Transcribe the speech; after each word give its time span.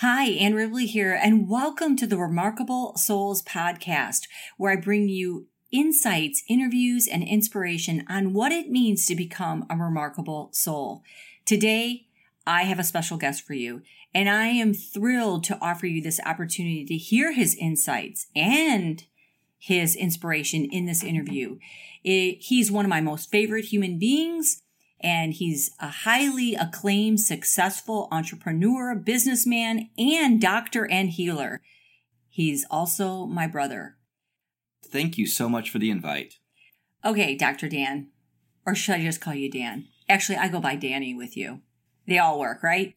Hi, 0.00 0.26
Anne 0.26 0.54
Ribley 0.54 0.86
here, 0.86 1.12
and 1.12 1.48
welcome 1.48 1.96
to 1.96 2.06
the 2.06 2.18
Remarkable 2.18 2.96
Souls 2.96 3.42
podcast, 3.42 4.28
where 4.56 4.70
I 4.70 4.76
bring 4.76 5.08
you 5.08 5.48
insights, 5.72 6.44
interviews, 6.48 7.08
and 7.08 7.24
inspiration 7.24 8.04
on 8.08 8.32
what 8.32 8.52
it 8.52 8.70
means 8.70 9.06
to 9.06 9.16
become 9.16 9.66
a 9.68 9.74
remarkable 9.76 10.50
soul. 10.52 11.02
Today, 11.44 12.06
I 12.46 12.62
have 12.62 12.78
a 12.78 12.84
special 12.84 13.16
guest 13.16 13.44
for 13.44 13.54
you, 13.54 13.82
and 14.14 14.30
I 14.30 14.46
am 14.46 14.72
thrilled 14.72 15.42
to 15.44 15.58
offer 15.60 15.88
you 15.88 16.00
this 16.00 16.20
opportunity 16.24 16.84
to 16.84 16.96
hear 16.96 17.32
his 17.32 17.56
insights 17.56 18.28
and 18.36 19.02
his 19.58 19.96
inspiration 19.96 20.64
in 20.64 20.86
this 20.86 21.02
interview. 21.02 21.58
It, 22.04 22.36
he's 22.42 22.70
one 22.70 22.84
of 22.84 22.88
my 22.88 23.00
most 23.00 23.32
favorite 23.32 23.64
human 23.64 23.98
beings 23.98 24.62
and 25.00 25.34
he's 25.34 25.70
a 25.80 25.88
highly 25.88 26.54
acclaimed, 26.54 27.20
successful 27.20 28.08
entrepreneur, 28.10 28.94
businessman, 28.94 29.90
and 29.96 30.40
doctor 30.40 30.90
and 30.90 31.10
healer. 31.10 31.60
He's 32.28 32.64
also 32.70 33.26
my 33.26 33.46
brother. 33.46 33.96
Thank 34.84 35.18
you 35.18 35.26
so 35.26 35.48
much 35.48 35.70
for 35.70 35.78
the 35.78 35.90
invite. 35.90 36.34
Okay, 37.04 37.36
Dr. 37.36 37.68
Dan. 37.68 38.08
Or 38.66 38.74
should 38.74 38.96
I 38.96 39.02
just 39.02 39.20
call 39.20 39.34
you 39.34 39.50
Dan? 39.50 39.88
Actually, 40.08 40.38
I 40.38 40.48
go 40.48 40.60
by 40.60 40.76
Danny 40.76 41.14
with 41.14 41.36
you. 41.36 41.60
They 42.06 42.18
all 42.18 42.38
work, 42.38 42.62
right? 42.62 42.94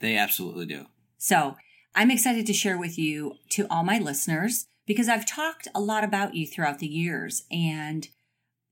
They 0.00 0.16
absolutely 0.16 0.66
do. 0.66 0.86
So 1.18 1.56
I'm 1.94 2.10
excited 2.10 2.46
to 2.46 2.52
share 2.52 2.78
with 2.78 2.98
you 2.98 3.36
to 3.50 3.66
all 3.70 3.84
my 3.84 3.98
listeners 3.98 4.66
because 4.86 5.08
I've 5.08 5.26
talked 5.26 5.68
a 5.74 5.80
lot 5.80 6.04
about 6.04 6.34
you 6.34 6.46
throughout 6.46 6.78
the 6.78 6.86
years 6.86 7.44
and 7.50 8.08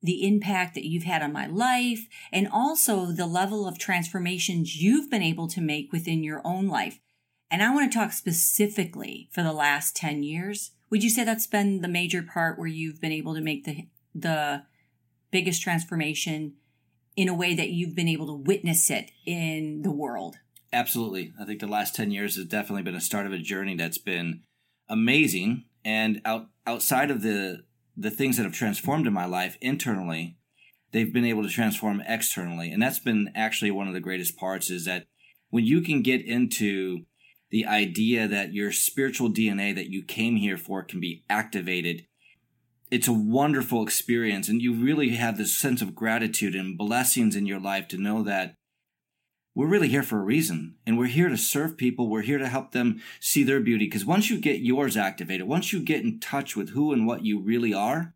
the 0.03 0.27
impact 0.27 0.75
that 0.75 0.87
you've 0.87 1.05
had 1.05 1.23
on 1.23 1.33
my 1.33 1.47
life 1.47 2.07
and 2.33 2.49
also 2.49 3.07
the 3.07 3.27
level 3.27 3.67
of 3.67 3.79
transformations 3.79 4.81
you've 4.81 5.11
been 5.11 5.23
able 5.23 5.49
to 5.49 5.61
make 5.61 5.93
within 5.93 6.25
your 6.25 6.41
own 6.45 6.69
life. 6.69 6.99
And 7.51 7.63
I 7.63 7.75
want 7.75 7.91
to 7.91 7.99
talk 7.99 8.13
specifically 8.13 9.29
for 9.33 9.43
the 9.43 9.53
last 9.53 9.97
10 9.97 10.23
years. 10.23 10.71
Would 10.91 11.03
you 11.03 11.11
say 11.11 11.25
that's 11.25 11.47
been 11.47 11.81
the 11.81 11.89
major 11.89 12.23
part 12.23 12.59
where 12.59 12.69
you've 12.69 13.01
been 13.01 13.13
able 13.13 13.35
to 13.35 13.41
make 13.41 13.65
the, 13.65 13.89
the 14.15 14.63
biggest 15.31 15.63
transformation 15.63 16.55
in 17.17 17.29
a 17.29 17.35
way 17.35 17.55
that 17.55 17.71
you've 17.71 17.95
been 17.95 18.09
able 18.09 18.27
to 18.27 18.35
witness 18.35 18.91
it 18.91 19.11
in 19.27 19.83
the 19.83 19.91
world? 19.91 20.37
Absolutely. 20.73 21.33
I 21.41 21.45
think 21.45 21.61
the 21.61 21.67
last 21.67 21.97
10 21.97 22.11
years 22.13 22.37
has 22.37 22.47
definitely 22.47 22.83
been 22.83 22.95
a 22.95 23.01
start 23.01 23.27
of 23.27 23.33
a 23.33 23.39
journey 23.39 23.75
that's 23.75 23.99
been 23.99 24.43
amazing. 24.89 25.65
And 25.85 26.21
out, 26.25 26.47
outside 26.67 27.11
of 27.11 27.23
the 27.23 27.65
the 27.97 28.11
things 28.11 28.37
that 28.37 28.45
have 28.45 28.53
transformed 28.53 29.07
in 29.07 29.13
my 29.13 29.27
life 29.27 29.57
internally, 29.61 30.37
they've 30.93 31.13
been 31.13 31.25
able 31.25 31.43
to 31.43 31.49
transform 31.49 32.03
externally. 32.07 32.71
And 32.71 32.83
that's 32.83 32.99
been 32.99 33.31
actually 33.35 33.71
one 33.71 33.89
of 33.89 33.95
the 33.95 34.01
greatest 34.01 34.37
parts 34.37 34.71
is 34.71 34.85
that 34.85 35.07
when 35.51 35.65
you 35.65 35.81
can 35.81 36.03
get 36.03 36.25
into 36.25 37.05
the 37.51 37.67
idea 37.67 38.29
that 38.29 38.55
your 38.55 38.73
spiritual 38.73 39.29
DNA 39.29 39.75
that 39.75 39.91
you 39.91 40.05
came 40.05 40.37
here 40.37 40.57
for 40.57 40.83
can 40.83 41.01
be 41.01 41.25
activated, 41.29 42.07
it's 42.91 43.09
a 43.09 43.13
wonderful 43.13 43.83
experience. 43.83 44.49
And 44.49 44.63
you 44.63 44.73
really 44.73 45.11
have 45.11 45.37
this 45.37 45.57
sense 45.57 45.83
of 45.83 45.95
gratitude 45.95 46.55
and 46.55 46.79
blessings 46.79 47.37
in 47.37 47.47
your 47.47 47.61
life 47.61 47.89
to 47.89 47.99
know 47.99 48.23
that 48.23 48.55
we're 49.55 49.67
really 49.67 49.89
here 49.89 50.03
for 50.03 50.19
a 50.19 50.25
reason 50.25 50.77
and 50.87 50.97
we're 50.99 51.07
here 51.07 51.29
to 51.29 51.37
serve 51.37 51.77
people. 51.77 52.09
We're 52.09 52.23
here 52.23 52.39
to 52.39 52.49
help 52.49 52.73
them 52.73 53.01
see 53.19 53.43
their 53.43 53.61
beauty. 53.61 53.87
Because 53.87 54.05
once 54.05 54.31
you 54.31 54.39
get 54.39 54.61
yours 54.61 54.97
activated 54.97 55.47
once 55.49 55.73
you 55.73 55.81
get 55.81 56.03
in 56.03 56.21
touch 56.21 56.57
with 56.57 56.71
who 56.71 56.93
and 56.93 57.07
what 57.07 57.25
you 57.25 57.41
really 57.41 57.75
are 57.75 58.15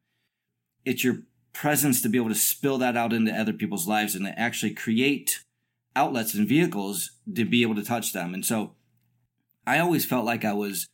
it's 0.85 1.03
your 1.03 1.23
presence 1.53 2.03
to 2.03 2.09
be 2.09 2.19
able 2.19 2.29
to 2.29 2.35
spill 2.35 2.79
that 2.79 2.97
out 2.97 3.13
into 3.13 3.33
other 3.33 3.53
people's 3.53 3.89
lives 3.89 4.15
and 4.15 4.27
to 4.27 4.39
actually 4.39 4.75
create 4.75 5.41
outlets 5.97 6.35
and 6.35 6.49
vehicles 6.49 7.13
to 7.33 7.45
be 7.45 7.63
able 7.63 7.75
to 7.75 7.85
touch 7.85 8.13
them. 8.13 8.35
And 8.35 8.45
so 8.45 8.75
i 9.67 9.79
always 9.79 10.05
felt 10.05 10.27
like 10.27 10.45
i 10.45 10.53
was 10.53 10.87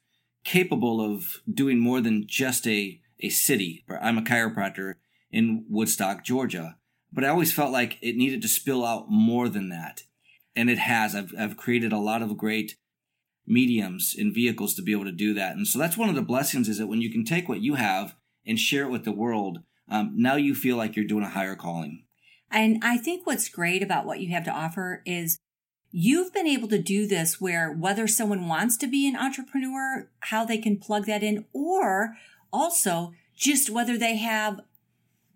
capable 0.44 1.00
of 1.00 1.42
doing 1.52 1.78
more 1.78 2.00
than 2.00 2.24
just 2.26 2.66
a, 2.66 3.00
a 3.20 3.28
city. 3.28 3.84
I'm 4.00 4.16
a 4.16 4.22
chiropractor 4.22 4.94
in 5.30 5.64
woodstock 5.68 6.24
georgia 6.24 6.76
but 7.12 7.24
i 7.24 7.28
always 7.28 7.52
felt 7.52 7.70
like 7.70 7.98
it 8.02 8.16
needed 8.16 8.42
to 8.42 8.48
spill 8.48 8.84
out 8.84 9.06
more 9.08 9.48
than 9.48 9.68
that 9.68 10.02
and 10.54 10.70
it 10.70 10.78
has. 10.78 11.14
I've 11.14 11.32
I've 11.38 11.56
created 11.56 11.92
a 11.92 11.98
lot 11.98 12.22
of 12.22 12.36
great 12.36 12.76
mediums 13.46 14.14
and 14.16 14.34
vehicles 14.34 14.74
to 14.74 14.82
be 14.82 14.92
able 14.92 15.04
to 15.04 15.12
do 15.12 15.34
that. 15.34 15.56
And 15.56 15.66
so 15.66 15.78
that's 15.78 15.96
one 15.96 16.08
of 16.08 16.14
the 16.14 16.22
blessings 16.22 16.68
is 16.68 16.78
that 16.78 16.86
when 16.86 17.00
you 17.00 17.10
can 17.10 17.24
take 17.24 17.48
what 17.48 17.60
you 17.60 17.74
have 17.74 18.14
and 18.46 18.58
share 18.58 18.84
it 18.84 18.90
with 18.90 19.04
the 19.04 19.12
world, 19.12 19.58
um, 19.90 20.12
now 20.16 20.36
you 20.36 20.54
feel 20.54 20.76
like 20.76 20.94
you're 20.94 21.04
doing 21.04 21.24
a 21.24 21.30
higher 21.30 21.56
calling. 21.56 22.04
And 22.50 22.78
I 22.82 22.96
think 22.96 23.26
what's 23.26 23.48
great 23.48 23.82
about 23.82 24.06
what 24.06 24.20
you 24.20 24.30
have 24.30 24.44
to 24.44 24.52
offer 24.52 25.02
is 25.04 25.38
you've 25.90 26.32
been 26.32 26.46
able 26.46 26.68
to 26.68 26.80
do 26.80 27.06
this 27.06 27.40
where 27.40 27.72
whether 27.72 28.06
someone 28.06 28.48
wants 28.48 28.76
to 28.78 28.86
be 28.86 29.08
an 29.08 29.16
entrepreneur, 29.16 30.08
how 30.20 30.44
they 30.44 30.58
can 30.58 30.78
plug 30.78 31.06
that 31.06 31.22
in, 31.22 31.44
or 31.52 32.16
also 32.52 33.12
just 33.36 33.70
whether 33.70 33.96
they 33.98 34.16
have 34.16 34.60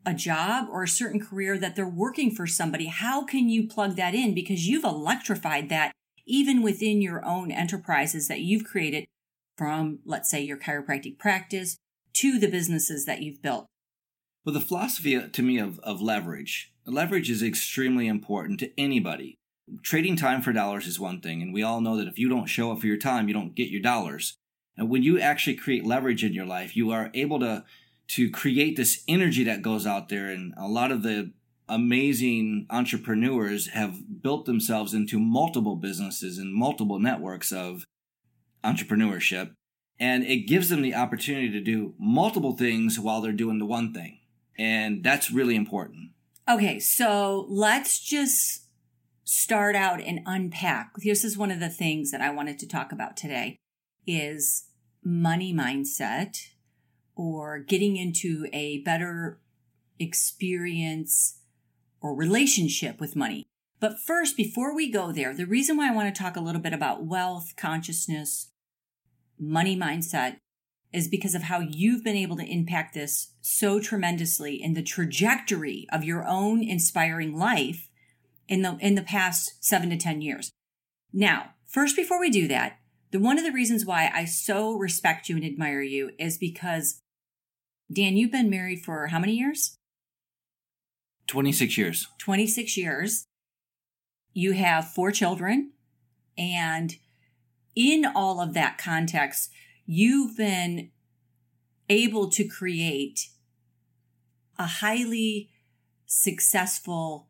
a 0.06 0.14
job 0.14 0.68
or 0.70 0.82
a 0.82 0.88
certain 0.88 1.20
career 1.20 1.58
that 1.58 1.76
they're 1.76 1.88
working 1.88 2.34
for 2.34 2.46
somebody, 2.46 2.86
how 2.86 3.24
can 3.24 3.48
you 3.48 3.66
plug 3.66 3.96
that 3.96 4.14
in? 4.14 4.34
Because 4.34 4.68
you've 4.68 4.84
electrified 4.84 5.68
that 5.68 5.92
even 6.26 6.62
within 6.62 7.02
your 7.02 7.24
own 7.24 7.50
enterprises 7.50 8.28
that 8.28 8.40
you've 8.40 8.64
created 8.64 9.04
from, 9.56 10.00
let's 10.04 10.30
say, 10.30 10.42
your 10.42 10.56
chiropractic 10.56 11.18
practice 11.18 11.76
to 12.14 12.38
the 12.38 12.48
businesses 12.48 13.04
that 13.06 13.22
you've 13.22 13.42
built. 13.42 13.66
Well, 14.44 14.52
the 14.52 14.60
philosophy 14.60 15.16
uh, 15.16 15.28
to 15.32 15.42
me 15.42 15.58
of, 15.58 15.78
of 15.80 16.02
leverage, 16.02 16.72
leverage 16.86 17.30
is 17.30 17.42
extremely 17.42 18.06
important 18.06 18.60
to 18.60 18.80
anybody. 18.80 19.36
Trading 19.82 20.16
time 20.16 20.42
for 20.42 20.52
dollars 20.52 20.86
is 20.86 21.00
one 21.00 21.20
thing, 21.20 21.40
and 21.40 21.54
we 21.54 21.62
all 21.62 21.80
know 21.80 21.96
that 21.96 22.08
if 22.08 22.18
you 22.18 22.28
don't 22.28 22.46
show 22.46 22.70
up 22.70 22.80
for 22.80 22.86
your 22.86 22.98
time, 22.98 23.28
you 23.28 23.34
don't 23.34 23.54
get 23.54 23.70
your 23.70 23.80
dollars. 23.80 24.34
And 24.76 24.90
when 24.90 25.02
you 25.02 25.18
actually 25.18 25.56
create 25.56 25.86
leverage 25.86 26.24
in 26.24 26.34
your 26.34 26.44
life, 26.44 26.76
you 26.76 26.90
are 26.90 27.10
able 27.14 27.40
to 27.40 27.64
to 28.08 28.30
create 28.30 28.76
this 28.76 29.02
energy 29.08 29.44
that 29.44 29.62
goes 29.62 29.86
out 29.86 30.08
there. 30.08 30.26
And 30.26 30.54
a 30.56 30.68
lot 30.68 30.92
of 30.92 31.02
the 31.02 31.32
amazing 31.68 32.66
entrepreneurs 32.70 33.68
have 33.68 34.22
built 34.22 34.44
themselves 34.44 34.92
into 34.92 35.18
multiple 35.18 35.76
businesses 35.76 36.38
and 36.38 36.54
multiple 36.54 36.98
networks 36.98 37.52
of 37.52 37.84
entrepreneurship. 38.62 39.52
And 39.98 40.24
it 40.24 40.48
gives 40.48 40.68
them 40.68 40.82
the 40.82 40.94
opportunity 40.94 41.50
to 41.50 41.60
do 41.60 41.94
multiple 41.98 42.56
things 42.56 42.98
while 42.98 43.20
they're 43.20 43.32
doing 43.32 43.58
the 43.58 43.66
one 43.66 43.92
thing. 43.94 44.18
And 44.58 45.02
that's 45.02 45.30
really 45.30 45.56
important. 45.56 46.10
Okay, 46.48 46.78
so 46.78 47.46
let's 47.48 48.00
just 48.00 48.64
start 49.24 49.74
out 49.74 50.00
and 50.00 50.20
unpack. 50.26 50.92
This 50.96 51.24
is 51.24 51.38
one 51.38 51.50
of 51.50 51.60
the 51.60 51.70
things 51.70 52.10
that 52.10 52.20
I 52.20 52.30
wanted 52.30 52.58
to 52.58 52.68
talk 52.68 52.92
about 52.92 53.16
today 53.16 53.56
is 54.06 54.68
money 55.02 55.54
mindset 55.54 56.48
or 57.16 57.58
getting 57.58 57.96
into 57.96 58.46
a 58.52 58.78
better 58.82 59.40
experience 59.98 61.40
or 62.00 62.14
relationship 62.14 63.00
with 63.00 63.16
money. 63.16 63.46
But 63.80 64.00
first, 64.00 64.36
before 64.36 64.74
we 64.74 64.90
go 64.90 65.12
there, 65.12 65.34
the 65.34 65.46
reason 65.46 65.76
why 65.76 65.88
I 65.88 65.94
want 65.94 66.14
to 66.14 66.22
talk 66.22 66.36
a 66.36 66.40
little 66.40 66.60
bit 66.60 66.72
about 66.72 67.04
wealth, 67.04 67.54
consciousness, 67.56 68.50
money 69.38 69.76
mindset 69.76 70.36
is 70.92 71.08
because 71.08 71.34
of 71.34 71.42
how 71.42 71.58
you've 71.58 72.04
been 72.04 72.16
able 72.16 72.36
to 72.36 72.46
impact 72.46 72.94
this 72.94 73.32
so 73.40 73.80
tremendously 73.80 74.62
in 74.62 74.74
the 74.74 74.82
trajectory 74.82 75.86
of 75.92 76.04
your 76.04 76.24
own 76.26 76.62
inspiring 76.62 77.36
life 77.36 77.88
in 78.48 78.62
the 78.62 78.76
in 78.80 78.94
the 78.94 79.02
past 79.02 79.62
7 79.64 79.90
to 79.90 79.96
10 79.96 80.22
years. 80.22 80.52
Now, 81.12 81.50
first 81.66 81.96
before 81.96 82.20
we 82.20 82.30
do 82.30 82.46
that, 82.48 82.78
the 83.10 83.18
one 83.18 83.38
of 83.38 83.44
the 83.44 83.52
reasons 83.52 83.84
why 83.84 84.10
I 84.14 84.24
so 84.24 84.72
respect 84.74 85.28
you 85.28 85.36
and 85.36 85.44
admire 85.44 85.82
you 85.82 86.12
is 86.18 86.38
because 86.38 87.00
Dan, 87.94 88.16
you've 88.16 88.32
been 88.32 88.50
married 88.50 88.80
for 88.80 89.06
how 89.08 89.20
many 89.20 89.34
years? 89.34 89.78
26 91.28 91.78
years. 91.78 92.08
26 92.18 92.76
years. 92.76 93.26
You 94.32 94.52
have 94.52 94.92
four 94.92 95.12
children. 95.12 95.72
And 96.36 96.96
in 97.76 98.04
all 98.04 98.40
of 98.40 98.52
that 98.54 98.78
context, 98.78 99.50
you've 99.86 100.36
been 100.36 100.90
able 101.88 102.28
to 102.30 102.44
create 102.48 103.28
a 104.58 104.66
highly 104.66 105.50
successful 106.06 107.28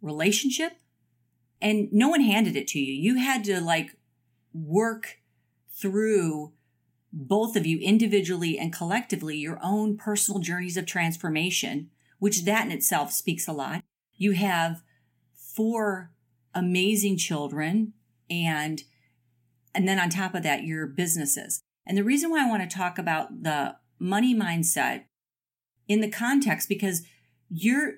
relationship. 0.00 0.74
And 1.60 1.88
no 1.92 2.08
one 2.08 2.20
handed 2.20 2.54
it 2.54 2.68
to 2.68 2.78
you. 2.78 2.92
You 2.92 3.18
had 3.18 3.42
to 3.44 3.60
like 3.60 3.96
work 4.52 5.18
through 5.70 6.52
both 7.12 7.56
of 7.56 7.66
you 7.66 7.78
individually 7.78 8.58
and 8.58 8.72
collectively 8.72 9.36
your 9.36 9.58
own 9.62 9.96
personal 9.96 10.40
journeys 10.40 10.76
of 10.76 10.86
transformation, 10.86 11.90
which 12.18 12.44
that 12.44 12.64
in 12.64 12.72
itself 12.72 13.12
speaks 13.12 13.46
a 13.46 13.52
lot. 13.52 13.82
You 14.16 14.32
have 14.32 14.82
four 15.34 16.10
amazing 16.54 17.18
children 17.18 17.92
and 18.30 18.84
and 19.74 19.88
then 19.88 19.98
on 19.98 20.10
top 20.10 20.34
of 20.34 20.42
that 20.42 20.64
your 20.64 20.86
businesses. 20.86 21.62
And 21.86 21.96
the 21.96 22.04
reason 22.04 22.30
why 22.30 22.44
I 22.44 22.48
want 22.48 22.68
to 22.68 22.76
talk 22.76 22.98
about 22.98 23.42
the 23.42 23.76
money 23.98 24.34
mindset 24.34 25.04
in 25.88 26.00
the 26.00 26.10
context 26.10 26.68
because 26.68 27.02
you're 27.48 27.94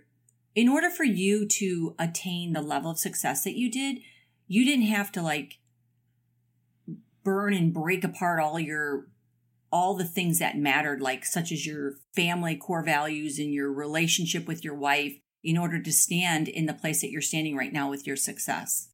in 0.55 0.69
order 0.69 0.89
for 0.89 1.05
you 1.05 1.47
to 1.47 1.95
attain 1.99 2.53
the 2.53 2.63
level 2.63 2.93
of 2.93 2.99
success 2.99 3.43
that 3.45 3.57
you 3.57 3.71
did, 3.71 3.99
you 4.47 4.65
didn't 4.65 4.87
have 4.87 5.11
to 5.13 5.23
like 5.23 5.59
burn 7.25 7.55
and 7.55 7.73
break 7.73 8.05
apart 8.05 8.41
all 8.41 8.61
your 8.61 9.09
all 9.73 9.97
the 9.97 10.05
things 10.05 10.39
that 10.39 10.57
mattered 10.57 11.01
like 11.01 11.25
such 11.25 11.51
as 11.51 11.67
your 11.67 11.95
family 12.15 12.57
core 12.57 12.85
values 12.85 13.39
and 13.39 13.53
your 13.53 13.73
relationship 13.73 14.47
with 14.47 14.63
your 14.63 14.75
wife 14.75 15.15
in 15.43 15.59
order 15.59 15.83
to 15.83 15.93
stand 15.93 16.47
in 16.47 16.67
the 16.67 16.75
place 16.75 17.01
that 17.01 17.11
you're 17.11 17.21
standing 17.21 17.57
right 17.57 17.73
now 17.73 17.91
with 17.91 18.07
your 18.07 18.17
success 18.17 18.91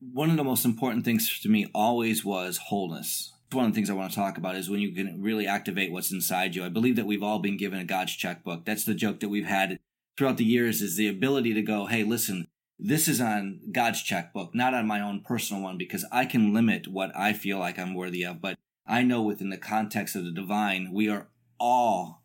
one 0.00 0.30
of 0.30 0.36
the 0.36 0.44
most 0.44 0.64
important 0.64 1.04
things 1.04 1.40
to 1.40 1.48
me 1.48 1.66
always 1.74 2.24
was 2.24 2.58
wholeness 2.66 3.32
one 3.52 3.64
of 3.64 3.72
the 3.72 3.74
things 3.76 3.90
I 3.90 3.94
want 3.94 4.10
to 4.10 4.16
talk 4.16 4.38
about 4.38 4.56
is 4.56 4.68
when 4.68 4.80
you 4.80 4.92
can 4.92 5.22
really 5.22 5.46
activate 5.46 5.92
what's 5.92 6.10
inside 6.10 6.56
you. 6.56 6.64
I 6.64 6.68
believe 6.68 6.96
that 6.96 7.06
we've 7.06 7.22
all 7.22 7.38
been 7.38 7.56
given 7.56 7.78
a 7.78 7.84
God's 7.84 8.16
checkbook. 8.16 8.64
That's 8.64 8.84
the 8.84 8.94
joke 8.94 9.20
that 9.20 9.28
we've 9.28 9.46
had 9.46 9.78
throughout 10.16 10.36
the 10.36 10.44
years 10.44 10.82
is 10.82 10.96
the 10.96 11.08
ability 11.08 11.54
to 11.54 11.62
go, 11.62 11.86
hey, 11.86 12.02
listen, 12.02 12.48
this 12.78 13.08
is 13.08 13.20
on 13.20 13.60
God's 13.72 14.02
checkbook, 14.02 14.54
not 14.54 14.74
on 14.74 14.86
my 14.86 15.00
own 15.00 15.22
personal 15.22 15.62
one, 15.62 15.78
because 15.78 16.04
I 16.12 16.26
can 16.26 16.52
limit 16.52 16.88
what 16.88 17.14
I 17.16 17.32
feel 17.32 17.58
like 17.58 17.78
I'm 17.78 17.94
worthy 17.94 18.24
of. 18.24 18.40
But 18.40 18.58
I 18.86 19.02
know 19.02 19.22
within 19.22 19.50
the 19.50 19.56
context 19.56 20.14
of 20.14 20.24
the 20.24 20.30
divine, 20.30 20.92
we 20.92 21.08
are 21.08 21.28
all 21.58 22.22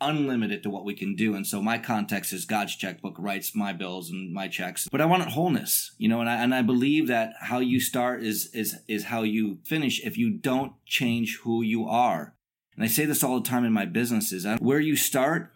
unlimited 0.00 0.62
to 0.62 0.70
what 0.70 0.84
we 0.84 0.94
can 0.94 1.14
do. 1.14 1.34
And 1.34 1.46
so 1.46 1.62
my 1.62 1.78
context 1.78 2.32
is 2.32 2.44
God's 2.44 2.74
checkbook 2.76 3.14
writes 3.18 3.54
my 3.54 3.72
bills 3.72 4.10
and 4.10 4.32
my 4.32 4.48
checks. 4.48 4.88
But 4.90 5.00
I 5.00 5.06
want 5.06 5.22
wholeness, 5.30 5.92
you 5.96 6.08
know, 6.08 6.20
and 6.20 6.28
I 6.28 6.42
and 6.42 6.54
I 6.54 6.62
believe 6.62 7.06
that 7.06 7.34
how 7.40 7.60
you 7.60 7.80
start 7.80 8.22
is 8.22 8.50
is 8.52 8.76
is 8.88 9.04
how 9.04 9.22
you 9.22 9.58
finish 9.64 10.04
if 10.04 10.18
you 10.18 10.30
don't 10.30 10.72
change 10.84 11.38
who 11.44 11.62
you 11.62 11.86
are. 11.86 12.34
And 12.74 12.84
I 12.84 12.88
say 12.88 13.04
this 13.04 13.22
all 13.22 13.38
the 13.40 13.48
time 13.48 13.64
in 13.64 13.72
my 13.72 13.84
businesses. 13.84 14.44
Uh, 14.44 14.58
where 14.58 14.80
you 14.80 14.96
start 14.96 15.52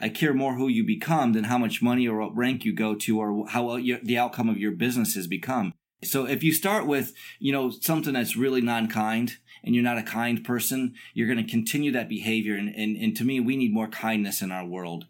I 0.00 0.08
care 0.08 0.34
more 0.34 0.54
who 0.54 0.68
you 0.68 0.84
become 0.84 1.32
than 1.32 1.44
how 1.44 1.58
much 1.58 1.82
money 1.82 2.06
or 2.06 2.20
what 2.20 2.36
rank 2.36 2.64
you 2.64 2.72
go 2.72 2.94
to 2.94 3.20
or 3.20 3.48
how 3.48 3.64
well 3.64 3.78
your, 3.78 3.98
the 4.02 4.18
outcome 4.18 4.48
of 4.48 4.58
your 4.58 4.72
business 4.72 5.14
has 5.14 5.26
become. 5.26 5.72
So 6.04 6.26
if 6.26 6.44
you 6.44 6.52
start 6.52 6.86
with, 6.86 7.12
you 7.40 7.52
know, 7.52 7.70
something 7.70 8.14
that's 8.14 8.36
really 8.36 8.60
non-kind 8.60 9.36
and 9.64 9.74
you're 9.74 9.82
not 9.82 9.98
a 9.98 10.04
kind 10.04 10.44
person, 10.44 10.94
you're 11.12 11.26
going 11.26 11.44
to 11.44 11.50
continue 11.50 11.90
that 11.92 12.08
behavior. 12.08 12.54
And, 12.54 12.68
and, 12.68 12.96
and 12.96 13.16
to 13.16 13.24
me, 13.24 13.40
we 13.40 13.56
need 13.56 13.74
more 13.74 13.88
kindness 13.88 14.40
in 14.40 14.52
our 14.52 14.64
world. 14.64 15.06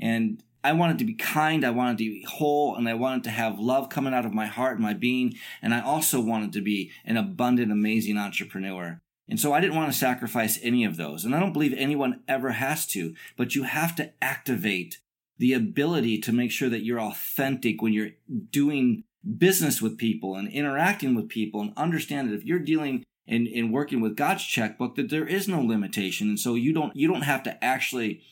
And 0.00 0.42
I 0.64 0.72
want 0.72 0.92
it 0.92 0.98
to 0.98 1.04
be 1.04 1.14
kind. 1.14 1.64
I 1.64 1.70
want 1.70 2.00
it 2.00 2.04
to 2.04 2.10
be 2.10 2.24
whole 2.28 2.74
and 2.74 2.88
I 2.88 2.94
want 2.94 3.22
it 3.22 3.28
to 3.28 3.30
have 3.30 3.60
love 3.60 3.88
coming 3.88 4.12
out 4.12 4.26
of 4.26 4.34
my 4.34 4.46
heart 4.46 4.74
and 4.74 4.82
my 4.82 4.94
being. 4.94 5.34
And 5.62 5.72
I 5.72 5.80
also 5.80 6.20
want 6.20 6.46
it 6.46 6.52
to 6.54 6.60
be 6.60 6.90
an 7.04 7.16
abundant, 7.16 7.70
amazing 7.70 8.18
entrepreneur. 8.18 9.00
And 9.28 9.38
so 9.38 9.52
I 9.52 9.60
didn't 9.60 9.76
want 9.76 9.92
to 9.92 9.98
sacrifice 9.98 10.58
any 10.62 10.84
of 10.84 10.96
those. 10.96 11.24
And 11.24 11.34
I 11.34 11.40
don't 11.40 11.52
believe 11.52 11.74
anyone 11.76 12.20
ever 12.26 12.52
has 12.52 12.86
to, 12.88 13.14
but 13.36 13.54
you 13.54 13.64
have 13.64 13.94
to 13.96 14.12
activate 14.22 15.00
the 15.36 15.52
ability 15.52 16.18
to 16.18 16.32
make 16.32 16.50
sure 16.50 16.68
that 16.68 16.84
you're 16.84 17.00
authentic 17.00 17.82
when 17.82 17.92
you're 17.92 18.10
doing 18.50 19.04
business 19.36 19.82
with 19.82 19.98
people 19.98 20.34
and 20.34 20.48
interacting 20.48 21.14
with 21.14 21.28
people 21.28 21.60
and 21.60 21.72
understand 21.76 22.28
that 22.28 22.34
if 22.34 22.44
you're 22.44 22.58
dealing 22.58 23.04
and, 23.26 23.72
working 23.72 24.00
with 24.00 24.16
God's 24.16 24.42
checkbook, 24.42 24.96
that 24.96 25.10
there 25.10 25.26
is 25.26 25.46
no 25.46 25.60
limitation. 25.60 26.30
And 26.30 26.40
so 26.40 26.54
you 26.54 26.72
don't, 26.72 26.96
you 26.96 27.06
don't 27.06 27.22
have 27.22 27.42
to 27.42 27.62
actually 27.62 28.22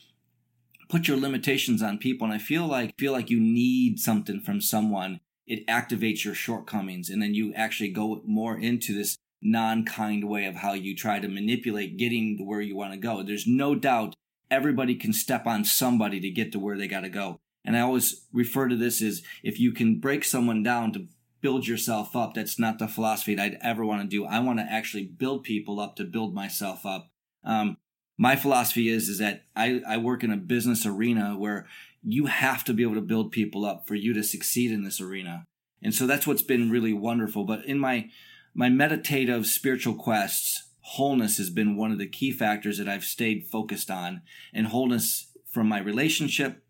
put 0.89 1.07
your 1.07 1.17
limitations 1.17 1.83
on 1.83 1.99
people. 1.99 2.25
And 2.25 2.33
I 2.33 2.39
feel 2.39 2.65
like, 2.65 2.95
feel 2.97 3.11
like 3.11 3.29
you 3.29 3.39
need 3.39 3.99
something 3.99 4.41
from 4.41 4.59
someone. 4.59 5.19
It 5.45 5.67
activates 5.67 6.25
your 6.25 6.33
shortcomings. 6.33 7.09
And 7.09 7.21
then 7.21 7.35
you 7.35 7.53
actually 7.53 7.89
go 7.89 8.23
more 8.25 8.57
into 8.57 8.95
this 8.95 9.17
non-kind 9.41 10.27
way 10.27 10.45
of 10.45 10.55
how 10.55 10.73
you 10.73 10.95
try 10.95 11.19
to 11.19 11.27
manipulate 11.27 11.97
getting 11.97 12.37
to 12.37 12.43
where 12.43 12.61
you 12.61 12.75
want 12.75 12.93
to 12.93 12.97
go. 12.97 13.23
There's 13.23 13.47
no 13.47 13.75
doubt 13.75 14.13
everybody 14.49 14.95
can 14.95 15.13
step 15.13 15.45
on 15.45 15.65
somebody 15.65 16.19
to 16.19 16.29
get 16.29 16.51
to 16.51 16.59
where 16.59 16.77
they 16.77 16.87
got 16.87 17.01
to 17.01 17.09
go. 17.09 17.39
And 17.65 17.75
I 17.75 17.81
always 17.81 18.25
refer 18.31 18.67
to 18.67 18.75
this 18.75 19.01
as 19.01 19.21
if 19.43 19.59
you 19.59 19.73
can 19.73 19.99
break 19.99 20.23
someone 20.23 20.63
down 20.63 20.93
to 20.93 21.07
build 21.41 21.67
yourself 21.67 22.15
up, 22.15 22.33
that's 22.33 22.57
not 22.57 22.79
the 22.79 22.87
philosophy 22.87 23.35
that 23.35 23.43
I'd 23.43 23.57
ever 23.61 23.85
want 23.85 24.01
to 24.01 24.07
do. 24.07 24.25
I 24.25 24.39
want 24.39 24.59
to 24.59 24.65
actually 24.65 25.05
build 25.05 25.43
people 25.43 25.79
up 25.79 25.95
to 25.97 26.03
build 26.03 26.33
myself 26.33 26.85
up. 26.85 27.09
Um, 27.43 27.77
my 28.17 28.35
philosophy 28.35 28.89
is 28.89 29.09
is 29.09 29.19
that 29.19 29.43
I, 29.55 29.81
I 29.87 29.97
work 29.97 30.23
in 30.23 30.31
a 30.31 30.37
business 30.37 30.85
arena 30.85 31.37
where 31.37 31.67
you 32.03 32.25
have 32.25 32.63
to 32.65 32.73
be 32.73 32.83
able 32.83 32.95
to 32.95 33.01
build 33.01 33.31
people 33.31 33.65
up 33.65 33.87
for 33.87 33.95
you 33.95 34.13
to 34.13 34.23
succeed 34.23 34.71
in 34.71 34.83
this 34.83 34.99
arena. 34.99 35.45
And 35.83 35.93
so 35.93 36.07
that's 36.07 36.25
what's 36.25 36.41
been 36.41 36.71
really 36.71 36.93
wonderful. 36.93 37.43
But 37.43 37.65
in 37.65 37.77
my 37.77 38.09
my 38.57 38.69
meditative 38.69 39.45
spiritual 39.45 39.93
quests, 39.93 40.71
wholeness 40.79 41.37
has 41.37 41.51
been 41.51 41.77
one 41.77 41.91
of 41.91 41.99
the 41.99 42.07
key 42.07 42.31
factors 42.31 42.79
that 42.79 42.89
I've 42.89 43.05
stayed 43.05 43.45
focused 43.45 43.91
on. 43.91 44.23
And 44.51 44.67
wholeness 44.67 45.31
from 45.45 45.69
my 45.69 45.79
relationship 45.79 46.63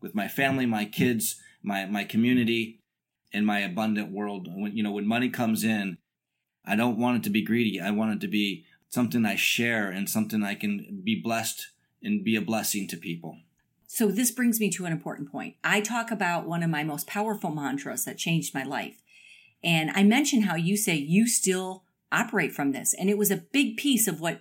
with 0.00 0.14
my 0.14 0.28
family, 0.28 0.64
my 0.64 0.86
kids, 0.86 1.38
my, 1.62 1.84
my 1.84 2.04
community, 2.04 2.80
and 3.34 3.46
my 3.46 3.58
abundant 3.58 4.10
world. 4.10 4.48
When, 4.50 4.74
you 4.74 4.82
know, 4.82 4.92
when 4.92 5.06
money 5.06 5.28
comes 5.28 5.62
in, 5.62 5.98
I 6.64 6.74
don't 6.74 6.98
want 6.98 7.18
it 7.18 7.22
to 7.24 7.30
be 7.30 7.44
greedy. 7.44 7.78
I 7.78 7.90
want 7.90 8.14
it 8.14 8.20
to 8.22 8.28
be 8.28 8.64
something 8.88 9.26
I 9.26 9.36
share 9.36 9.90
and 9.90 10.08
something 10.08 10.42
I 10.42 10.54
can 10.54 11.02
be 11.04 11.20
blessed 11.22 11.66
and 12.02 12.24
be 12.24 12.34
a 12.34 12.40
blessing 12.40 12.88
to 12.88 12.96
people. 12.96 13.36
So, 13.86 14.06
this 14.06 14.30
brings 14.30 14.58
me 14.58 14.70
to 14.70 14.86
an 14.86 14.92
important 14.92 15.30
point. 15.30 15.56
I 15.62 15.80
talk 15.80 16.10
about 16.10 16.46
one 16.46 16.62
of 16.62 16.70
my 16.70 16.84
most 16.84 17.06
powerful 17.06 17.50
mantras 17.50 18.04
that 18.04 18.16
changed 18.16 18.54
my 18.54 18.62
life. 18.62 19.02
And 19.62 19.90
I 19.90 20.02
mentioned 20.02 20.44
how 20.44 20.54
you 20.54 20.76
say 20.76 20.94
you 20.94 21.26
still 21.26 21.84
operate 22.12 22.52
from 22.52 22.72
this. 22.72 22.94
And 22.94 23.08
it 23.10 23.18
was 23.18 23.30
a 23.30 23.36
big 23.36 23.76
piece 23.76 24.08
of 24.08 24.20
what 24.20 24.40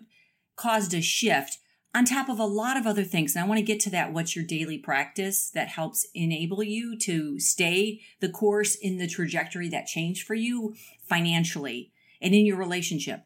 caused 0.55 0.93
a 0.93 1.01
shift 1.01 1.59
on 1.93 2.05
top 2.05 2.29
of 2.29 2.39
a 2.39 2.45
lot 2.45 2.77
of 2.77 2.85
other 2.85 3.03
things. 3.03 3.35
And 3.35 3.43
I 3.43 3.47
want 3.47 3.59
to 3.59 3.65
get 3.65 3.79
to 3.81 3.89
that. 3.91 4.13
What's 4.13 4.35
your 4.35 4.45
daily 4.45 4.77
practice 4.77 5.49
that 5.51 5.69
helps 5.69 6.07
enable 6.13 6.63
you 6.63 6.97
to 6.99 7.39
stay 7.39 8.01
the 8.19 8.29
course 8.29 8.75
in 8.75 8.97
the 8.97 9.07
trajectory 9.07 9.69
that 9.69 9.87
changed 9.87 10.25
for 10.25 10.35
you 10.35 10.75
financially 11.07 11.91
and 12.21 12.33
in 12.33 12.45
your 12.45 12.57
relationship? 12.57 13.23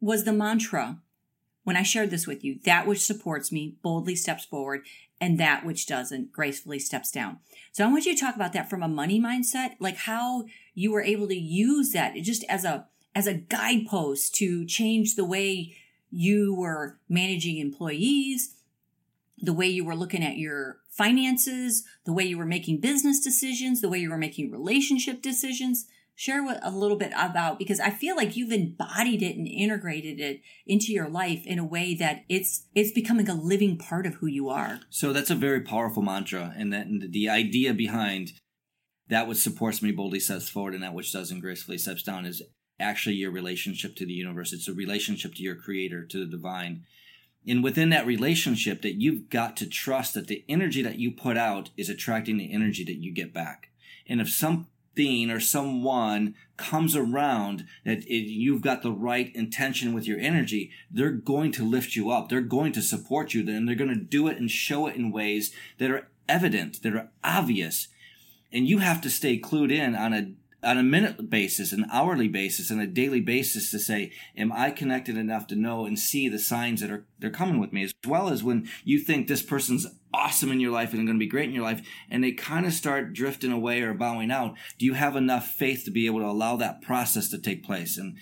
Was 0.00 0.24
the 0.24 0.32
mantra 0.32 1.00
when 1.64 1.76
I 1.76 1.82
shared 1.82 2.08
this 2.10 2.26
with 2.26 2.42
you, 2.42 2.58
that 2.64 2.86
which 2.86 3.04
supports 3.04 3.52
me 3.52 3.76
boldly 3.82 4.16
steps 4.16 4.44
forward 4.44 4.86
and 5.20 5.38
that 5.38 5.64
which 5.64 5.86
doesn't 5.86 6.32
gracefully 6.32 6.78
steps 6.78 7.10
down. 7.10 7.38
So 7.72 7.84
I 7.84 7.88
want 7.88 8.06
you 8.06 8.14
to 8.14 8.20
talk 8.20 8.36
about 8.36 8.52
that 8.52 8.70
from 8.70 8.82
a 8.82 8.88
money 8.88 9.20
mindset, 9.20 9.72
like 9.80 9.96
how 9.96 10.44
you 10.74 10.92
were 10.92 11.02
able 11.02 11.28
to 11.28 11.36
use 11.36 11.92
that 11.92 12.14
just 12.16 12.44
as 12.48 12.64
a 12.64 12.86
as 13.14 13.26
a 13.26 13.34
guidepost 13.34 14.34
to 14.36 14.64
change 14.64 15.16
the 15.16 15.24
way 15.24 15.74
you 16.10 16.54
were 16.54 16.98
managing 17.08 17.58
employees, 17.58 18.54
the 19.38 19.52
way 19.52 19.66
you 19.66 19.84
were 19.84 19.96
looking 19.96 20.22
at 20.22 20.36
your 20.36 20.78
finances, 20.88 21.84
the 22.04 22.12
way 22.12 22.24
you 22.24 22.38
were 22.38 22.46
making 22.46 22.80
business 22.80 23.20
decisions, 23.20 23.80
the 23.80 23.88
way 23.88 23.98
you 23.98 24.10
were 24.10 24.18
making 24.18 24.50
relationship 24.50 25.20
decisions 25.20 25.86
share 26.18 26.42
what, 26.42 26.58
a 26.64 26.70
little 26.70 26.96
bit 26.96 27.12
about 27.16 27.60
because 27.60 27.78
I 27.78 27.90
feel 27.90 28.16
like 28.16 28.36
you've 28.36 28.50
embodied 28.50 29.22
it 29.22 29.36
and 29.36 29.46
integrated 29.46 30.18
it 30.18 30.42
into 30.66 30.92
your 30.92 31.08
life 31.08 31.46
in 31.46 31.60
a 31.60 31.64
way 31.64 31.94
that 31.94 32.24
it's 32.28 32.66
it's 32.74 32.90
becoming 32.90 33.28
a 33.28 33.34
living 33.34 33.78
part 33.78 34.04
of 34.04 34.14
who 34.14 34.26
you 34.26 34.48
are. 34.48 34.80
So 34.90 35.12
that's 35.12 35.30
a 35.30 35.36
very 35.36 35.60
powerful 35.60 36.02
mantra, 36.02 36.52
and 36.56 36.72
that 36.72 36.86
and 36.86 37.12
the 37.12 37.28
idea 37.28 37.72
behind 37.72 38.32
that 39.08 39.28
which 39.28 39.38
supports 39.38 39.80
me 39.80 39.92
boldly 39.92 40.18
steps 40.18 40.48
forward, 40.48 40.74
and 40.74 40.82
that 40.82 40.92
which 40.92 41.12
doesn't 41.12 41.38
gracefully 41.40 41.78
steps 41.78 42.02
down 42.02 42.26
is 42.26 42.42
actually 42.80 43.14
your 43.14 43.30
relationship 43.30 43.94
to 43.96 44.04
the 44.04 44.12
universe. 44.12 44.52
It's 44.52 44.68
a 44.68 44.74
relationship 44.74 45.36
to 45.36 45.42
your 45.42 45.54
creator, 45.54 46.04
to 46.04 46.18
the 46.18 46.30
divine. 46.30 46.84
And 47.46 47.62
within 47.62 47.90
that 47.90 48.06
relationship, 48.06 48.82
that 48.82 49.00
you've 49.00 49.30
got 49.30 49.56
to 49.58 49.68
trust 49.68 50.14
that 50.14 50.26
the 50.26 50.44
energy 50.48 50.82
that 50.82 50.98
you 50.98 51.12
put 51.12 51.36
out 51.36 51.70
is 51.76 51.88
attracting 51.88 52.38
the 52.38 52.52
energy 52.52 52.82
that 52.84 52.96
you 52.96 53.14
get 53.14 53.32
back. 53.32 53.68
And 54.08 54.20
if 54.20 54.28
some 54.28 54.66
thing 54.98 55.30
or 55.30 55.38
someone 55.38 56.34
comes 56.56 56.96
around 56.96 57.64
that 57.84 58.08
you've 58.08 58.62
got 58.62 58.82
the 58.82 58.90
right 58.90 59.32
intention 59.32 59.94
with 59.94 60.08
your 60.08 60.18
energy, 60.18 60.72
they're 60.90 61.12
going 61.12 61.52
to 61.52 61.64
lift 61.64 61.94
you 61.94 62.10
up. 62.10 62.28
They're 62.28 62.40
going 62.40 62.72
to 62.72 62.82
support 62.82 63.32
you. 63.32 63.48
And 63.48 63.68
they're 63.68 63.76
going 63.76 63.94
to 63.94 63.94
do 63.94 64.26
it 64.26 64.38
and 64.38 64.50
show 64.50 64.88
it 64.88 64.96
in 64.96 65.12
ways 65.12 65.54
that 65.78 65.92
are 65.92 66.08
evident, 66.28 66.82
that 66.82 66.96
are 66.96 67.10
obvious. 67.22 67.86
And 68.52 68.66
you 68.66 68.78
have 68.78 69.00
to 69.02 69.08
stay 69.08 69.38
clued 69.38 69.70
in 69.70 69.94
on 69.94 70.12
a 70.12 70.32
on 70.62 70.76
a 70.76 70.82
minute 70.82 71.30
basis, 71.30 71.72
an 71.72 71.86
hourly 71.92 72.26
basis, 72.26 72.70
and 72.70 72.80
a 72.80 72.86
daily 72.86 73.20
basis 73.20 73.70
to 73.70 73.78
say, 73.78 74.12
am 74.36 74.52
I 74.52 74.70
connected 74.70 75.16
enough 75.16 75.46
to 75.48 75.56
know 75.56 75.86
and 75.86 75.98
see 75.98 76.28
the 76.28 76.38
signs 76.38 76.80
that 76.80 76.90
are 76.90 77.06
they're 77.18 77.30
coming 77.30 77.60
with 77.60 77.72
me? 77.72 77.84
As 77.84 77.92
well 78.06 78.28
as 78.28 78.42
when 78.42 78.68
you 78.84 78.98
think 78.98 79.28
this 79.28 79.42
person's 79.42 79.86
awesome 80.12 80.50
in 80.50 80.58
your 80.58 80.72
life 80.72 80.92
and 80.92 81.06
going 81.06 81.18
to 81.18 81.24
be 81.24 81.28
great 81.28 81.48
in 81.48 81.54
your 81.54 81.64
life, 81.64 81.86
and 82.10 82.24
they 82.24 82.32
kind 82.32 82.66
of 82.66 82.72
start 82.72 83.12
drifting 83.12 83.52
away 83.52 83.82
or 83.82 83.94
bowing 83.94 84.32
out, 84.32 84.56
do 84.78 84.86
you 84.86 84.94
have 84.94 85.14
enough 85.14 85.46
faith 85.46 85.84
to 85.84 85.90
be 85.92 86.06
able 86.06 86.20
to 86.20 86.26
allow 86.26 86.56
that 86.56 86.82
process 86.82 87.28
to 87.28 87.38
take 87.38 87.64
place? 87.64 87.96
And 87.96 88.16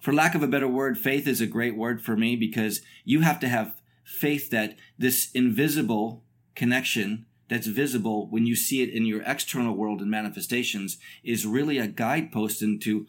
for 0.00 0.12
lack 0.12 0.34
of 0.34 0.42
a 0.42 0.48
better 0.48 0.68
word, 0.68 0.98
faith 0.98 1.28
is 1.28 1.40
a 1.40 1.46
great 1.46 1.76
word 1.76 2.02
for 2.02 2.16
me 2.16 2.34
because 2.34 2.80
you 3.04 3.20
have 3.20 3.38
to 3.40 3.48
have 3.48 3.80
faith 4.02 4.50
that 4.50 4.76
this 4.98 5.30
invisible 5.32 6.24
connection 6.56 7.26
that's 7.50 7.66
visible 7.66 8.28
when 8.30 8.46
you 8.46 8.54
see 8.54 8.80
it 8.80 8.88
in 8.88 9.04
your 9.04 9.22
external 9.26 9.74
world 9.74 10.00
and 10.00 10.10
manifestations 10.10 10.98
is 11.24 11.44
really 11.44 11.78
a 11.78 11.88
guidepost 11.88 12.62
into 12.62 13.06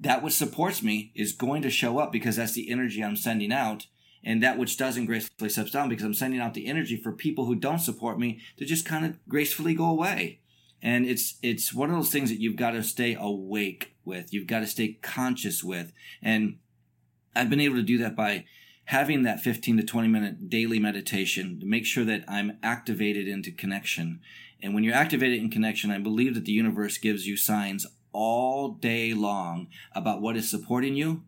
that 0.00 0.22
which 0.22 0.32
supports 0.32 0.82
me 0.82 1.12
is 1.14 1.32
going 1.32 1.62
to 1.62 1.70
show 1.70 1.98
up 1.98 2.10
because 2.10 2.36
that's 2.36 2.54
the 2.54 2.70
energy 2.70 3.04
I'm 3.04 3.16
sending 3.16 3.52
out. 3.52 3.86
And 4.24 4.42
that 4.42 4.58
which 4.58 4.76
doesn't 4.76 5.06
gracefully 5.06 5.50
steps 5.50 5.70
down 5.70 5.88
because 5.88 6.04
I'm 6.04 6.14
sending 6.14 6.40
out 6.40 6.54
the 6.54 6.66
energy 6.66 6.96
for 6.96 7.12
people 7.12 7.44
who 7.44 7.54
don't 7.54 7.78
support 7.78 8.18
me 8.18 8.40
to 8.56 8.64
just 8.64 8.84
kind 8.84 9.06
of 9.06 9.18
gracefully 9.28 9.74
go 9.74 9.84
away. 9.84 10.40
And 10.82 11.06
it's 11.06 11.36
it's 11.42 11.72
one 11.72 11.90
of 11.90 11.96
those 11.96 12.10
things 12.10 12.30
that 12.30 12.40
you've 12.40 12.56
got 12.56 12.72
to 12.72 12.82
stay 12.82 13.14
awake 13.18 13.94
with. 14.04 14.32
You've 14.32 14.48
got 14.48 14.60
to 14.60 14.66
stay 14.66 14.98
conscious 15.00 15.62
with. 15.62 15.92
And 16.20 16.58
I've 17.36 17.50
been 17.50 17.60
able 17.60 17.76
to 17.76 17.82
do 17.82 17.98
that 17.98 18.16
by 18.16 18.46
having 18.86 19.22
that 19.22 19.40
15 19.40 19.78
to 19.78 19.82
20 19.82 20.08
minute 20.08 20.48
daily 20.48 20.78
meditation 20.78 21.60
to 21.60 21.66
make 21.66 21.84
sure 21.84 22.04
that 22.04 22.24
I'm 22.28 22.58
activated 22.62 23.28
into 23.28 23.52
connection. 23.52 24.20
And 24.62 24.74
when 24.74 24.84
you're 24.84 24.94
activated 24.94 25.38
in 25.38 25.50
connection, 25.50 25.90
I 25.90 25.98
believe 25.98 26.34
that 26.34 26.44
the 26.44 26.52
universe 26.52 26.98
gives 26.98 27.26
you 27.26 27.36
signs 27.36 27.86
all 28.12 28.70
day 28.70 29.12
long 29.12 29.68
about 29.94 30.22
what 30.22 30.36
is 30.36 30.50
supporting 30.50 30.94
you 30.94 31.22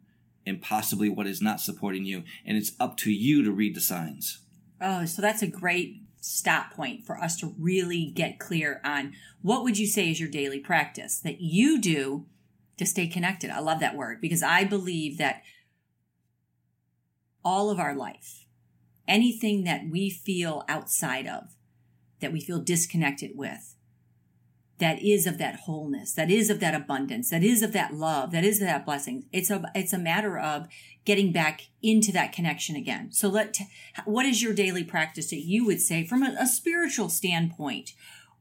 and 0.47 0.63
possibly 0.63 1.09
what 1.09 1.27
is 1.27 1.43
not 1.43 1.61
supporting 1.61 2.05
you. 2.05 2.25
And 2.47 2.57
it's 2.57 2.73
up 2.81 2.97
to 2.99 3.13
you 3.13 3.43
to 3.45 3.53
read 3.53 3.75
the 3.75 3.81
signs. 3.81 4.41
Oh, 4.81 5.05
so 5.05 5.21
that's 5.21 5.43
a 5.43 5.49
great 5.49 6.03
stop 6.21 6.73
point 6.73 7.05
for 7.05 7.19
us 7.19 7.37
to 7.37 7.55
really 7.59 8.07
get 8.07 8.39
clear 8.39 8.81
on 8.85 9.13
what 9.43 9.63
would 9.63 9.79
you 9.79 9.87
say 9.87 10.11
is 10.11 10.21
your 10.21 10.31
daily 10.31 10.61
practice 10.61 11.19
that 11.19 11.41
you 11.41 11.81
do 11.81 12.27
to 12.77 12.87
stay 12.87 13.09
connected. 13.09 13.51
I 13.51 13.61
love 13.61 13.81
that 13.81 13.97
word 13.97 14.21
because 14.21 14.43
I 14.43 14.65
believe 14.65 15.19
that 15.19 15.43
all 17.49 17.71
of 17.71 17.81
our 17.81 17.95
life, 17.95 18.45
anything 19.07 19.65
that 19.65 19.89
we 19.91 20.11
feel 20.11 20.65
outside 20.69 21.27
of, 21.27 21.55
that 22.21 22.31
we 22.31 22.41
feel 22.41 22.61
disconnected 22.61 23.31
with, 23.35 23.75
that 24.79 25.03
is 25.03 25.27
of 25.27 25.39
that 25.39 25.61
wholeness, 25.61 26.13
that 26.13 26.31
is 26.31 26.51
of 26.51 26.61
that 26.61 26.75
abundance, 26.75 27.31
that 27.31 27.43
is 27.43 27.63
of 27.63 27.73
that 27.73 27.95
love, 27.95 28.33
that 28.33 28.45
is 28.45 28.61
of 28.61 28.69
that 28.69 28.85
blessing. 28.85 29.25
It's 29.33 29.49
a 29.49 29.63
it's 29.75 29.95
a 29.95 29.99
matter 29.99 30.39
of 30.39 30.69
getting 31.07 31.33
back 31.33 31.63
into 31.83 32.13
that 32.13 32.33
connection 32.33 32.77
again. 32.77 33.13
So 33.13 33.29
let 33.29 33.57
what 34.05 34.27
is 34.27 34.43
your 34.43 34.53
daily 34.53 34.85
practice 34.85 35.31
that 35.31 35.41
you 35.41 35.65
would 35.65 35.81
say 35.81 36.07
from 36.07 36.23
a, 36.23 36.37
a 36.39 36.47
spiritual 36.47 37.09
standpoint 37.09 37.93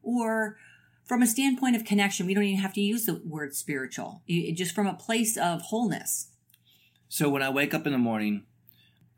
or 0.03 0.57
from 1.05 1.21
a 1.21 1.27
standpoint 1.27 1.77
of 1.77 1.85
connection, 1.85 2.25
we 2.25 2.33
don't 2.33 2.43
even 2.43 2.59
have 2.59 2.73
to 2.73 2.81
use 2.81 3.05
the 3.05 3.21
word 3.25 3.55
spiritual, 3.55 4.21
it, 4.27 4.51
just 4.55 4.75
from 4.75 4.85
a 4.85 4.93
place 4.93 5.37
of 5.37 5.61
wholeness. 5.61 6.27
So 7.07 7.29
when 7.29 7.41
I 7.41 7.49
wake 7.49 7.73
up 7.73 7.87
in 7.87 7.93
the 7.93 7.97
morning, 7.97 8.43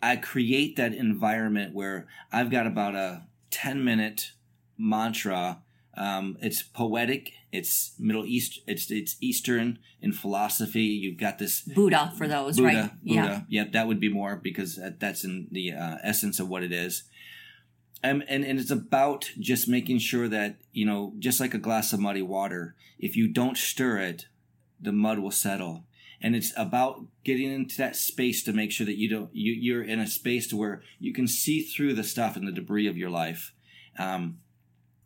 I 0.02 0.16
create 0.16 0.76
that 0.78 0.94
environment 0.94 1.74
where 1.74 2.08
I've 2.32 2.50
got 2.50 2.68
about 2.68 2.96
a 2.96 3.24
10 3.52 3.84
minute 3.84 4.32
mantra 4.78 5.62
um, 6.00 6.38
it's 6.42 6.64
poetic. 6.64 7.34
It's 7.52 7.94
Middle 8.00 8.26
East. 8.26 8.62
It's 8.66 8.90
it's 8.90 9.18
Eastern 9.20 9.80
in 10.02 10.14
philosophy. 10.14 10.84
You've 10.84 11.18
got 11.18 11.40
this 11.40 11.62
Buddha 11.62 12.14
for 12.18 12.28
those, 12.28 12.56
Buddha, 12.56 12.68
right? 12.68 13.04
Buddha. 13.04 13.46
Yeah, 13.50 13.64
yep, 13.64 13.74
that 13.74 13.88
would 13.88 14.00
be 14.00 14.08
more 14.08 14.38
because 14.38 14.80
that's 15.00 15.26
in 15.26 15.48
the 15.52 15.74
uh, 15.74 15.98
essence 16.02 16.40
of 16.40 16.48
what 16.48 16.64
it 16.64 16.72
is. 16.72 17.04
Um, 18.02 18.24
and 18.30 18.46
and 18.46 18.60
it's 18.60 18.72
about 18.72 19.30
just 19.40 19.68
making 19.68 20.00
sure 20.00 20.30
that 20.30 20.56
you 20.72 20.86
know, 20.86 21.14
just 21.20 21.42
like 21.42 21.54
a 21.54 21.60
glass 21.60 21.92
of 21.92 22.00
muddy 22.00 22.22
water, 22.22 22.76
if 22.98 23.18
you 23.18 23.28
don't 23.28 23.58
stir 23.58 23.98
it, 23.98 24.28
the 24.80 24.94
mud 24.94 25.20
will 25.20 25.32
settle. 25.32 25.84
And 26.22 26.36
it's 26.36 26.52
about 26.58 27.06
getting 27.24 27.52
into 27.52 27.78
that 27.78 27.96
space 27.96 28.44
to 28.44 28.54
make 28.54 28.72
sure 28.72 28.86
that 28.86 28.98
you 28.98 29.10
don't 29.10 29.30
you 29.34 29.54
you're 29.54 29.84
in 29.84 30.00
a 30.00 30.08
space 30.08 30.48
to 30.48 30.58
where 30.58 30.82
you 31.00 31.14
can 31.14 31.28
see 31.28 31.62
through 31.62 31.94
the 31.94 32.04
stuff 32.04 32.36
and 32.36 32.48
the 32.48 32.52
debris 32.52 32.88
of 32.88 32.98
your 32.98 33.10
life. 33.10 33.54
Um, 33.98 34.40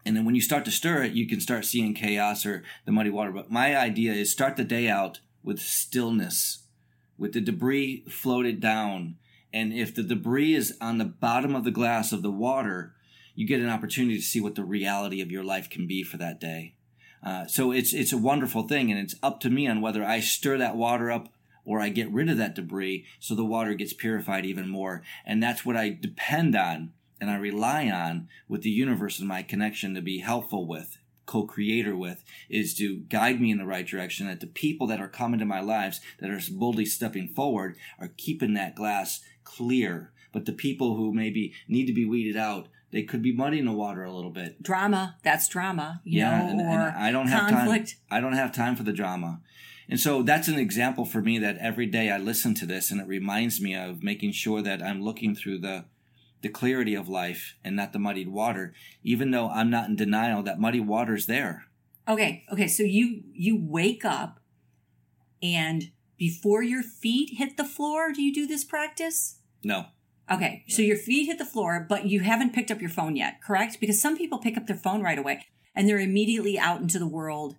and 0.06 0.18
then 0.18 0.26
when 0.26 0.36
you 0.36 0.42
start 0.42 0.66
to 0.66 0.72
stir 0.72 1.04
it, 1.04 1.14
you 1.14 1.28
can 1.28 1.40
start 1.40 1.66
seeing 1.66 1.94
chaos 1.94 2.46
or 2.46 2.64
the 2.86 2.92
muddy 2.92 3.10
water. 3.10 3.32
But 3.32 3.52
my 3.52 3.78
idea 3.78 4.14
is 4.14 4.32
start 4.32 4.58
the 4.58 4.64
day 4.64 4.90
out 4.90 5.20
with 5.44 5.60
stillness, 5.60 6.68
with 7.18 7.34
the 7.34 7.42
debris 7.42 8.06
floated 8.10 8.60
down. 8.60 9.16
And 9.54 9.72
if 9.72 9.94
the 9.94 10.04
debris 10.04 10.56
is 10.56 10.78
on 10.82 10.98
the 10.98 11.06
bottom 11.06 11.56
of 11.56 11.64
the 11.64 11.72
glass 11.72 12.12
of 12.12 12.22
the 12.22 12.32
water, 12.32 12.96
you 13.36 13.48
get 13.48 13.62
an 13.62 13.70
opportunity 13.70 14.18
to 14.18 14.24
see 14.24 14.42
what 14.42 14.56
the 14.56 14.64
reality 14.64 15.22
of 15.22 15.32
your 15.32 15.44
life 15.44 15.70
can 15.70 15.88
be 15.88 16.04
for 16.04 16.18
that 16.18 16.40
day. 16.40 16.76
Uh, 17.24 17.46
so 17.48 17.72
it's 17.72 17.94
it's 17.94 18.12
a 18.12 18.18
wonderful 18.18 18.68
thing, 18.68 18.92
and 18.92 19.00
it's 19.00 19.16
up 19.24 19.40
to 19.42 19.50
me 19.50 19.68
on 19.68 19.82
whether 19.82 20.04
I 20.04 20.20
stir 20.20 20.58
that 20.58 20.76
water 20.76 21.12
up 21.12 21.30
or 21.66 21.80
I 21.80 21.90
get 21.90 22.12
rid 22.12 22.30
of 22.30 22.38
that 22.38 22.56
debris 22.56 23.06
so 23.20 23.36
the 23.36 23.46
water 23.46 23.74
gets 23.74 23.94
purified 23.94 24.46
even 24.46 24.68
more. 24.68 25.02
And 25.26 25.42
that's 25.42 25.66
what 25.66 25.78
I 25.78 25.90
depend 25.90 26.56
on 26.56 26.92
and 27.24 27.32
I 27.32 27.38
rely 27.38 27.90
on 27.90 28.28
with 28.50 28.64
the 28.64 28.70
universe 28.70 29.18
and 29.18 29.30
my 29.30 29.44
connection 29.44 29.96
to 29.96 30.02
be 30.02 30.20
helpful 30.20 30.68
with, 30.68 30.98
co-creator 31.26 31.96
with, 31.96 32.22
is 32.50 32.74
to 32.76 32.98
guide 32.98 33.40
me 33.40 33.50
in 33.50 33.58
the 33.58 33.66
right 33.66 33.88
direction. 33.88 34.28
That 34.28 34.42
the 34.42 34.48
people 34.48 34.88
that 34.88 35.00
are 35.00 35.08
coming 35.08 35.40
to 35.40 35.46
my 35.46 35.62
lives 35.62 36.02
that 36.20 36.30
are 36.30 36.42
boldly 36.52 36.86
stepping 36.86 37.30
forward 37.30 37.78
are 37.98 38.12
keeping 38.18 38.56
that 38.56 38.76
glass 38.76 39.22
clear. 39.46 40.12
But 40.34 40.46
the 40.46 40.52
people 40.52 40.98
who 40.98 41.14
maybe 41.14 41.54
need 41.70 41.86
to 41.86 41.94
be 41.94 42.04
weeded 42.04 42.36
out, 42.36 42.68
they 42.94 43.02
could 43.02 43.24
be 43.24 43.34
muddying 43.34 43.66
the 43.66 43.72
water 43.72 44.04
a 44.04 44.14
little 44.14 44.30
bit. 44.30 44.62
Drama, 44.62 45.18
that's 45.24 45.48
drama. 45.48 46.00
yeah, 46.06 46.38
know, 46.38 46.50
and, 46.50 46.62
and 46.62 46.82
I 46.82 47.12
don't 47.12 47.28
have 47.28 47.50
conflict. 47.50 47.90
time. 47.90 47.98
I 48.12 48.22
don't 48.22 48.34
have 48.34 48.54
time 48.54 48.76
for 48.76 48.84
the 48.84 48.94
drama. 48.94 49.42
And 49.90 50.00
so 50.00 50.22
that's 50.22 50.48
an 50.48 50.60
example 50.60 51.04
for 51.04 51.20
me 51.20 51.40
that 51.40 51.58
every 51.58 51.88
day 51.88 52.12
I 52.12 52.18
listen 52.18 52.54
to 52.56 52.66
this 52.66 52.92
and 52.92 53.02
it 53.02 53.08
reminds 53.08 53.60
me 53.60 53.76
of 53.76 54.04
making 54.04 54.32
sure 54.34 54.62
that 54.62 54.82
I'm 54.82 55.02
looking 55.02 55.36
through 55.36 55.60
the 55.60 55.86
the 56.42 56.50
clarity 56.50 56.94
of 56.94 57.08
life 57.08 57.56
and 57.64 57.74
not 57.76 57.94
the 57.94 58.00
muddied 58.00 58.28
water, 58.28 58.74
even 59.02 59.32
though 59.32 59.50
I'm 59.50 59.70
not 59.70 59.88
in 59.88 59.96
denial 59.96 60.44
that 60.44 60.60
muddy 60.60 60.82
water's 60.82 61.26
there. 61.26 61.66
Okay, 62.08 62.46
okay, 62.52 62.68
so 62.68 62.84
you 62.84 63.24
you 63.34 63.58
wake 63.60 64.06
up 64.06 64.40
and 65.42 65.92
before 66.18 66.62
your 66.62 66.84
feet 66.84 67.38
hit 67.38 67.58
the 67.58 67.66
floor, 67.66 68.14
do 68.14 68.22
you 68.22 68.34
do 68.34 68.46
this 68.46 68.64
practice? 68.64 69.40
No. 69.64 69.88
Okay, 70.32 70.64
so 70.68 70.82
your 70.82 70.98
feet 70.98 71.26
hit 71.26 71.38
the 71.38 71.46
floor, 71.46 71.86
but 71.88 72.06
you 72.06 72.22
haven't 72.22 72.54
picked 72.54 72.72
up 72.72 72.80
your 72.80 72.90
phone 72.90 73.16
yet, 73.16 73.42
correct? 73.42 73.80
Because 73.80 74.02
some 74.02 74.18
people 74.18 74.40
pick 74.40 74.58
up 74.58 74.68
their 74.68 74.78
phone 74.78 75.02
right 75.02 75.18
away 75.18 75.46
and 75.76 75.88
they're 75.88 76.00
immediately 76.00 76.58
out 76.58 76.82
into 76.82 76.98
the 76.98 77.08
world. 77.08 77.58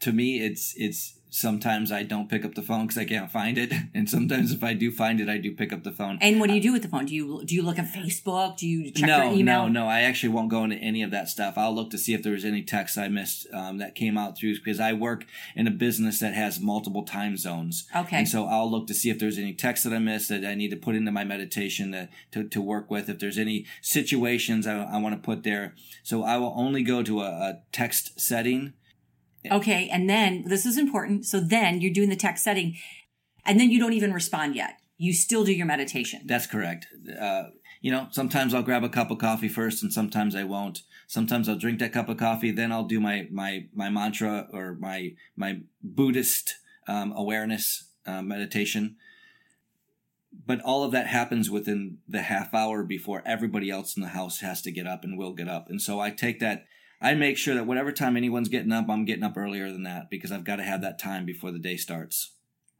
To 0.00 0.12
me, 0.12 0.40
it's 0.40 0.74
it's 0.76 1.18
sometimes 1.36 1.92
I 1.92 2.02
don't 2.02 2.30
pick 2.30 2.46
up 2.46 2.54
the 2.54 2.62
phone 2.62 2.86
because 2.86 2.96
I 2.96 3.04
can't 3.04 3.30
find 3.30 3.58
it, 3.58 3.70
and 3.94 4.08
sometimes 4.08 4.52
if 4.52 4.64
I 4.64 4.72
do 4.72 4.90
find 4.90 5.20
it, 5.20 5.28
I 5.28 5.36
do 5.36 5.52
pick 5.52 5.72
up 5.72 5.84
the 5.84 5.92
phone. 5.92 6.18
And 6.22 6.40
what 6.40 6.48
do 6.48 6.54
you 6.54 6.62
do 6.62 6.72
with 6.72 6.82
the 6.82 6.88
phone? 6.88 7.04
Do 7.04 7.14
you 7.14 7.42
do 7.44 7.54
you 7.54 7.62
look 7.62 7.78
at 7.78 7.92
Facebook? 7.92 8.56
Do 8.56 8.66
you 8.66 8.90
check 8.90 9.06
no, 9.06 9.24
your 9.24 9.34
email? 9.34 9.64
No, 9.64 9.84
no, 9.84 9.86
I 9.86 10.00
actually 10.00 10.30
won't 10.30 10.48
go 10.48 10.64
into 10.64 10.76
any 10.76 11.02
of 11.02 11.10
that 11.10 11.28
stuff. 11.28 11.54
I'll 11.58 11.74
look 11.74 11.90
to 11.90 11.98
see 11.98 12.14
if 12.14 12.22
there 12.22 12.32
was 12.32 12.44
any 12.44 12.62
texts 12.62 12.96
I 12.96 13.08
missed 13.08 13.46
um, 13.52 13.78
that 13.78 13.94
came 13.94 14.16
out 14.16 14.38
through 14.38 14.54
because 14.54 14.80
I 14.80 14.94
work 14.94 15.26
in 15.54 15.66
a 15.66 15.70
business 15.70 16.20
that 16.20 16.32
has 16.32 16.58
multiple 16.58 17.04
time 17.04 17.36
zones. 17.36 17.86
Okay, 17.94 18.18
and 18.18 18.28
so 18.28 18.46
I'll 18.46 18.70
look 18.70 18.86
to 18.86 18.94
see 18.94 19.10
if 19.10 19.18
there's 19.18 19.38
any 19.38 19.52
texts 19.52 19.84
that 19.84 19.92
I 19.92 19.98
missed 19.98 20.30
that 20.30 20.44
I 20.44 20.54
need 20.54 20.70
to 20.70 20.76
put 20.76 20.94
into 20.94 21.12
my 21.12 21.24
meditation 21.24 21.92
to 21.92 22.08
to, 22.32 22.48
to 22.48 22.62
work 22.62 22.90
with. 22.90 23.10
If 23.10 23.18
there's 23.18 23.38
any 23.38 23.66
situations 23.82 24.66
I, 24.66 24.82
I 24.82 24.96
want 24.98 25.14
to 25.14 25.20
put 25.20 25.42
there, 25.42 25.74
so 26.02 26.22
I 26.22 26.38
will 26.38 26.54
only 26.56 26.82
go 26.82 27.02
to 27.02 27.20
a, 27.20 27.26
a 27.26 27.60
text 27.72 28.18
setting 28.18 28.72
Okay. 29.50 29.88
And 29.90 30.08
then 30.08 30.44
this 30.46 30.66
is 30.66 30.76
important. 30.78 31.26
So 31.26 31.40
then 31.40 31.80
you're 31.80 31.92
doing 31.92 32.08
the 32.08 32.16
text 32.16 32.44
setting 32.44 32.76
and 33.44 33.60
then 33.60 33.70
you 33.70 33.78
don't 33.78 33.92
even 33.92 34.12
respond 34.12 34.56
yet. 34.56 34.80
You 34.98 35.12
still 35.12 35.44
do 35.44 35.52
your 35.52 35.66
meditation. 35.66 36.22
That's 36.24 36.46
correct. 36.46 36.86
Uh, 37.20 37.44
you 37.80 37.90
know, 37.90 38.08
sometimes 38.10 38.54
I'll 38.54 38.62
grab 38.62 38.82
a 38.82 38.88
cup 38.88 39.10
of 39.10 39.18
coffee 39.18 39.48
first 39.48 39.82
and 39.82 39.92
sometimes 39.92 40.34
I 40.34 40.44
won't. 40.44 40.82
Sometimes 41.06 41.48
I'll 41.48 41.58
drink 41.58 41.78
that 41.78 41.92
cup 41.92 42.08
of 42.08 42.16
coffee, 42.16 42.50
then 42.50 42.72
I'll 42.72 42.84
do 42.84 42.98
my, 42.98 43.28
my, 43.30 43.66
my 43.72 43.88
mantra 43.90 44.48
or 44.52 44.74
my, 44.74 45.14
my 45.36 45.60
Buddhist, 45.82 46.56
um, 46.88 47.12
awareness, 47.12 47.84
uh, 48.06 48.22
meditation. 48.22 48.96
But 50.44 50.60
all 50.62 50.82
of 50.82 50.92
that 50.92 51.06
happens 51.06 51.48
within 51.48 51.98
the 52.08 52.22
half 52.22 52.52
hour 52.52 52.82
before 52.82 53.22
everybody 53.24 53.70
else 53.70 53.96
in 53.96 54.02
the 54.02 54.08
house 54.08 54.40
has 54.40 54.62
to 54.62 54.72
get 54.72 54.86
up 54.86 55.04
and 55.04 55.16
will 55.16 55.32
get 55.32 55.48
up. 55.48 55.68
And 55.68 55.80
so 55.80 56.00
I 56.00 56.10
take 56.10 56.40
that 56.40 56.66
I 57.00 57.14
make 57.14 57.36
sure 57.36 57.54
that 57.54 57.66
whatever 57.66 57.92
time 57.92 58.16
anyone's 58.16 58.48
getting 58.48 58.72
up, 58.72 58.88
I'm 58.88 59.04
getting 59.04 59.24
up 59.24 59.36
earlier 59.36 59.70
than 59.70 59.82
that 59.82 60.10
because 60.10 60.32
I've 60.32 60.44
got 60.44 60.56
to 60.56 60.62
have 60.62 60.80
that 60.82 60.98
time 60.98 61.26
before 61.26 61.50
the 61.50 61.58
day 61.58 61.76
starts. 61.76 62.32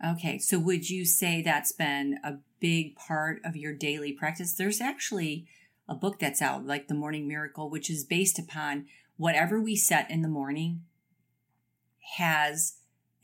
Okay, 0.04 0.38
so 0.38 0.58
would 0.58 0.90
you 0.90 1.04
say 1.04 1.42
that's 1.42 1.73
been 1.73 2.18
a 2.23 2.38
big 2.61 2.96
part 2.96 3.40
of 3.44 3.56
your 3.56 3.73
daily 3.73 4.12
practice? 4.12 4.54
There's 4.54 4.80
actually 4.80 5.46
a 5.88 5.94
book 5.94 6.18
that's 6.18 6.42
out, 6.42 6.66
like 6.66 6.88
The 6.88 6.94
Morning 6.94 7.28
Miracle, 7.28 7.70
which 7.70 7.88
is 7.88 8.04
based 8.04 8.38
upon 8.38 8.87
whatever 9.16 9.61
we 9.61 9.76
set 9.76 10.11
in 10.11 10.23
the 10.23 10.28
morning 10.28 10.82
has 12.16 12.75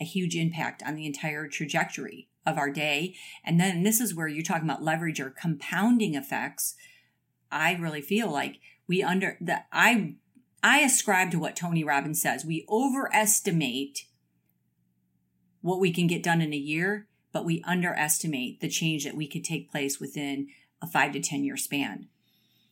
a 0.01 0.05
huge 0.05 0.35
impact 0.35 0.83
on 0.83 0.95
the 0.95 1.07
entire 1.07 1.47
trajectory 1.47 2.29
of 2.45 2.59
our 2.59 2.71
day. 2.71 3.15
And 3.45 3.61
then 3.61 3.83
this 3.83 4.01
is 4.01 4.15
where 4.15 4.29
you're 4.29 4.43
talking 4.43 4.69
about 4.69 4.83
leverage 4.83 5.21
or 5.21 5.31
compounding 5.31 6.15
effects. 6.15 6.75
I 7.51 7.75
really 7.75 8.01
feel 8.01 8.31
like 8.31 8.59
we 8.89 9.03
under 9.03 9.37
that 9.41 9.67
I 9.73 10.15
I 10.63 10.81
ascribe 10.81 11.31
to 11.33 11.39
what 11.39 11.57
Tony 11.57 11.83
Robbins 11.83 12.23
says. 12.23 12.45
We 12.45 12.65
overestimate 12.69 14.05
what 15.61 15.81
we 15.81 15.93
can 15.93 16.07
get 16.07 16.23
done 16.23 16.41
in 16.41 16.53
a 16.53 16.57
year, 16.57 17.07
but 17.33 17.45
we 17.45 17.63
underestimate 17.65 18.61
the 18.61 18.69
change 18.69 19.05
that 19.05 19.17
we 19.17 19.27
could 19.27 19.45
take 19.45 19.71
place 19.71 19.99
within 19.99 20.49
a 20.81 20.87
five 20.87 21.13
to 21.13 21.21
10 21.21 21.45
year 21.45 21.57
span. 21.57 22.09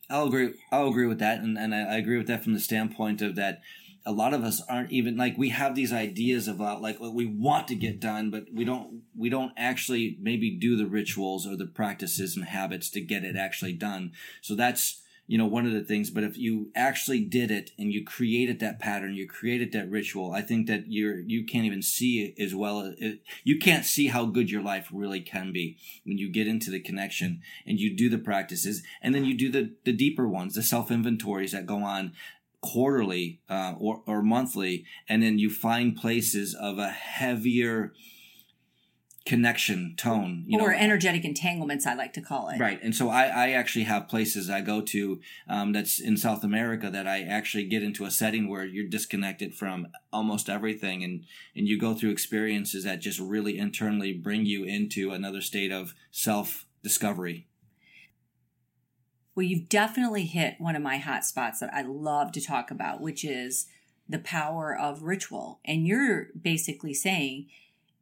I'll 0.09 0.27
agree. 0.27 0.53
I'll 0.71 0.89
agree 0.89 1.07
with 1.07 1.19
that. 1.19 1.39
And, 1.39 1.57
and 1.57 1.73
I 1.73 1.97
agree 1.97 2.17
with 2.17 2.27
that 2.27 2.43
from 2.43 2.53
the 2.53 2.59
standpoint 2.59 3.21
of 3.21 3.35
that 3.35 3.61
a 4.05 4.11
lot 4.11 4.33
of 4.33 4.43
us 4.43 4.61
aren't 4.67 4.91
even 4.91 5.15
like 5.15 5.37
we 5.37 5.49
have 5.49 5.75
these 5.75 5.93
ideas 5.93 6.47
about 6.47 6.77
uh, 6.77 6.81
like 6.81 6.99
what 6.99 7.13
we 7.13 7.25
want 7.25 7.67
to 7.67 7.75
get 7.75 7.99
done 7.99 8.31
but 8.31 8.45
we 8.51 8.65
don't 8.65 9.03
we 9.15 9.29
don't 9.29 9.51
actually 9.55 10.17
maybe 10.19 10.49
do 10.49 10.75
the 10.75 10.87
rituals 10.87 11.45
or 11.45 11.55
the 11.55 11.67
practices 11.67 12.35
and 12.35 12.45
habits 12.45 12.89
to 12.89 13.01
get 13.01 13.23
it 13.23 13.35
actually 13.35 13.73
done 13.73 14.11
so 14.41 14.55
that's 14.55 15.01
you 15.31 15.37
know 15.37 15.45
one 15.45 15.65
of 15.65 15.71
the 15.71 15.79
things 15.79 16.09
but 16.09 16.25
if 16.25 16.37
you 16.37 16.69
actually 16.75 17.21
did 17.21 17.49
it 17.51 17.71
and 17.79 17.93
you 17.93 18.03
created 18.03 18.59
that 18.59 18.81
pattern 18.81 19.13
you 19.13 19.25
created 19.25 19.71
that 19.71 19.89
ritual 19.89 20.33
i 20.33 20.41
think 20.41 20.67
that 20.67 20.91
you're 20.91 21.21
you 21.21 21.45
can't 21.45 21.63
even 21.63 21.81
see 21.81 22.25
it 22.25 22.43
as 22.43 22.53
well 22.53 22.81
as 22.81 22.95
it, 22.97 23.21
you 23.45 23.57
can't 23.57 23.85
see 23.85 24.07
how 24.07 24.25
good 24.25 24.51
your 24.51 24.61
life 24.61 24.89
really 24.91 25.21
can 25.21 25.53
be 25.53 25.77
when 26.03 26.17
you 26.17 26.29
get 26.29 26.47
into 26.47 26.69
the 26.69 26.81
connection 26.81 27.41
and 27.65 27.79
you 27.79 27.95
do 27.95 28.09
the 28.09 28.17
practices 28.17 28.83
and 29.01 29.15
then 29.15 29.23
you 29.23 29.33
do 29.33 29.49
the 29.49 29.71
the 29.85 29.93
deeper 29.93 30.27
ones 30.27 30.53
the 30.53 30.61
self 30.61 30.91
inventories 30.91 31.53
that 31.53 31.65
go 31.65 31.77
on 31.77 32.11
quarterly 32.59 33.39
uh, 33.49 33.73
or, 33.79 34.01
or 34.05 34.21
monthly 34.21 34.83
and 35.07 35.23
then 35.23 35.39
you 35.39 35.49
find 35.49 35.95
places 35.95 36.53
of 36.53 36.77
a 36.77 36.89
heavier 36.89 37.93
connection 39.25 39.93
tone 39.97 40.43
you 40.47 40.59
or 40.59 40.71
know. 40.71 40.77
energetic 40.77 41.23
entanglements 41.23 41.85
i 41.85 41.93
like 41.93 42.11
to 42.11 42.21
call 42.21 42.49
it. 42.49 42.59
Right 42.59 42.79
and 42.81 42.95
so 42.95 43.09
i, 43.09 43.25
I 43.25 43.49
actually 43.51 43.85
have 43.85 44.07
places 44.07 44.49
i 44.49 44.61
go 44.61 44.81
to 44.81 45.19
um, 45.47 45.73
that's 45.73 45.99
in 45.99 46.17
south 46.17 46.43
america 46.43 46.89
that 46.89 47.07
i 47.07 47.21
actually 47.21 47.65
get 47.65 47.83
into 47.83 48.05
a 48.05 48.11
setting 48.11 48.49
where 48.49 48.65
you're 48.65 48.87
disconnected 48.87 49.53
from 49.53 49.87
almost 50.11 50.49
everything 50.49 51.03
and 51.03 51.25
and 51.55 51.67
you 51.67 51.79
go 51.79 51.93
through 51.93 52.09
experiences 52.09 52.83
that 52.83 52.99
just 52.99 53.19
really 53.19 53.59
internally 53.59 54.11
bring 54.11 54.45
you 54.45 54.63
into 54.63 55.11
another 55.11 55.41
state 55.41 55.71
of 55.71 55.93
self 56.09 56.65
discovery 56.81 57.47
well 59.35 59.45
you've 59.45 59.69
definitely 59.69 60.25
hit 60.25 60.55
one 60.57 60.75
of 60.75 60.81
my 60.81 60.97
hot 60.97 61.23
spots 61.23 61.59
that 61.59 61.71
i 61.71 61.83
love 61.83 62.31
to 62.31 62.41
talk 62.41 62.71
about 62.71 63.01
which 63.01 63.23
is 63.23 63.67
the 64.11 64.19
power 64.19 64.77
of 64.77 65.03
ritual. 65.03 65.59
And 65.65 65.87
you're 65.87 66.27
basically 66.39 66.93
saying 66.93 67.47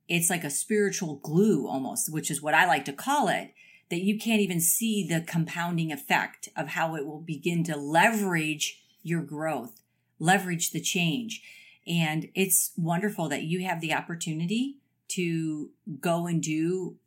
it's 0.10 0.30
like 0.30 0.44
a 0.44 0.50
spiritual 0.50 1.18
glue 1.18 1.68
almost, 1.68 2.12
which 2.12 2.32
is 2.32 2.42
what 2.42 2.56
I 2.56 2.66
like 2.66 2.84
to 2.86 2.94
call 2.94 3.28
it, 3.28 3.54
that 3.90 4.02
you 4.02 4.20
can't 4.20 4.42
even 4.42 4.60
see 4.60 5.08
the 5.08 5.22
compounding 5.22 5.92
effect 5.92 6.50
of 6.58 6.70
how 6.70 6.96
it 6.96 7.06
will 7.06 7.22
begin 7.22 7.64
to 7.66 7.78
leverage 7.78 8.82
your 9.04 9.22
growth, 9.22 9.82
leverage 10.18 10.72
the 10.72 10.82
change. 10.82 11.44
And 11.88 12.30
it's 12.36 12.72
wonderful 12.76 13.30
that 13.30 13.44
you 13.44 13.64
have 13.66 13.82
the 13.82 13.94
opportunity 13.94 14.78
to 15.10 15.70
go 16.00 16.28
and 16.28 16.42
do 16.42 16.98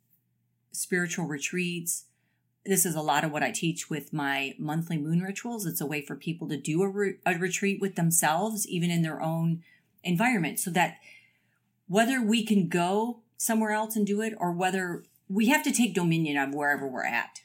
spiritual 0.71 1.25
retreats. 1.25 2.05
This 2.65 2.85
is 2.85 2.95
a 2.95 3.01
lot 3.01 3.23
of 3.25 3.31
what 3.31 3.43
I 3.43 3.51
teach 3.51 3.89
with 3.89 4.13
my 4.13 4.55
monthly 4.57 4.97
moon 4.97 5.21
rituals. 5.21 5.65
It's 5.65 5.81
a 5.81 5.85
way 5.85 6.01
for 6.01 6.15
people 6.15 6.47
to 6.49 6.57
do 6.57 6.81
a, 6.81 6.87
re- 6.87 7.17
a 7.25 7.37
retreat 7.37 7.81
with 7.81 7.95
themselves, 7.95 8.67
even 8.67 8.89
in 8.89 9.01
their 9.01 9.21
own 9.21 9.61
environment, 10.03 10.59
so 10.59 10.71
that 10.71 10.97
whether 11.93 12.19
we 12.19 12.43
can 12.43 12.67
go 12.67 13.19
somewhere 13.37 13.69
else 13.69 13.95
and 13.95 14.07
do 14.07 14.19
it 14.19 14.33
or 14.39 14.51
whether 14.51 15.03
we 15.29 15.49
have 15.49 15.63
to 15.63 15.71
take 15.71 15.93
dominion 15.93 16.35
of 16.35 16.51
wherever 16.51 16.87
we're 16.87 17.05
at. 17.05 17.41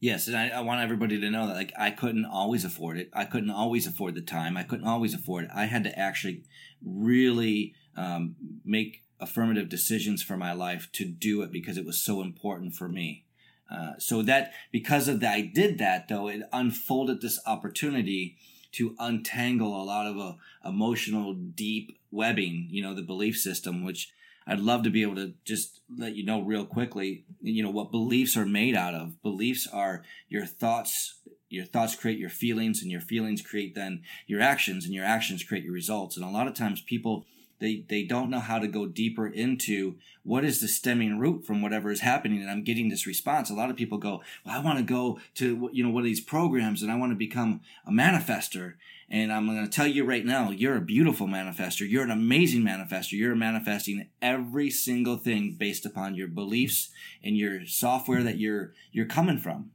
Yes, 0.00 0.26
and 0.26 0.34
I, 0.34 0.48
I, 0.48 0.60
want 0.62 0.80
everybody 0.80 1.20
to 1.20 1.30
know 1.30 1.46
that 1.46 1.56
like 1.56 1.74
I 1.78 1.90
couldn't 1.90 2.24
always 2.24 2.64
afford 2.64 2.96
it. 2.96 3.10
I 3.12 3.26
couldn't 3.26 3.50
always 3.50 3.86
afford 3.86 4.14
the 4.14 4.22
time. 4.22 4.56
I 4.56 4.62
couldn't 4.62 4.86
always 4.86 5.12
afford 5.12 5.44
it. 5.44 5.50
I 5.54 5.66
had 5.66 5.84
to 5.84 5.98
actually 5.98 6.44
really 6.82 7.74
um, 7.94 8.36
make 8.64 9.02
affirmative 9.20 9.68
decisions 9.68 10.22
for 10.22 10.38
my 10.38 10.54
life 10.54 10.88
to 10.92 11.04
do 11.04 11.42
it 11.42 11.52
because 11.52 11.76
it 11.76 11.84
was 11.84 12.02
so 12.02 12.22
important 12.22 12.74
for 12.74 12.88
me. 12.88 13.26
Uh, 13.70 13.98
so 13.98 14.22
that 14.22 14.52
because 14.72 15.08
of 15.08 15.20
that, 15.20 15.34
I 15.34 15.42
did 15.42 15.76
that 15.76 16.08
though. 16.08 16.28
It 16.28 16.40
unfolded 16.54 17.20
this 17.20 17.38
opportunity 17.44 18.38
to 18.72 18.94
untangle 18.98 19.78
a 19.78 19.84
lot 19.84 20.06
of 20.06 20.18
uh, 20.18 20.32
emotional 20.64 21.34
deep 21.34 21.97
webbing, 22.10 22.68
you 22.70 22.82
know, 22.82 22.94
the 22.94 23.02
belief 23.02 23.36
system, 23.36 23.84
which 23.84 24.10
I'd 24.46 24.60
love 24.60 24.82
to 24.84 24.90
be 24.90 25.02
able 25.02 25.16
to 25.16 25.34
just 25.44 25.80
let 25.94 26.14
you 26.14 26.24
know 26.24 26.40
real 26.40 26.64
quickly, 26.64 27.24
you 27.40 27.62
know, 27.62 27.70
what 27.70 27.90
beliefs 27.90 28.36
are 28.36 28.46
made 28.46 28.74
out 28.74 28.94
of. 28.94 29.22
Beliefs 29.22 29.68
are 29.70 30.02
your 30.28 30.46
thoughts. 30.46 31.18
Your 31.50 31.64
thoughts 31.64 31.94
create 31.94 32.18
your 32.18 32.30
feelings, 32.30 32.82
and 32.82 32.90
your 32.90 33.00
feelings 33.00 33.40
create 33.40 33.74
then 33.74 34.02
your 34.26 34.40
actions, 34.40 34.84
and 34.84 34.94
your 34.94 35.04
actions 35.04 35.42
create 35.42 35.64
your 35.64 35.72
results. 35.72 36.16
And 36.16 36.24
a 36.24 36.30
lot 36.30 36.46
of 36.46 36.54
times 36.54 36.80
people 36.80 37.26
they 37.60 37.84
they 37.88 38.04
don't 38.04 38.30
know 38.30 38.40
how 38.40 38.58
to 38.58 38.68
go 38.68 38.86
deeper 38.86 39.26
into 39.26 39.96
what 40.22 40.44
is 40.44 40.60
the 40.60 40.68
stemming 40.68 41.18
root 41.18 41.46
from 41.46 41.62
whatever 41.62 41.90
is 41.90 42.00
happening. 42.00 42.40
And 42.40 42.50
i'm 42.50 42.64
getting 42.64 42.88
this 42.88 43.06
response. 43.06 43.50
A 43.50 43.54
lot 43.54 43.70
of 43.70 43.76
people 43.76 43.98
go 43.98 44.22
well 44.44 44.58
i 44.58 44.62
want 44.62 44.78
to 44.78 44.84
go 44.84 45.20
to 45.36 45.70
you 45.72 45.82
know 45.84 45.90
one 45.90 46.02
of 46.02 46.06
these 46.06 46.20
programs 46.20 46.82
and 46.82 46.90
i 46.90 46.96
want 46.96 47.12
to 47.12 47.16
become 47.16 47.60
a 47.86 47.90
manifester. 47.90 48.74
And 49.10 49.32
i'm 49.32 49.46
going 49.46 49.64
to 49.64 49.70
tell 49.70 49.86
you 49.86 50.04
right 50.04 50.24
now 50.24 50.50
you're 50.50 50.76
a 50.76 50.80
beautiful 50.80 51.26
manifester. 51.26 51.88
You're 51.88 52.04
an 52.04 52.10
amazing 52.10 52.62
manifester. 52.62 53.12
You're 53.12 53.34
manifesting 53.34 54.08
every 54.22 54.70
single 54.70 55.16
thing 55.16 55.56
based 55.58 55.86
upon 55.86 56.14
your 56.14 56.28
beliefs 56.28 56.90
and 57.22 57.36
your 57.36 57.66
software 57.66 58.22
that 58.22 58.38
you're 58.38 58.72
you're 58.92 59.06
coming 59.06 59.38
from 59.38 59.70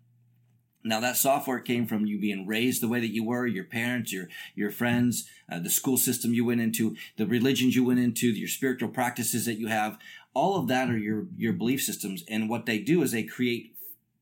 now 0.84 1.00
that 1.00 1.18
software 1.18 1.60
came 1.60 1.86
from 1.86 2.06
you 2.06 2.20
being 2.20 2.46
raised 2.46 2.82
the 2.82 2.88
way 2.88 3.00
that 3.00 3.14
you 3.14 3.24
were, 3.24 3.48
your 3.48 3.64
parents, 3.64 4.12
your 4.12 4.28
your 4.56 4.72
friends, 4.72 5.28
uh, 5.52 5.60
the 5.60 5.70
school 5.70 5.98
system 5.98 6.34
you 6.34 6.46
went 6.46 6.62
into, 6.62 6.96
the 7.18 7.26
religions 7.26 7.76
you 7.76 7.86
went 7.86 8.00
into, 8.00 8.28
your 8.28 8.48
spiritual 8.48 8.90
practices 8.90 9.46
that 9.46 9.60
you 9.60 9.68
have. 9.68 9.98
All 10.34 10.58
of 10.58 10.68
that 10.68 10.90
are 10.90 10.98
your 10.98 11.28
your 11.38 11.54
belief 11.54 11.82
systems, 11.82 12.24
and 12.28 12.50
what 12.50 12.66
they 12.66 12.80
do 12.80 13.02
is 13.02 13.12
they 13.12 13.24
create 13.24 13.76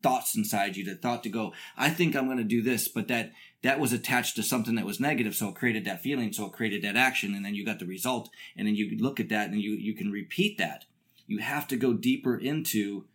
thoughts 0.04 0.36
inside 0.36 0.76
you. 0.76 0.84
The 0.84 0.96
thought 0.96 1.24
to 1.24 1.30
go, 1.30 1.54
I 1.78 1.90
think 1.90 2.16
I'm 2.16 2.26
going 2.26 2.38
to 2.38 2.44
do 2.44 2.62
this, 2.62 2.88
but 2.88 3.08
that 3.08 3.32
that 3.64 3.80
was 3.80 3.94
attached 3.94 4.36
to 4.36 4.44
something 4.44 4.76
that 4.76 4.86
was 4.86 5.00
negative, 5.00 5.36
so 5.36 5.50
it 5.50 5.56
created 5.56 5.86
that 5.86 6.02
feeling, 6.02 6.34
so 6.34 6.48
it 6.48 6.54
created 6.54 6.84
that 6.84 6.98
action, 6.98 7.34
and 7.34 7.46
then 7.46 7.56
you 7.56 7.66
got 7.66 7.80
the 7.80 7.86
result, 7.86 8.30
and 8.58 8.68
then 8.68 8.76
you 8.76 8.98
look 8.98 9.20
at 9.20 9.30
that 9.30 9.50
and 9.50 9.62
you 9.62 9.72
you 9.72 9.94
can 9.94 10.12
repeat 10.12 10.58
that. 10.58 10.86
You 11.28 11.40
have 11.40 11.68
to 11.70 11.78
go 11.78 11.94
deeper 11.94 12.36
into 12.36 13.06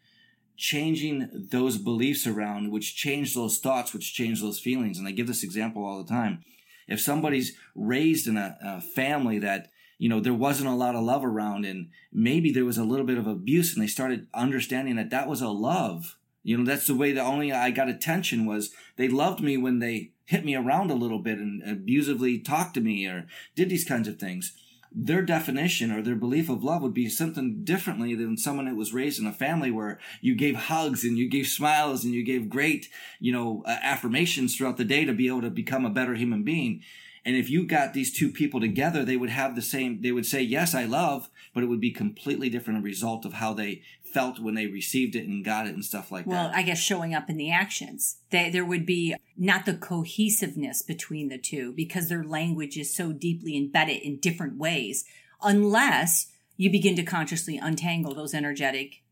changing 0.57 1.29
those 1.51 1.79
beliefs 1.79 2.27
around, 2.27 2.71
which 2.71 2.97
change 2.97 3.35
those 3.35 3.59
thoughts, 3.59 3.93
which 3.93 4.15
change 4.15 4.41
those 4.41 4.59
feelings. 4.59 4.99
And 4.99 5.07
I 5.07 5.13
give 5.13 5.27
this 5.27 5.43
example 5.43 5.85
all 5.85 6.03
the 6.03 6.09
time. 6.09 6.43
If 6.89 7.01
somebody's 7.01 7.57
raised 7.75 8.27
in 8.27 8.37
a, 8.37 8.57
a 8.63 8.81
family 8.81 9.39
that 9.41 9.71
you 9.99 10.09
know 10.09 10.21
there 10.21 10.35
wasn't 10.35 10.69
a 10.69 10.75
lot 10.75 10.95
of 10.95 11.03
love 11.03 11.25
around 11.25 11.65
and 11.65 11.89
maybe 12.13 12.53
there 12.53 12.65
was 12.65 12.79
a 12.79 12.85
little 12.85 13.07
bit 13.07 13.19
of 13.19 13.27
abuse 13.27 13.75
and 13.75 13.83
they 13.83 13.89
started 13.89 14.27
understanding 14.35 14.97
that 14.97 15.11
that 15.11 15.29
was 15.29 15.41
a 15.41 15.49
love 15.49 16.17
you 16.43 16.57
know 16.57 16.65
that's 16.65 16.87
the 16.87 16.95
way 16.95 17.13
that 17.13 17.25
only 17.25 17.51
i 17.51 17.71
got 17.71 17.89
attention 17.89 18.45
was 18.45 18.73
they 18.97 19.09
loved 19.09 19.41
me 19.41 19.57
when 19.57 19.79
they 19.79 20.13
hit 20.27 20.45
me 20.45 20.55
around 20.55 20.91
a 20.91 20.95
little 20.95 21.21
bit 21.21 21.39
and 21.39 21.63
abusively 21.67 22.39
talked 22.39 22.75
to 22.75 22.81
me 22.81 23.07
or 23.07 23.27
did 23.55 23.71
these 23.71 23.85
kinds 23.85 24.07
of 24.07 24.19
things 24.19 24.53
their 24.99 25.21
definition 25.21 25.93
or 25.93 26.01
their 26.01 26.17
belief 26.17 26.49
of 26.49 26.65
love 26.65 26.81
would 26.81 26.95
be 26.95 27.09
something 27.09 27.63
differently 27.65 28.15
than 28.15 28.39
someone 28.39 28.65
that 28.65 28.75
was 28.75 28.95
raised 28.95 29.21
in 29.21 29.27
a 29.27 29.33
family 29.33 29.71
where 29.71 30.01
you 30.23 30.35
gave 30.35 30.57
hugs 30.57 31.05
and 31.05 31.19
you 31.19 31.29
gave 31.29 31.47
smiles 31.47 32.03
and 32.03 32.15
you 32.15 32.25
gave 32.25 32.49
great, 32.49 32.89
you 33.21 33.31
know, 33.31 33.63
uh, 33.67 33.77
affirmations 33.83 34.57
throughout 34.57 34.79
the 34.79 34.85
day 34.85 35.05
to 35.05 35.13
be 35.13 35.29
able 35.29 35.43
to 35.43 35.51
become 35.51 35.85
a 35.85 35.91
better 35.91 36.15
human 36.15 36.43
being. 36.43 36.83
And 37.27 37.37
if 37.37 37.51
you 37.51 37.67
got 37.67 37.93
these 37.93 38.11
two 38.11 38.31
people 38.31 38.59
together, 38.59 39.05
they 39.05 39.19
would 39.19 39.29
have 39.31 39.55
the 39.55 39.61
same, 39.61 40.01
they 40.01 40.13
would 40.13 40.25
say, 40.25 40.41
yes, 40.41 40.75
I 40.75 40.85
love, 40.85 41.29
but 41.53 41.63
it 41.63 41.67
would 41.67 41.81
be 41.81 41.91
completely 41.91 42.49
different 42.49 42.83
result 42.83 43.27
of 43.27 43.35
how 43.35 43.53
they 43.53 43.83
felt 44.17 44.39
when 44.39 44.55
they 44.55 44.67
received 44.67 45.15
it 45.15 45.29
and 45.29 45.45
got 45.45 45.67
it 45.67 45.75
and 45.75 45.85
stuff 45.85 46.11
like 46.11 46.27
well, 46.27 46.45
that. 46.45 46.51
Well, 46.51 46.59
I 46.59 46.63
guess 46.63 46.79
showing 46.79 47.13
up 47.13 47.29
in 47.29 47.37
the 47.37 47.53
actions. 47.53 48.17
They, 48.31 48.49
there 48.49 48.65
would 48.65 48.87
be 48.87 49.15
not 49.37 49.67
the 49.67 49.75
cohesiveness 49.75 50.81
between 50.81 51.29
the 51.29 51.37
two 51.37 51.75
because 51.75 52.09
their 52.09 52.25
language 52.25 52.79
is 52.79 52.97
so 52.97 53.13
deeply 53.13 53.59
embedded 53.59 53.99
in 53.99 54.17
different 54.17 54.57
ways, 54.57 55.05
unless 55.43 56.33
you 56.57 56.71
begin 56.71 56.97
to 56.97 57.03
consciously 57.03 57.59
untangle 57.59 58.15
those 58.15 58.33
energetic 58.33 59.03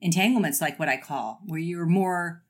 entanglements, 0.00 0.60
like 0.60 0.78
what 0.78 0.88
I 0.88 0.98
call, 0.98 1.40
where 1.46 1.58
you're 1.58 1.84
more 1.84 2.43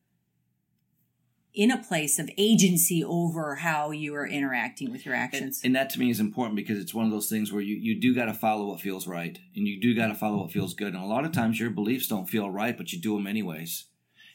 in 1.54 1.70
a 1.70 1.82
place 1.82 2.18
of 2.18 2.28
agency 2.36 3.04
over 3.04 3.56
how 3.56 3.92
you 3.92 4.14
are 4.14 4.26
interacting 4.26 4.90
with 4.90 5.06
your 5.06 5.14
actions. 5.14 5.60
And, 5.62 5.68
and, 5.68 5.76
that 5.76 5.90
to 5.90 6.00
me 6.00 6.10
is 6.10 6.18
important 6.18 6.56
because 6.56 6.78
it's 6.78 6.92
one 6.92 7.06
of 7.06 7.12
those 7.12 7.28
things 7.28 7.52
where 7.52 7.62
you, 7.62 7.76
you 7.76 7.98
do 8.00 8.14
got 8.14 8.24
to 8.24 8.34
follow 8.34 8.66
what 8.66 8.80
feels 8.80 9.06
right 9.06 9.38
and 9.54 9.68
you 9.68 9.80
do 9.80 9.94
got 9.94 10.08
to 10.08 10.14
follow 10.14 10.38
what 10.38 10.50
feels 10.50 10.74
good. 10.74 10.94
And 10.94 11.02
a 11.02 11.06
lot 11.06 11.24
of 11.24 11.32
times 11.32 11.60
your 11.60 11.70
beliefs 11.70 12.08
don't 12.08 12.28
feel 12.28 12.50
right, 12.50 12.76
but 12.76 12.92
you 12.92 13.00
do 13.00 13.14
them 13.14 13.28
anyways. 13.28 13.84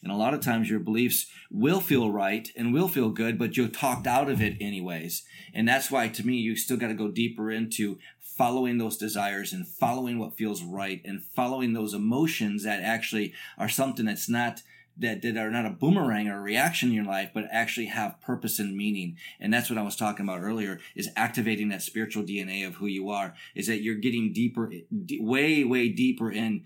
And 0.01 0.13
a 0.13 0.15
lot 0.15 0.33
of 0.33 0.39
times 0.39 0.69
your 0.69 0.79
beliefs 0.79 1.27
will 1.51 1.81
feel 1.81 2.09
right 2.09 2.49
and 2.55 2.73
will 2.73 2.87
feel 2.87 3.09
good, 3.09 3.37
but 3.37 3.57
you're 3.57 3.67
talked 3.67 4.07
out 4.07 4.29
of 4.29 4.41
it 4.41 4.55
anyways. 4.61 5.23
And 5.53 5.67
that's 5.67 5.91
why 5.91 6.07
to 6.07 6.25
me, 6.25 6.35
you 6.35 6.55
still 6.55 6.77
got 6.77 6.87
to 6.87 6.93
go 6.93 7.09
deeper 7.09 7.51
into 7.51 7.99
following 8.21 8.77
those 8.77 8.95
desires 8.95 9.51
and 9.51 9.67
following 9.67 10.17
what 10.17 10.37
feels 10.37 10.63
right 10.63 11.01
and 11.03 11.21
following 11.21 11.73
those 11.73 11.93
emotions 11.93 12.63
that 12.63 12.81
actually 12.81 13.33
are 13.57 13.67
something 13.67 14.05
that's 14.05 14.29
not 14.29 14.61
that, 14.99 15.21
that 15.21 15.37
are 15.37 15.51
not 15.51 15.65
a 15.65 15.69
boomerang 15.69 16.27
or 16.27 16.37
a 16.37 16.41
reaction 16.41 16.89
in 16.89 16.95
your 16.95 17.05
life, 17.05 17.31
but 17.33 17.45
actually 17.51 17.87
have 17.87 18.21
purpose 18.21 18.59
and 18.59 18.75
meaning. 18.75 19.17
And 19.39 19.53
that's 19.53 19.69
what 19.69 19.79
I 19.79 19.83
was 19.83 19.95
talking 19.95 20.25
about 20.25 20.41
earlier 20.41 20.79
is 20.95 21.09
activating 21.15 21.69
that 21.69 21.81
spiritual 21.81 22.23
DNA 22.23 22.67
of 22.67 22.75
who 22.75 22.87
you 22.87 23.09
are 23.09 23.33
is 23.55 23.67
that 23.67 23.81
you're 23.81 23.95
getting 23.95 24.33
deeper, 24.33 24.71
way, 25.19 25.63
way 25.63 25.89
deeper 25.89 26.31
in 26.31 26.65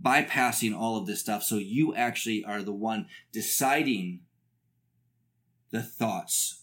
bypassing 0.00 0.76
all 0.76 0.96
of 0.96 1.06
this 1.06 1.20
stuff. 1.20 1.42
So 1.42 1.56
you 1.56 1.94
actually 1.94 2.44
are 2.44 2.62
the 2.62 2.72
one 2.72 3.06
deciding 3.32 4.20
the 5.70 5.82
thoughts 5.82 6.62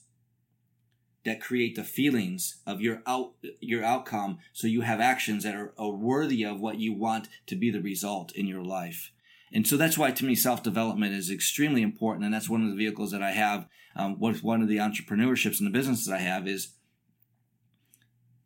that 1.24 1.41
create 1.41 1.76
the 1.76 1.84
feelings 1.84 2.58
of 2.65 2.82
your 2.82 3.04
out 3.06 3.34
your 3.60 3.84
outcome 3.84 4.39
so 4.54 4.67
you 4.67 4.82
have 4.82 5.00
actions 5.00 5.43
that 5.43 5.56
are, 5.56 5.74
are 5.78 5.91
worthy 5.91 6.43
of 6.43 6.60
what 6.60 6.80
you 6.80 6.93
want 6.93 7.28
to 7.45 7.56
be 7.56 7.69
the 7.69 7.82
result 7.82 8.32
in 8.32 8.47
your 8.47 8.63
life 8.63 9.12
And 9.54 9.68
so 9.68 9.78
that's 9.78 9.98
why 9.98 10.12
to 10.12 10.26
me 10.26 10.36
self 10.36 10.64
development 10.64 11.14
is 11.14 11.30
extremely 11.30 11.82
important, 11.82 12.26
and 12.26 12.34
that's 12.34 12.50
one 12.50 12.64
of 12.64 12.70
the 12.70 12.76
vehicles 12.76 13.12
that 13.12 13.22
I 13.22 13.32
have. 13.32 13.68
Um, 13.96 14.20
what 14.20 14.38
one 14.38 14.62
of 14.62 14.70
the 14.70 14.78
entrepreneurships 14.78 15.60
and 15.60 15.68
the 15.68 15.78
businesses 15.78 16.10
I 16.10 16.20
have 16.20 16.48
is 16.48 16.74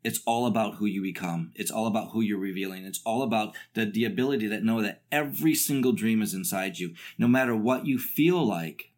it's 0.04 0.22
all 0.26 0.46
about 0.46 0.76
who 0.76 0.86
you 0.86 1.02
become. 1.02 1.52
It's 1.56 1.72
all 1.72 1.88
about 1.88 2.12
who 2.12 2.22
you're 2.22 2.38
revealing. 2.38 2.86
It's 2.86 3.02
all 3.06 3.24
about 3.24 3.56
the, 3.74 3.86
the 3.86 4.06
ability 4.06 4.48
that 4.48 4.64
know 4.64 4.82
that 4.82 5.02
every 5.12 5.56
single 5.56 5.94
dream 5.94 6.22
is 6.22 6.34
inside 6.34 6.78
you. 6.78 6.94
No 7.18 7.28
matter 7.28 7.56
what 7.56 7.88
you 7.88 7.98
feel 7.98 8.46
like, 8.46 8.92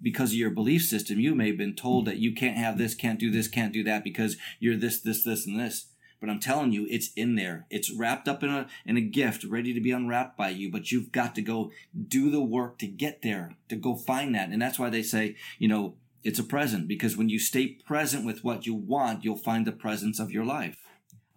because 0.00 0.30
of 0.30 0.36
your 0.36 0.50
belief 0.50 0.84
system, 0.84 1.20
you 1.20 1.34
may 1.34 1.48
have 1.48 1.58
been 1.58 1.74
told 1.74 2.06
that 2.06 2.16
you 2.16 2.34
can't 2.34 2.56
have 2.56 2.78
this, 2.78 2.94
can't 2.94 3.18
do 3.18 3.30
this, 3.30 3.48
can't 3.48 3.72
do 3.72 3.82
that 3.84 4.04
because 4.04 4.36
you're 4.58 4.76
this, 4.76 5.00
this, 5.00 5.24
this, 5.24 5.46
and 5.46 5.60
this. 5.60 5.88
But 6.20 6.30
I'm 6.30 6.40
telling 6.40 6.72
you, 6.72 6.86
it's 6.90 7.12
in 7.14 7.36
there. 7.36 7.66
It's 7.70 7.92
wrapped 7.92 8.26
up 8.28 8.42
in 8.42 8.50
a 8.50 8.66
in 8.84 8.96
a 8.96 9.00
gift, 9.00 9.44
ready 9.44 9.72
to 9.72 9.80
be 9.80 9.92
unwrapped 9.92 10.36
by 10.36 10.50
you. 10.50 10.70
But 10.70 10.90
you've 10.90 11.12
got 11.12 11.34
to 11.36 11.42
go 11.42 11.70
do 12.08 12.30
the 12.30 12.42
work 12.42 12.78
to 12.78 12.86
get 12.86 13.22
there, 13.22 13.56
to 13.68 13.76
go 13.76 13.94
find 13.94 14.34
that. 14.34 14.48
And 14.48 14.60
that's 14.60 14.78
why 14.78 14.90
they 14.90 15.02
say, 15.02 15.36
you 15.58 15.68
know, 15.68 15.94
it's 16.24 16.38
a 16.38 16.44
present 16.44 16.88
because 16.88 17.16
when 17.16 17.28
you 17.28 17.38
stay 17.38 17.68
present 17.86 18.26
with 18.26 18.42
what 18.42 18.66
you 18.66 18.74
want, 18.74 19.24
you'll 19.24 19.36
find 19.36 19.66
the 19.66 19.72
presence 19.72 20.18
of 20.18 20.32
your 20.32 20.44
life. 20.44 20.88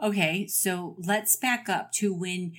Okay, 0.01 0.47
so 0.47 0.95
let's 0.97 1.35
back 1.35 1.69
up 1.69 1.91
to 1.93 2.11
when 2.11 2.53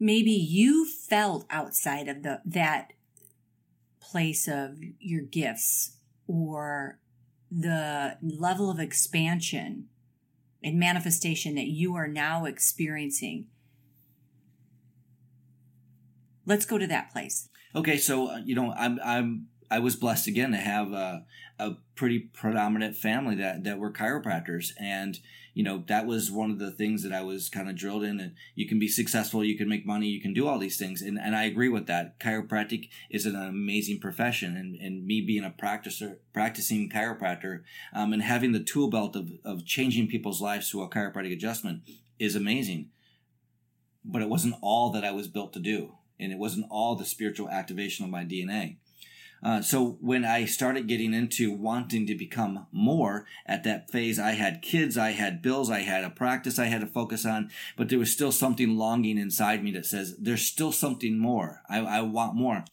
maybe 0.00 0.32
you 0.32 0.86
felt 0.86 1.46
outside 1.48 2.08
of 2.08 2.22
the 2.22 2.40
that 2.44 2.92
place 4.00 4.48
of 4.48 4.78
your 4.98 5.22
gifts 5.22 5.96
or 6.26 6.98
the 7.50 8.18
level 8.20 8.70
of 8.70 8.80
expansion 8.80 9.88
and 10.66 10.80
manifestation 10.80 11.54
that 11.54 11.68
you 11.68 11.94
are 11.94 12.08
now 12.08 12.44
experiencing. 12.44 13.46
Let's 16.44 16.66
go 16.66 16.76
to 16.76 16.88
that 16.88 17.12
place. 17.12 17.48
Okay, 17.76 17.96
so 17.96 18.28
uh, 18.32 18.40
you 18.44 18.56
know, 18.56 18.72
I'm 18.72 18.98
I'm 19.04 19.46
I 19.70 19.78
was 19.78 19.96
blessed 19.96 20.26
again 20.26 20.52
to 20.52 20.58
have 20.58 20.92
a, 20.92 21.24
a 21.58 21.76
pretty 21.94 22.18
predominant 22.18 22.96
family 22.96 23.34
that, 23.36 23.64
that 23.64 23.78
were 23.78 23.92
chiropractors. 23.92 24.72
And, 24.78 25.18
you 25.54 25.64
know, 25.64 25.82
that 25.88 26.06
was 26.06 26.30
one 26.30 26.50
of 26.50 26.58
the 26.58 26.70
things 26.70 27.02
that 27.02 27.12
I 27.12 27.22
was 27.22 27.48
kind 27.48 27.68
of 27.68 27.76
drilled 27.76 28.04
in. 28.04 28.20
And 28.20 28.34
you 28.54 28.68
can 28.68 28.78
be 28.78 28.88
successful, 28.88 29.44
you 29.44 29.56
can 29.56 29.68
make 29.68 29.86
money, 29.86 30.06
you 30.06 30.20
can 30.20 30.34
do 30.34 30.46
all 30.46 30.58
these 30.58 30.78
things. 30.78 31.02
And, 31.02 31.18
and 31.18 31.34
I 31.34 31.44
agree 31.44 31.68
with 31.68 31.86
that. 31.86 32.20
Chiropractic 32.20 32.88
is 33.10 33.26
an 33.26 33.34
amazing 33.34 34.00
profession. 34.00 34.56
And, 34.56 34.76
and 34.76 35.06
me 35.06 35.20
being 35.20 35.44
a 35.44 35.50
practicer, 35.50 36.18
practicing 36.32 36.90
chiropractor, 36.90 37.62
um, 37.94 38.12
and 38.12 38.22
having 38.22 38.52
the 38.52 38.62
tool 38.62 38.88
belt 38.88 39.16
of, 39.16 39.32
of 39.44 39.64
changing 39.64 40.08
people's 40.08 40.40
lives 40.40 40.70
through 40.70 40.82
a 40.82 40.90
chiropractic 40.90 41.32
adjustment 41.32 41.82
is 42.18 42.36
amazing. 42.36 42.90
But 44.04 44.22
it 44.22 44.28
wasn't 44.28 44.54
all 44.62 44.90
that 44.92 45.04
I 45.04 45.10
was 45.10 45.26
built 45.26 45.52
to 45.54 45.60
do. 45.60 45.94
And 46.18 46.32
it 46.32 46.38
wasn't 46.38 46.66
all 46.70 46.94
the 46.94 47.04
spiritual 47.04 47.50
activation 47.50 48.04
of 48.04 48.10
my 48.10 48.24
DNA. 48.24 48.76
Uh, 49.42 49.60
so 49.62 49.98
when 50.00 50.24
I 50.24 50.44
started 50.44 50.88
getting 50.88 51.14
into 51.14 51.52
wanting 51.52 52.06
to 52.06 52.14
become 52.14 52.66
more 52.72 53.26
at 53.44 53.64
that 53.64 53.90
phase, 53.90 54.18
I 54.18 54.32
had 54.32 54.62
kids, 54.62 54.96
I 54.96 55.10
had 55.10 55.42
bills, 55.42 55.70
I 55.70 55.80
had 55.80 56.04
a 56.04 56.10
practice 56.10 56.58
I 56.58 56.66
had 56.66 56.80
to 56.80 56.86
focus 56.86 57.24
on, 57.24 57.50
but 57.76 57.88
there 57.88 57.98
was 57.98 58.10
still 58.10 58.32
something 58.32 58.76
longing 58.76 59.18
inside 59.18 59.62
me 59.62 59.70
that 59.72 59.86
says, 59.86 60.16
there's 60.18 60.46
still 60.46 60.72
something 60.72 61.18
more. 61.18 61.62
I, 61.68 61.78
I 61.80 62.00
want 62.00 62.34
more. 62.34 62.64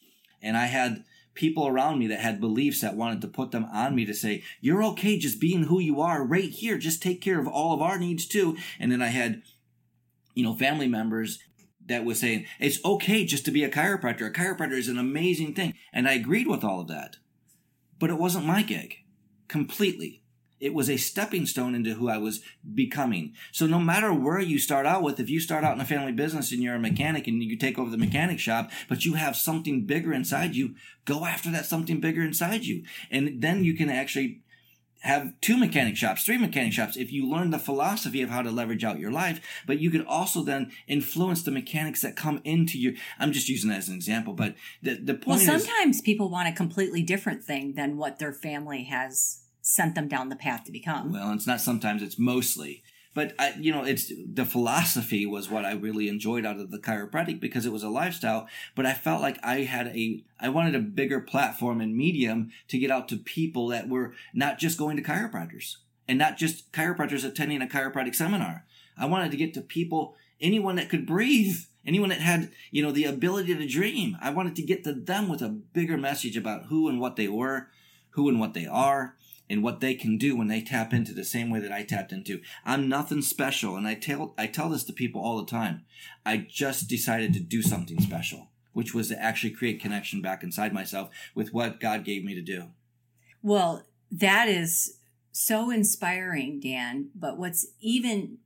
And 0.41 0.57
I 0.57 0.65
had 0.65 1.03
people 1.33 1.67
around 1.67 1.99
me 1.99 2.07
that 2.07 2.19
had 2.19 2.39
beliefs 2.39 2.81
that 2.81 2.95
wanted 2.95 3.21
to 3.21 3.27
put 3.27 3.51
them 3.51 3.65
on 3.65 3.95
me 3.95 4.05
to 4.05 4.13
say, 4.13 4.43
you're 4.61 4.83
okay 4.83 5.17
just 5.17 5.39
being 5.39 5.63
who 5.63 5.79
you 5.79 5.99
are 5.99 6.23
right 6.23 6.49
here. 6.49 6.77
Just 6.77 7.01
take 7.01 7.21
care 7.21 7.39
of 7.39 7.47
all 7.47 7.73
of 7.73 7.81
our 7.81 7.97
needs 7.97 8.27
too. 8.27 8.55
And 8.79 8.91
then 8.91 9.01
I 9.01 9.07
had, 9.07 9.41
you 10.35 10.43
know, 10.43 10.55
family 10.55 10.87
members 10.87 11.39
that 11.87 12.05
was 12.05 12.19
saying 12.19 12.45
it's 12.59 12.83
okay 12.85 13.25
just 13.25 13.45
to 13.45 13.51
be 13.51 13.63
a 13.63 13.69
chiropractor. 13.69 14.27
A 14.27 14.31
chiropractor 14.31 14.77
is 14.77 14.87
an 14.87 14.97
amazing 14.97 15.53
thing. 15.53 15.73
And 15.91 16.07
I 16.07 16.13
agreed 16.13 16.47
with 16.47 16.63
all 16.63 16.81
of 16.81 16.87
that. 16.87 17.17
But 17.99 18.09
it 18.09 18.17
wasn't 18.17 18.45
my 18.45 18.63
gig 18.63 18.97
completely. 19.47 20.23
It 20.59 20.73
was 20.73 20.89
a 20.89 20.95
stepping 20.95 21.45
stone 21.45 21.75
into 21.75 21.95
who 21.95 22.07
I 22.07 22.17
was 22.17 22.41
becoming. 22.73 23.33
So 23.51 23.67
no 23.67 23.79
matter 23.79 24.13
where 24.13 24.39
you 24.39 24.59
start 24.59 24.85
out 24.85 25.03
with, 25.03 25.19
if 25.19 25.29
you 25.29 25.41
start 25.41 25.65
out 25.65 25.75
in 25.75 25.81
a 25.81 25.85
family 25.85 26.13
business 26.13 26.53
and 26.53 26.63
you're 26.63 26.75
a 26.75 26.79
mechanic 26.79 27.27
and 27.27 27.43
you 27.43 27.57
take 27.57 27.77
over 27.77 27.89
the 27.89 27.97
mechanic 27.97 28.39
shop, 28.39 28.71
but 28.87 29.03
you 29.03 29.15
have 29.15 29.35
something 29.35 29.85
bigger 29.85 30.13
inside 30.13 30.55
you, 30.55 30.75
go 31.03 31.25
after 31.25 31.51
that 31.51 31.65
something 31.65 31.99
bigger 31.99 32.21
inside 32.21 32.63
you. 32.63 32.83
And 33.11 33.41
then 33.41 33.65
you 33.65 33.75
can 33.75 33.89
actually 33.89 34.42
have 35.03 35.33
two 35.41 35.57
mechanic 35.57 35.97
shops, 35.97 36.23
three 36.23 36.37
mechanic 36.37 36.71
shops 36.71 36.95
if 36.95 37.11
you 37.11 37.29
learn 37.29 37.51
the 37.51 37.59
philosophy 37.59 38.21
of 38.21 38.29
how 38.29 38.41
to 38.41 38.49
leverage 38.49 38.83
out 38.83 38.99
your 38.99 39.11
life. 39.11 39.41
But 39.67 39.79
you 39.79 39.91
could 39.91 40.05
also 40.05 40.43
then 40.43 40.71
influence 40.87 41.43
the 41.43 41.51
mechanics 41.51 42.01
that 42.01 42.15
come 42.15 42.41
into 42.43 42.79
your. 42.79 42.93
I'm 43.19 43.33
just 43.33 43.49
using 43.49 43.69
that 43.69 43.79
as 43.79 43.89
an 43.89 43.95
example, 43.95 44.33
but 44.33 44.55
the 44.81 44.95
the 44.95 45.13
point. 45.13 45.45
Well, 45.45 45.59
sometimes 45.59 45.97
is, 45.97 46.01
people 46.01 46.29
want 46.29 46.47
a 46.47 46.53
completely 46.53 47.03
different 47.03 47.43
thing 47.43 47.73
than 47.73 47.97
what 47.97 48.19
their 48.19 48.33
family 48.33 48.85
has 48.85 49.41
sent 49.61 49.95
them 49.95 50.07
down 50.07 50.29
the 50.29 50.35
path 50.35 50.63
to 50.65 50.71
become. 50.71 51.11
Well, 51.11 51.33
it's 51.33 51.47
not 51.47 51.61
sometimes; 51.61 52.01
it's 52.01 52.17
mostly. 52.17 52.83
But 53.13 53.33
I, 53.37 53.53
you 53.59 53.71
know, 53.71 53.83
it's 53.83 54.11
the 54.25 54.45
philosophy 54.45 55.25
was 55.25 55.49
what 55.49 55.65
I 55.65 55.73
really 55.73 56.09
enjoyed 56.09 56.45
out 56.45 56.59
of 56.59 56.71
the 56.71 56.79
chiropractic 56.79 57.39
because 57.39 57.65
it 57.65 57.71
was 57.71 57.83
a 57.83 57.89
lifestyle. 57.89 58.47
But 58.75 58.85
I 58.85 58.93
felt 58.93 59.21
like 59.21 59.37
I 59.43 59.61
had 59.61 59.87
a, 59.87 60.23
I 60.39 60.49
wanted 60.49 60.75
a 60.75 60.79
bigger 60.79 61.19
platform 61.19 61.79
and 61.79 61.95
medium 61.95 62.51
to 62.69 62.79
get 62.79 62.91
out 62.91 63.07
to 63.09 63.17
people 63.17 63.67
that 63.67 63.87
were 63.87 64.13
not 64.33 64.57
just 64.57 64.79
going 64.79 64.97
to 64.97 65.03
chiropractors 65.03 65.77
and 66.07 66.17
not 66.17 66.37
just 66.37 66.71
chiropractors 66.71 67.23
attending 67.23 67.61
a 67.61 67.67
chiropractic 67.67 68.15
seminar. 68.15 68.65
I 68.97 69.05
wanted 69.05 69.31
to 69.31 69.37
get 69.37 69.53
to 69.55 69.61
people, 69.61 70.15
anyone 70.41 70.75
that 70.75 70.89
could 70.89 71.05
breathe, 71.05 71.57
anyone 71.85 72.09
that 72.09 72.21
had, 72.21 72.51
you 72.71 72.81
know, 72.81 72.91
the 72.91 73.05
ability 73.05 73.55
to 73.55 73.67
dream. 73.67 74.17
I 74.21 74.31
wanted 74.31 74.55
to 74.57 74.63
get 74.63 74.83
to 74.83 74.93
them 74.93 75.29
with 75.29 75.41
a 75.41 75.49
bigger 75.49 75.97
message 75.97 76.37
about 76.37 76.65
who 76.65 76.89
and 76.89 76.99
what 76.99 77.15
they 77.15 77.27
were, 77.27 77.69
who 78.11 78.29
and 78.29 78.39
what 78.39 78.53
they 78.53 78.65
are, 78.65 79.15
and 79.49 79.63
what 79.63 79.79
they 79.79 79.93
can 79.93 80.17
do 80.17 80.35
when 80.35 80.47
they 80.47 80.61
tap 80.61 80.93
into 80.93 81.13
the 81.13 81.23
same 81.23 81.49
way 81.49 81.59
that 81.59 81.71
I 81.71 81.83
tapped 81.83 82.11
into. 82.11 82.41
I'm 82.65 82.89
nothing 82.89 83.21
special, 83.21 83.75
and 83.75 83.87
I 83.87 83.95
tell 83.95 84.33
I 84.37 84.47
tell 84.47 84.69
this 84.69 84.83
to 84.85 84.93
people 84.93 85.21
all 85.21 85.37
the 85.37 85.49
time. 85.49 85.85
I 86.25 86.37
just 86.37 86.87
decided 86.87 87.33
to 87.33 87.39
do 87.39 87.61
something 87.61 87.99
special, 87.99 88.49
which 88.71 88.93
was 88.93 89.09
to 89.09 89.21
actually 89.21 89.51
create 89.51 89.81
connection 89.81 90.21
back 90.21 90.43
inside 90.43 90.73
myself 90.73 91.09
with 91.35 91.53
what 91.53 91.79
God 91.79 92.03
gave 92.03 92.23
me 92.23 92.33
to 92.35 92.41
do. 92.41 92.69
Well, 93.41 93.85
that 94.11 94.47
is 94.47 94.97
so 95.31 95.69
inspiring, 95.69 96.59
Dan. 96.59 97.09
But 97.13 97.37
what's 97.37 97.67
even 97.81 98.37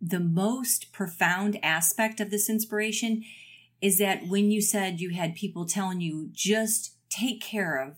the 0.00 0.20
most 0.20 0.92
profound 0.92 1.58
aspect 1.62 2.20
of 2.20 2.30
this 2.30 2.48
inspiration 2.48 3.24
is 3.80 3.98
that 3.98 4.26
when 4.26 4.50
you 4.50 4.60
said 4.60 5.00
you 5.00 5.10
had 5.10 5.34
people 5.34 5.64
telling 5.64 6.00
you 6.00 6.28
just 6.32 6.94
take 7.10 7.40
care 7.40 7.76
of 7.80 7.96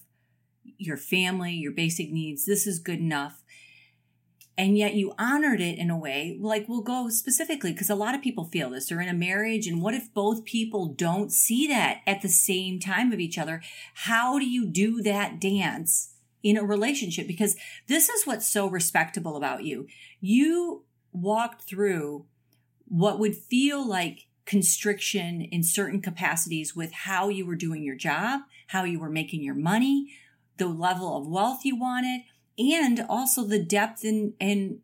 your 0.79 0.97
family, 0.97 1.53
your 1.53 1.73
basic 1.73 2.11
needs. 2.11 2.47
This 2.47 2.67
is 2.67 2.79
good 2.79 2.99
enough. 2.99 3.43
And 4.59 4.79
yet 4.79 4.95
you 4.95 5.13
honored 5.19 5.61
it 5.61 5.79
in 5.79 5.91
a 5.91 5.99
way, 5.99 6.39
like 6.41 6.67
we'll 6.67 6.81
go 6.81 7.11
specifically, 7.11 7.73
because 7.73 7.91
a 7.91 7.95
lot 7.95 8.15
of 8.15 8.23
people 8.23 8.47
feel 8.47 8.71
this. 8.71 8.89
They're 8.89 9.03
in 9.03 9.09
a 9.09 9.15
marriage, 9.15 9.67
and 9.67 9.83
what 9.83 9.93
if 9.93 10.15
both 10.15 10.47
people 10.47 10.87
don't 10.87 11.31
see 11.31 11.67
that 11.67 12.01
at 12.07 12.23
the 12.23 12.29
same 12.31 12.81
time 12.81 13.13
of 13.13 13.21
each 13.21 13.37
other? 13.37 13.61
How 13.93 14.39
do 14.39 14.49
you 14.49 14.65
do 14.65 15.03
that 15.03 15.39
dance 15.39 16.15
in 16.43 16.57
a 16.57 16.65
relationship? 16.65 17.27
Because 17.27 17.55
this 17.87 18.09
is 18.09 18.27
what's 18.27 18.47
so 18.47 18.67
respectable 18.67 19.37
about 19.37 19.65
you. 19.65 19.89
You 20.21 20.85
walked 21.13 21.69
through 21.69 22.25
what 22.89 23.19
would 23.19 23.37
feel 23.37 23.87
like 23.87 24.27
constriction 24.47 25.43
in 25.43 25.63
certain 25.63 26.01
capacities 26.01 26.75
with 26.75 26.93
how 26.93 27.29
you 27.29 27.45
were 27.45 27.57
doing 27.57 27.83
your 27.83 27.97
job, 27.97 28.41
how 28.69 28.85
you 28.85 28.99
were 28.99 29.11
making 29.11 29.43
your 29.43 29.55
money, 29.55 30.15
the 30.59 30.67
level 30.67 31.17
of 31.17 31.29
wealth 31.29 31.65
you 31.65 31.79
wanted, 31.79 32.23
and 32.59 33.05
also 33.09 33.45
the 33.45 33.63
depth 33.63 34.05
and, 34.05 34.35
and 34.41 34.79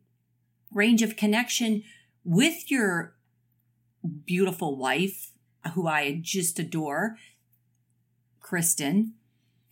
range 0.73 1.03
of 1.03 1.17
connection 1.17 1.83
with 2.25 2.71
your 2.71 3.15
beautiful 4.25 4.77
wife, 4.77 5.33
who 5.75 5.87
I 5.87 6.19
just 6.21 6.59
adore, 6.59 7.17
Kristen, 8.41 9.15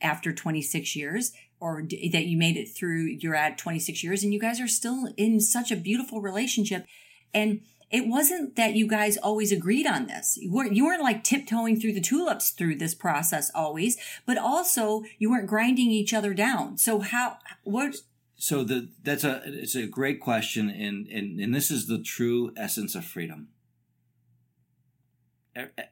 after 0.01 0.33
26 0.33 0.97
years, 0.97 1.33
or 1.59 1.83
that 1.83 2.27
you 2.27 2.39
made 2.39 2.57
it 2.57 2.67
through, 2.75 3.07
you're 3.21 3.35
at 3.35 3.59
26 3.59 4.03
years, 4.03 4.23
and 4.23 4.33
you 4.33 4.41
guys 4.41 4.61
are 4.61 4.69
still 4.69 5.13
in 5.17 5.41
such 5.41 5.71
a 5.71 5.77
beautiful 5.77 6.21
relationship. 6.21 6.87
And 7.35 7.61
it 7.91 8.07
wasn't 8.07 8.55
that 8.55 8.77
you 8.77 8.87
guys 8.87 9.17
always 9.17 9.51
agreed 9.51 9.87
on 9.87 10.07
this. 10.07 10.39
You 10.41 10.53
weren't, 10.53 10.77
you 10.77 10.85
weren't 10.85 11.03
like 11.03 11.25
tiptoeing 11.25 11.81
through 11.81 11.95
the 11.95 12.01
tulips 12.01 12.51
through 12.51 12.77
this 12.77 12.95
process 12.95 13.51
always, 13.53 13.97
but 14.25 14.39
also 14.39 15.03
you 15.19 15.31
weren't 15.31 15.49
grinding 15.49 15.91
each 15.91 16.15
other 16.15 16.33
down. 16.33 16.79
So 16.79 17.01
how, 17.01 17.39
what? 17.65 17.97
So 18.37 18.63
the, 18.63 18.89
that's 19.03 19.25
a, 19.25 19.43
it's 19.45 19.75
a 19.75 19.87
great 19.87 20.21
question. 20.21 20.71
And, 20.71 21.09
and, 21.09 21.41
and 21.41 21.53
this 21.53 21.71
is 21.71 21.89
the 21.89 22.01
true 22.01 22.53
essence 22.57 22.95
of 22.95 23.05
freedom. 23.05 23.49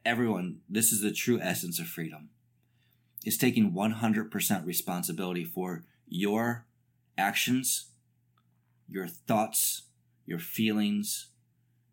Everyone, 0.05 0.61
this 0.69 0.93
is 0.93 1.01
the 1.01 1.11
true 1.11 1.39
essence 1.41 1.79
of 1.79 1.87
freedom. 1.87 2.29
Is 3.25 3.37
taking 3.37 3.73
100% 3.73 4.65
responsibility 4.65 5.43
for 5.43 5.83
your 6.07 6.65
actions, 7.17 7.89
your 8.87 9.07
thoughts, 9.07 9.83
your 10.25 10.39
feelings, 10.39 11.27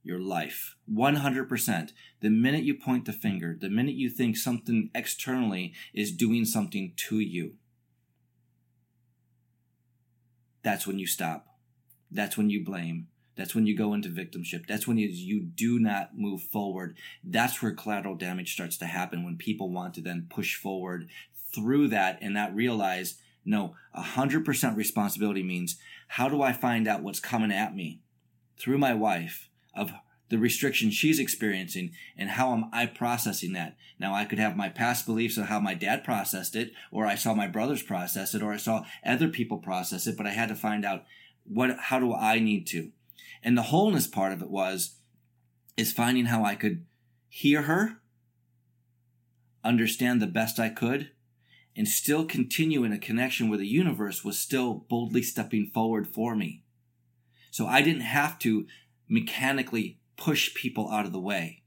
your 0.06 0.20
life 0.20 0.76
100%. 0.90 1.90
The 2.20 2.30
minute 2.30 2.64
you 2.64 2.74
point 2.74 3.04
the 3.04 3.12
finger, 3.12 3.56
the 3.60 3.68
minute 3.68 3.94
you 3.94 4.08
think 4.08 4.36
something 4.36 4.90
externally 4.94 5.74
is 5.92 6.12
doing 6.12 6.44
something 6.44 6.92
to 7.08 7.20
you, 7.20 7.54
that's 10.62 10.86
when 10.86 10.98
you 10.98 11.06
stop. 11.06 11.46
That's 12.10 12.36
when 12.36 12.50
you 12.50 12.64
blame. 12.64 13.08
That's 13.36 13.54
when 13.54 13.66
you 13.66 13.76
go 13.76 13.92
into 13.92 14.08
victimship. 14.08 14.66
That's 14.66 14.86
when 14.86 14.96
you, 14.96 15.42
do 15.42 15.78
not 15.78 16.16
move 16.16 16.42
forward. 16.42 16.96
That's 17.22 17.60
where 17.60 17.72
collateral 17.72 18.14
damage 18.14 18.52
starts 18.54 18.78
to 18.78 18.86
happen 18.86 19.24
when 19.24 19.36
people 19.36 19.70
want 19.70 19.94
to 19.94 20.00
then 20.00 20.26
push 20.30 20.56
forward 20.56 21.08
through 21.54 21.88
that 21.88 22.18
and 22.22 22.32
not 22.32 22.54
realize 22.54 23.18
no, 23.44 23.76
100% 23.96 24.76
responsibility 24.76 25.42
means 25.42 25.76
how 26.08 26.28
do 26.28 26.42
I 26.42 26.52
find 26.52 26.88
out 26.88 27.02
what's 27.02 27.20
coming 27.20 27.52
at 27.52 27.76
me 27.76 28.00
through 28.58 28.78
my 28.78 28.92
wife 28.92 29.50
of 29.76 29.92
the 30.28 30.38
restriction 30.38 30.90
she's 30.90 31.18
experiencing 31.18 31.92
and 32.16 32.30
how 32.30 32.52
am 32.52 32.68
I 32.72 32.86
processing 32.86 33.52
that? 33.52 33.76
Now 33.98 34.14
I 34.14 34.24
could 34.24 34.38
have 34.38 34.56
my 34.56 34.68
past 34.68 35.06
beliefs 35.06 35.36
of 35.36 35.46
how 35.46 35.60
my 35.60 35.74
dad 35.74 36.02
processed 36.02 36.56
it, 36.56 36.72
or 36.90 37.06
I 37.06 37.14
saw 37.14 37.34
my 37.34 37.46
brothers 37.46 37.82
process 37.82 38.34
it, 38.34 38.42
or 38.42 38.52
I 38.52 38.56
saw 38.56 38.84
other 39.04 39.28
people 39.28 39.58
process 39.58 40.06
it, 40.06 40.16
but 40.16 40.26
I 40.26 40.30
had 40.30 40.48
to 40.48 40.56
find 40.56 40.84
out 40.84 41.04
what 41.44 41.78
how 41.78 42.00
do 42.00 42.12
I 42.12 42.40
need 42.40 42.66
to? 42.68 42.90
And 43.42 43.56
the 43.56 43.62
wholeness 43.62 44.06
part 44.06 44.32
of 44.32 44.42
it 44.42 44.50
was 44.50 44.96
is 45.76 45.92
finding 45.92 46.26
how 46.26 46.44
I 46.44 46.54
could 46.54 46.84
hear 47.28 47.62
her, 47.62 48.00
understand 49.62 50.20
the 50.20 50.26
best 50.26 50.58
I 50.58 50.70
could, 50.70 51.10
and 51.76 51.86
still 51.86 52.24
continue 52.24 52.82
in 52.82 52.92
a 52.92 52.98
connection 52.98 53.48
where 53.48 53.58
the 53.58 53.66
universe 53.66 54.24
was 54.24 54.38
still 54.38 54.86
boldly 54.88 55.22
stepping 55.22 55.66
forward 55.66 56.08
for 56.08 56.34
me. 56.34 56.62
So 57.50 57.66
I 57.66 57.82
didn't 57.82 58.02
have 58.02 58.38
to 58.40 58.66
mechanically 59.08 59.98
push 60.16 60.54
people 60.54 60.90
out 60.90 61.06
of 61.06 61.12
the 61.12 61.20
way. 61.20 61.62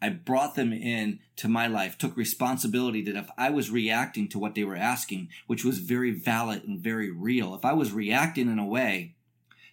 I 0.00 0.10
brought 0.10 0.54
them 0.54 0.72
in 0.72 1.20
to 1.36 1.48
my 1.48 1.66
life, 1.66 1.96
took 1.96 2.16
responsibility 2.16 3.02
that 3.02 3.16
if 3.16 3.30
I 3.38 3.48
was 3.50 3.70
reacting 3.70 4.28
to 4.28 4.38
what 4.38 4.54
they 4.54 4.64
were 4.64 4.76
asking, 4.76 5.28
which 5.46 5.64
was 5.64 5.78
very 5.78 6.10
valid 6.10 6.64
and 6.64 6.78
very 6.78 7.10
real, 7.10 7.54
if 7.54 7.64
I 7.64 7.72
was 7.72 7.92
reacting 7.92 8.50
in 8.50 8.58
a 8.58 8.66
way 8.66 9.14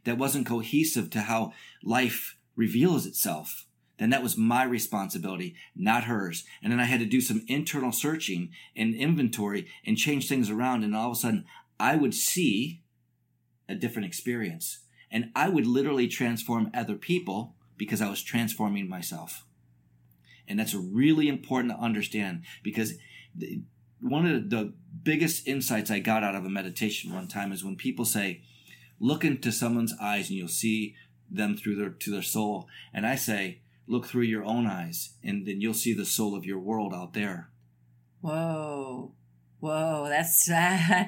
that 0.06 0.18
wasn't 0.18 0.48
cohesive 0.48 1.10
to 1.12 1.22
how 1.22 1.54
life 1.84 2.38
reveals 2.56 3.06
itself, 3.06 3.66
then 3.98 4.10
that 4.10 4.24
was 4.24 4.38
my 4.38 4.64
responsibility, 4.64 5.54
not 5.76 6.06
hers. 6.06 6.44
And 6.64 6.72
then 6.72 6.80
I 6.80 6.86
had 6.86 7.02
to 7.02 7.06
do 7.06 7.22
some 7.22 7.44
internal 7.48 7.92
searching 7.92 8.50
and 8.76 8.96
inventory 8.96 9.68
and 9.86 9.98
change 9.98 10.28
things 10.28 10.50
around. 10.50 10.84
And 10.84 10.96
all 10.96 11.12
of 11.12 11.18
a 11.18 11.20
sudden, 11.20 11.46
I 11.80 11.98
would 11.98 12.16
see 12.16 12.82
a 13.68 13.76
different 13.76 14.08
experience. 14.08 14.80
And 15.12 15.32
I 15.36 15.50
would 15.50 15.68
literally 15.68 16.08
transform 16.08 16.72
other 16.74 16.96
people 16.96 17.56
because 17.78 18.02
I 18.02 18.10
was 18.10 18.24
transforming 18.24 18.88
myself. 18.88 19.46
And 20.48 20.60
that's 20.60 20.74
really 20.74 21.28
important 21.28 21.74
to 21.74 21.80
understand 21.80 22.44
because 22.64 22.94
the, 23.36 23.62
one 24.02 24.26
of 24.26 24.50
the 24.50 24.74
biggest 25.04 25.48
insights 25.48 25.92
I 25.92 26.00
got 26.00 26.24
out 26.24 26.36
of 26.36 26.46
a 26.46 26.50
meditation 26.50 27.14
one 27.14 27.28
time 27.28 27.52
is 27.52 27.64
when 27.64 27.76
people 27.76 28.06
say, 28.06 28.42
look 29.00 29.26
into 29.26 29.52
someone's 29.52 29.94
eyes 30.02 30.30
and 30.30 30.38
you'll 30.38 30.48
see 30.48 30.96
them 31.30 31.56
through 31.56 31.76
their 31.76 31.90
to 31.90 32.12
their 32.12 32.22
soul. 32.22 32.68
And 32.94 33.06
I 33.06 33.16
say, 33.16 33.62
look 33.88 34.06
through 34.06 34.24
your 34.24 34.44
own 34.44 34.68
eyes 34.68 35.14
and 35.24 35.46
then 35.46 35.62
you'll 35.62 35.74
see 35.74 35.94
the 35.94 36.06
soul 36.06 36.36
of 36.36 36.46
your 36.46 36.60
world 36.60 36.94
out 36.94 37.14
there. 37.14 37.50
Whoa. 38.22 39.14
Whoa, 39.60 40.08
that's 40.10 40.50
uh, 40.50 41.06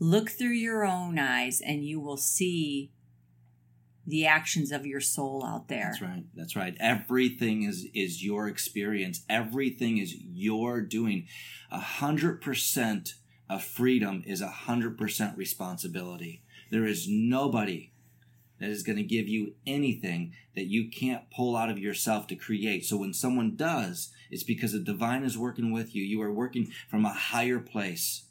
look 0.00 0.30
through 0.30 0.50
your 0.50 0.84
own 0.84 1.18
eyes 1.18 1.60
and 1.60 1.84
you 1.84 2.00
will 2.00 2.16
see 2.16 2.90
the 4.06 4.26
actions 4.26 4.72
of 4.72 4.86
your 4.86 5.00
soul 5.00 5.44
out 5.44 5.68
there. 5.68 5.90
That's 5.92 6.02
right. 6.02 6.24
That's 6.34 6.56
right. 6.56 6.76
Everything 6.80 7.62
is 7.64 7.86
is 7.94 8.24
your 8.24 8.48
experience. 8.48 9.22
Everything 9.28 9.98
is 9.98 10.14
your 10.14 10.80
doing. 10.80 11.26
A 11.70 11.78
hundred 11.78 12.40
percent 12.40 13.14
of 13.50 13.62
freedom 13.62 14.22
is 14.26 14.40
a 14.40 14.48
hundred 14.48 14.96
percent 14.96 15.36
responsibility. 15.36 16.42
There 16.70 16.86
is 16.86 17.06
nobody 17.08 17.92
that 18.60 18.70
is 18.70 18.82
going 18.82 18.96
to 18.96 19.04
give 19.04 19.28
you 19.28 19.54
anything 19.66 20.34
that 20.54 20.66
you 20.66 20.90
can't 20.90 21.30
pull 21.30 21.56
out 21.56 21.70
of 21.70 21.78
yourself 21.78 22.26
to 22.28 22.34
create. 22.34 22.84
So 22.84 22.96
when 22.96 23.14
someone 23.14 23.56
does, 23.56 24.10
it's 24.30 24.42
because 24.42 24.72
the 24.72 24.80
divine 24.80 25.22
is 25.22 25.38
working 25.38 25.70
with 25.70 25.94
you. 25.94 26.02
You 26.02 26.20
are 26.22 26.32
working 26.32 26.72
from 26.88 27.04
a 27.04 27.12
higher 27.12 27.60
place. 27.60 28.24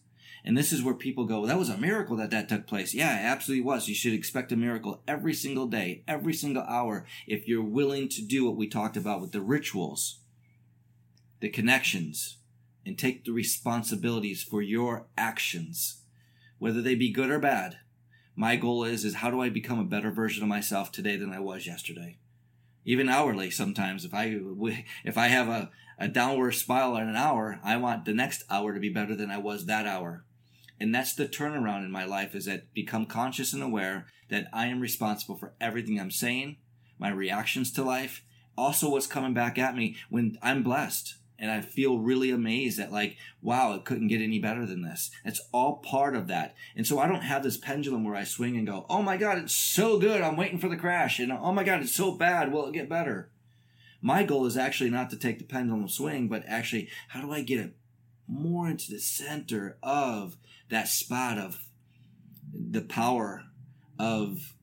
And 0.48 0.58
this 0.58 0.72
is 0.72 0.82
where 0.82 0.96
people 0.96 1.26
go, 1.26 1.42
well, 1.42 1.48
that 1.50 1.60
was 1.60 1.70
a 1.70 1.78
miracle 1.78 2.16
that 2.16 2.32
that 2.32 2.50
took 2.50 2.66
place. 2.66 2.94
Yeah, 2.96 3.20
it 3.20 3.26
absolutely 3.26 3.66
was. 3.66 3.88
You 3.88 3.94
should 3.94 4.14
expect 4.14 4.52
a 4.52 4.56
miracle 4.56 5.04
every 5.08 5.34
single 5.34 5.68
day, 5.68 6.04
every 6.08 6.34
single 6.34 6.64
hour, 6.64 7.06
if 7.28 7.48
you're 7.48 7.62
willing 7.62 8.08
to 8.10 8.22
do 8.22 8.46
what 8.46 8.56
we 8.56 8.68
talked 8.68 8.98
about 8.98 9.22
with 9.22 9.34
the 9.34 9.42
rituals, 9.42 10.20
the 11.42 11.50
connections, 11.50 12.38
and 12.86 12.98
take 12.98 13.26
the 13.26 13.34
responsibilities 13.34 14.42
for 14.42 14.62
your 14.62 15.08
actions, 15.18 16.04
whether 16.58 16.82
they 16.82 16.96
be 16.96 17.12
good 17.12 17.30
or 17.30 17.40
bad 17.40 17.78
my 18.38 18.56
goal 18.56 18.84
is 18.84 19.04
is 19.04 19.16
how 19.16 19.32
do 19.32 19.42
I 19.42 19.50
become 19.50 19.80
a 19.80 19.84
better 19.84 20.12
version 20.12 20.44
of 20.44 20.50
myself 20.50 20.92
today 20.92 21.18
than 21.18 21.34
I 21.34 21.40
was 21.40 21.66
yesterday? 21.66 22.20
Even 22.86 23.10
hourly 23.10 23.50
sometimes 23.50 24.06
if 24.06 24.14
I 24.14 24.40
if 25.04 25.18
I 25.18 25.28
have 25.28 25.50
a, 25.50 25.72
a 25.98 26.08
downward 26.08 26.52
spiral 26.52 26.98
in 26.98 27.10
an 27.10 27.16
hour, 27.16 27.60
I 27.64 27.78
want 27.78 28.06
the 28.06 28.14
next 28.14 28.44
hour 28.50 28.76
to 28.76 28.80
be 28.80 28.90
better 28.90 29.16
than 29.16 29.32
I 29.32 29.40
was 29.40 29.66
that 29.66 29.88
hour. 29.88 30.24
And 30.80 30.94
that's 30.94 31.14
the 31.14 31.28
turnaround 31.28 31.86
in 31.86 31.92
my 31.92 32.06
life 32.06 32.36
is 32.36 32.46
that 32.46 32.74
become 32.74 33.06
conscious 33.06 33.54
and 33.54 33.64
aware 33.64 34.06
that 34.30 34.48
I 34.54 34.68
am 34.68 34.80
responsible 34.80 35.36
for 35.36 35.54
everything 35.60 36.00
I'm 36.00 36.12
saying, 36.12 36.58
my 37.00 37.10
reactions 37.10 37.72
to 37.74 37.84
life, 37.84 38.24
also 38.58 38.90
what's 38.90 39.08
coming 39.08 39.34
back 39.34 39.58
at 39.58 39.76
me 39.76 39.96
when 40.10 40.38
I'm 40.42 40.64
blessed 40.64 41.16
and 41.40 41.52
I 41.52 41.62
feel 41.62 42.00
really 42.00 42.32
amazed 42.32 42.80
at 42.80 42.92
like, 42.92 43.18
wow, 43.42 43.74
it 43.74 43.86
couldn't 43.86 44.08
get 44.08 44.22
any 44.22 44.40
better 44.40 44.66
than 44.66 44.82
this. 44.82 45.12
It's 45.24 45.42
all 45.52 45.78
part 45.78 46.16
of 46.16 46.28
that. 46.28 46.56
And 46.76 46.86
so 46.86 47.00
I 47.00 47.08
don't 47.08 47.22
have 47.22 47.44
this 47.44 47.58
pendulum 47.58 48.04
where 48.04 48.16
I 48.16 48.24
swing 48.24 48.58
and 48.58 48.66
go, 48.66 48.86
oh 48.90 49.04
my 49.04 49.18
God, 49.18 49.38
it's 49.38 49.54
so 49.54 50.00
good. 50.00 50.22
I'm 50.22 50.38
waiting 50.38 50.58
for 50.58 50.70
the 50.70 50.78
crash. 50.78 51.20
And 51.20 51.32
oh 51.32 51.52
my 51.52 51.64
God, 51.64 51.82
it's 51.82 51.96
so 51.96 52.12
bad. 52.12 52.52
Will 52.52 52.68
it 52.68 52.74
get 52.74 52.90
better? 52.90 53.30
My 54.02 54.24
goal 54.24 54.46
is 54.46 54.58
actually 54.58 54.90
not 54.90 55.10
to 55.12 55.18
take 55.18 55.40
the 55.40 55.46
pendulum 55.46 55.88
swing, 55.88 56.28
but 56.28 56.44
actually, 56.48 56.90
how 57.10 57.22
do 57.22 57.32
I 57.32 57.42
get 57.42 57.60
it 57.60 57.76
more 58.28 58.68
into 58.68 58.92
the 58.92 59.00
center 59.00 59.78
of 59.82 60.38
that 60.70 60.88
spot 60.88 61.38
of 61.38 61.60
the 62.54 62.82
power 62.82 63.44
of 64.00 64.54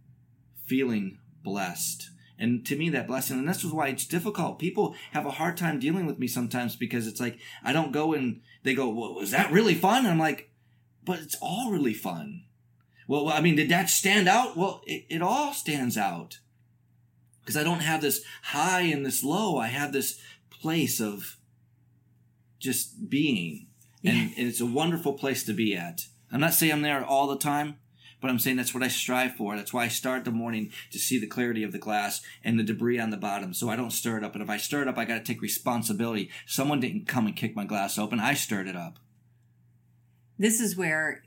feeling 0.64 1.18
blessed? 1.42 2.10
And 2.38 2.66
to 2.66 2.76
me, 2.76 2.88
that 2.90 3.06
blessing, 3.06 3.38
and 3.38 3.48
this 3.48 3.64
is 3.64 3.72
why 3.72 3.88
it's 3.88 4.06
difficult. 4.06 4.58
People 4.58 4.94
have 5.12 5.24
a 5.24 5.32
hard 5.32 5.56
time 5.56 5.78
dealing 5.78 6.04
with 6.06 6.18
me 6.18 6.26
sometimes 6.26 6.74
because 6.74 7.06
it's 7.06 7.20
like, 7.20 7.38
I 7.62 7.72
don't 7.72 7.92
go 7.92 8.12
and 8.12 8.40
they 8.64 8.74
go, 8.74 8.88
well, 8.88 9.14
was 9.14 9.30
that 9.30 9.52
really 9.52 9.74
fun? 9.74 9.98
And 10.00 10.08
I'm 10.08 10.18
like, 10.18 10.50
but 11.04 11.20
it's 11.20 11.36
all 11.40 11.70
really 11.70 11.94
fun. 11.94 12.44
Well, 13.06 13.28
I 13.28 13.40
mean, 13.40 13.56
did 13.56 13.68
that 13.68 13.90
stand 13.90 14.28
out? 14.28 14.56
Well, 14.56 14.82
it, 14.86 15.04
it 15.08 15.22
all 15.22 15.52
stands 15.52 15.96
out 15.96 16.38
because 17.40 17.56
I 17.56 17.62
don't 17.62 17.80
have 17.80 18.00
this 18.00 18.24
high 18.42 18.82
and 18.82 19.04
this 19.04 19.22
low. 19.22 19.58
I 19.58 19.66
have 19.68 19.92
this 19.92 20.18
place 20.50 21.00
of 21.00 21.36
just 22.58 23.10
being. 23.10 23.66
And, 24.04 24.16
yeah. 24.16 24.22
and 24.36 24.48
it's 24.48 24.60
a 24.60 24.66
wonderful 24.66 25.14
place 25.14 25.44
to 25.44 25.52
be 25.52 25.74
at. 25.74 26.06
I'm 26.30 26.40
not 26.40 26.54
saying 26.54 26.72
I'm 26.72 26.82
there 26.82 27.04
all 27.04 27.26
the 27.26 27.38
time, 27.38 27.76
but 28.20 28.30
I'm 28.30 28.38
saying 28.38 28.56
that's 28.56 28.74
what 28.74 28.82
I 28.82 28.88
strive 28.88 29.36
for. 29.36 29.56
That's 29.56 29.72
why 29.72 29.84
I 29.84 29.88
start 29.88 30.24
the 30.24 30.30
morning 30.30 30.72
to 30.90 30.98
see 30.98 31.18
the 31.18 31.26
clarity 31.26 31.62
of 31.62 31.72
the 31.72 31.78
glass 31.78 32.22
and 32.42 32.58
the 32.58 32.64
debris 32.64 32.98
on 32.98 33.10
the 33.10 33.16
bottom 33.16 33.54
so 33.54 33.68
I 33.68 33.76
don't 33.76 33.90
stir 33.90 34.18
it 34.18 34.24
up. 34.24 34.34
And 34.34 34.42
if 34.42 34.50
I 34.50 34.56
stir 34.56 34.82
it 34.82 34.88
up, 34.88 34.98
I 34.98 35.04
got 35.04 35.18
to 35.18 35.24
take 35.24 35.42
responsibility. 35.42 36.30
Someone 36.46 36.80
didn't 36.80 37.06
come 37.06 37.26
and 37.26 37.36
kick 37.36 37.54
my 37.54 37.64
glass 37.64 37.98
open. 37.98 38.20
I 38.20 38.34
stirred 38.34 38.66
it 38.66 38.76
up. 38.76 38.98
This 40.38 40.60
is 40.60 40.76
where 40.76 41.22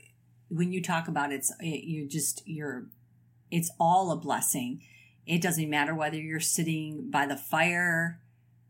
when 0.48 0.72
you 0.72 0.82
talk 0.82 1.08
about 1.08 1.32
it's 1.32 1.52
eh, 1.62 1.80
you're 1.82 2.08
just 2.08 2.42
you're 2.46 2.86
it's 3.50 3.70
all 3.78 4.10
a 4.10 4.16
blessing. 4.16 4.82
It 5.26 5.40
doesn't 5.40 5.70
matter 5.70 5.94
whether 5.94 6.16
you're 6.16 6.40
sitting 6.40 7.10
by 7.10 7.26
the 7.26 7.36
fire 7.36 8.20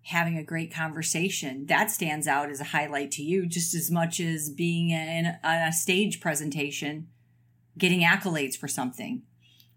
having 0.09 0.37
a 0.37 0.43
great 0.43 0.73
conversation. 0.73 1.67
That 1.67 1.91
stands 1.91 2.27
out 2.27 2.51
as 2.51 2.61
a 2.61 2.65
highlight 2.65 3.11
to 3.13 3.23
you 3.23 3.47
just 3.47 3.75
as 3.75 3.91
much 3.91 4.21
as 4.21 4.51
being 4.51 4.91
in 4.91 5.37
a 5.45 5.73
stage 5.73 6.21
presentation 6.21 7.09
getting 7.79 8.01
accolades 8.01 8.57
for 8.57 8.67
something 8.69 9.23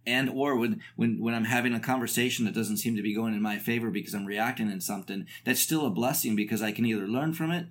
and 0.05 0.29
or 0.29 0.55
when 0.55 0.81
when 0.95 1.21
when 1.21 1.33
i'm 1.33 1.45
having 1.45 1.73
a 1.73 1.79
conversation 1.79 2.45
that 2.45 2.53
doesn't 2.53 2.77
seem 2.77 2.95
to 2.95 3.03
be 3.03 3.13
going 3.13 3.33
in 3.33 3.41
my 3.41 3.57
favor 3.57 3.89
because 3.89 4.13
i'm 4.13 4.25
reacting 4.25 4.71
in 4.71 4.81
something 4.81 5.27
that's 5.45 5.59
still 5.59 5.85
a 5.85 5.91
blessing 5.91 6.35
because 6.35 6.61
i 6.61 6.71
can 6.71 6.85
either 6.85 7.07
learn 7.07 7.33
from 7.33 7.51
it 7.51 7.67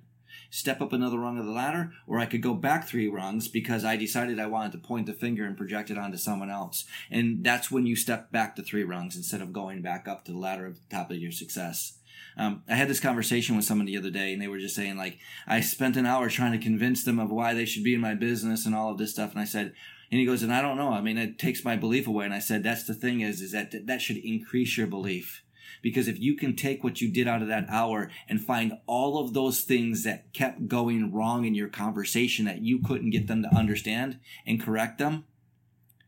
step 0.49 0.81
up 0.81 0.93
another 0.93 1.19
rung 1.19 1.39
of 1.39 1.47
the 1.47 1.53
ladder 1.53 1.93
or 2.07 2.19
i 2.19 2.27
could 2.27 2.43
go 2.43 2.55
back 2.55 2.87
three 2.87 3.09
rungs 3.09 3.49
because 3.49 3.85
i 3.85 3.97
decided 3.97 4.39
i 4.39 4.47
wanted 4.47 4.73
to 4.73 4.79
point 4.79 5.07
the 5.07 5.13
finger 5.13 5.45
and 5.45 5.57
project 5.57 5.91
it 5.91 5.99
onto 5.99 6.17
someone 6.17 6.51
else 6.51 6.85
and 7.11 7.43
that's 7.43 7.71
when 7.71 7.87
you 7.87 7.97
step 7.97 8.31
back 8.31 8.55
to 8.55 8.63
three 8.63 8.85
rungs 8.85 9.17
instead 9.17 9.41
of 9.41 9.53
going 9.53 9.83
back 9.83 10.07
up 10.07 10.25
to 10.25 10.33
the 10.33 10.39
ladder 10.39 10.67
of 10.67 10.77
the 10.77 10.97
top 10.97 11.11
of 11.11 11.17
your 11.17 11.33
success 11.33 11.99
um, 12.37 12.63
I 12.69 12.75
had 12.75 12.89
this 12.89 13.01
conversation 13.01 13.57
with 13.57 13.65
someone 13.65 13.87
the 13.87 13.99
other 13.99 14.11
day, 14.11 14.33
and 14.33 14.41
they 14.41 14.49
were 14.49 14.59
just 14.59 14.77
saying 14.77 14.97
like, 14.97 15.19
I 15.47 15.61
spent 15.61 15.97
an 15.97 16.07
hour 16.07 16.29
trying 16.29 16.53
to 16.53 16.65
convince 16.65 17.05
them 17.05 17.19
of 17.19 17.31
why 17.31 17.55
they 17.55 17.65
should 17.65 17.85
be 17.85 17.95
in 17.95 18.01
my 18.01 18.15
business 18.15 18.67
and 18.67 18.75
all 18.75 18.91
of 18.91 18.99
this 18.99 19.11
stuff. 19.11 19.33
And 19.33 19.41
I 19.41 19.45
said, 19.45 19.75
And 20.11 20.21
he 20.21 20.27
goes, 20.27 20.43
and 20.43 20.53
I 20.53 20.63
don't 20.63 20.77
know. 20.77 20.93
I 20.93 21.01
mean, 21.01 21.19
it 21.19 21.39
takes 21.39 21.65
my 21.65 21.77
belief 21.77 22.07
away. 22.07 22.25
And 22.25 22.35
I 22.35 22.39
said, 22.39 22.63
that's 22.63 22.85
the 22.85 22.95
thing 22.95 23.21
is, 23.21 23.41
is 23.41 23.53
that 23.53 23.87
that 23.87 24.01
should 24.01 24.17
increase 24.19 24.77
your 24.77 24.87
belief. 24.87 25.43
Because 25.83 26.09
if 26.09 26.19
you 26.19 26.37
can 26.37 26.57
take 26.57 26.85
what 26.85 27.01
you 27.01 27.11
did 27.11 27.29
out 27.29 27.43
of 27.43 27.49
that 27.49 27.67
hour 27.69 28.11
and 28.29 28.41
find 28.41 28.75
all 28.87 29.19
of 29.19 29.33
those 29.33 29.63
things 29.63 30.05
that 30.05 30.33
kept 30.33 30.69
going 30.69 31.13
wrong 31.13 31.45
in 31.45 31.55
your 31.55 31.69
conversation 31.69 32.45
that 32.45 32.61
you 32.61 32.81
couldn't 32.81 33.11
get 33.11 33.29
them 33.29 33.43
to 33.43 33.55
understand 33.55 34.19
and 34.47 34.63
correct 34.63 34.99
them, 34.99 35.25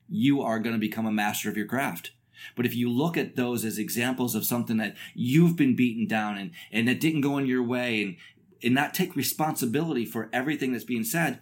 you 0.08 0.42
are 0.42 0.58
going 0.58 0.74
to 0.74 0.80
become 0.80 1.06
a 1.06 1.12
master 1.12 1.48
of 1.48 1.56
your 1.56 1.66
craft. 1.66 2.12
But 2.56 2.66
if 2.66 2.74
you 2.74 2.90
look 2.90 3.16
at 3.16 3.36
those 3.36 3.64
as 3.64 3.78
examples 3.78 4.34
of 4.34 4.44
something 4.44 4.76
that 4.78 4.96
you've 5.14 5.56
been 5.56 5.76
beaten 5.76 6.06
down 6.06 6.38
and, 6.38 6.50
and 6.70 6.88
that 6.88 7.00
didn't 7.00 7.20
go 7.20 7.38
in 7.38 7.46
your 7.46 7.62
way 7.62 8.02
and, 8.02 8.16
and 8.62 8.74
not 8.74 8.94
take 8.94 9.16
responsibility 9.16 10.04
for 10.04 10.28
everything 10.32 10.72
that's 10.72 10.84
being 10.84 11.04
said, 11.04 11.40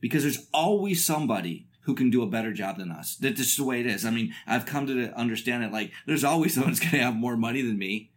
because 0.00 0.22
there's 0.22 0.46
always 0.52 1.04
somebody 1.04 1.66
who 1.82 1.94
can 1.94 2.10
do 2.10 2.22
a 2.22 2.26
better 2.26 2.52
job 2.52 2.78
than 2.78 2.90
us. 2.90 3.16
That's 3.16 3.36
just 3.36 3.56
the 3.56 3.64
way 3.64 3.80
it 3.80 3.86
is. 3.86 4.04
I 4.04 4.10
mean, 4.10 4.34
I've 4.46 4.66
come 4.66 4.86
to 4.86 5.12
understand 5.18 5.64
it 5.64 5.72
like 5.72 5.92
there's 6.06 6.24
always 6.24 6.54
someone 6.54 6.70
who's 6.70 6.80
going 6.80 6.92
to 6.92 6.98
have 6.98 7.16
more 7.16 7.36
money 7.36 7.62
than 7.62 7.78
me. 7.78 8.10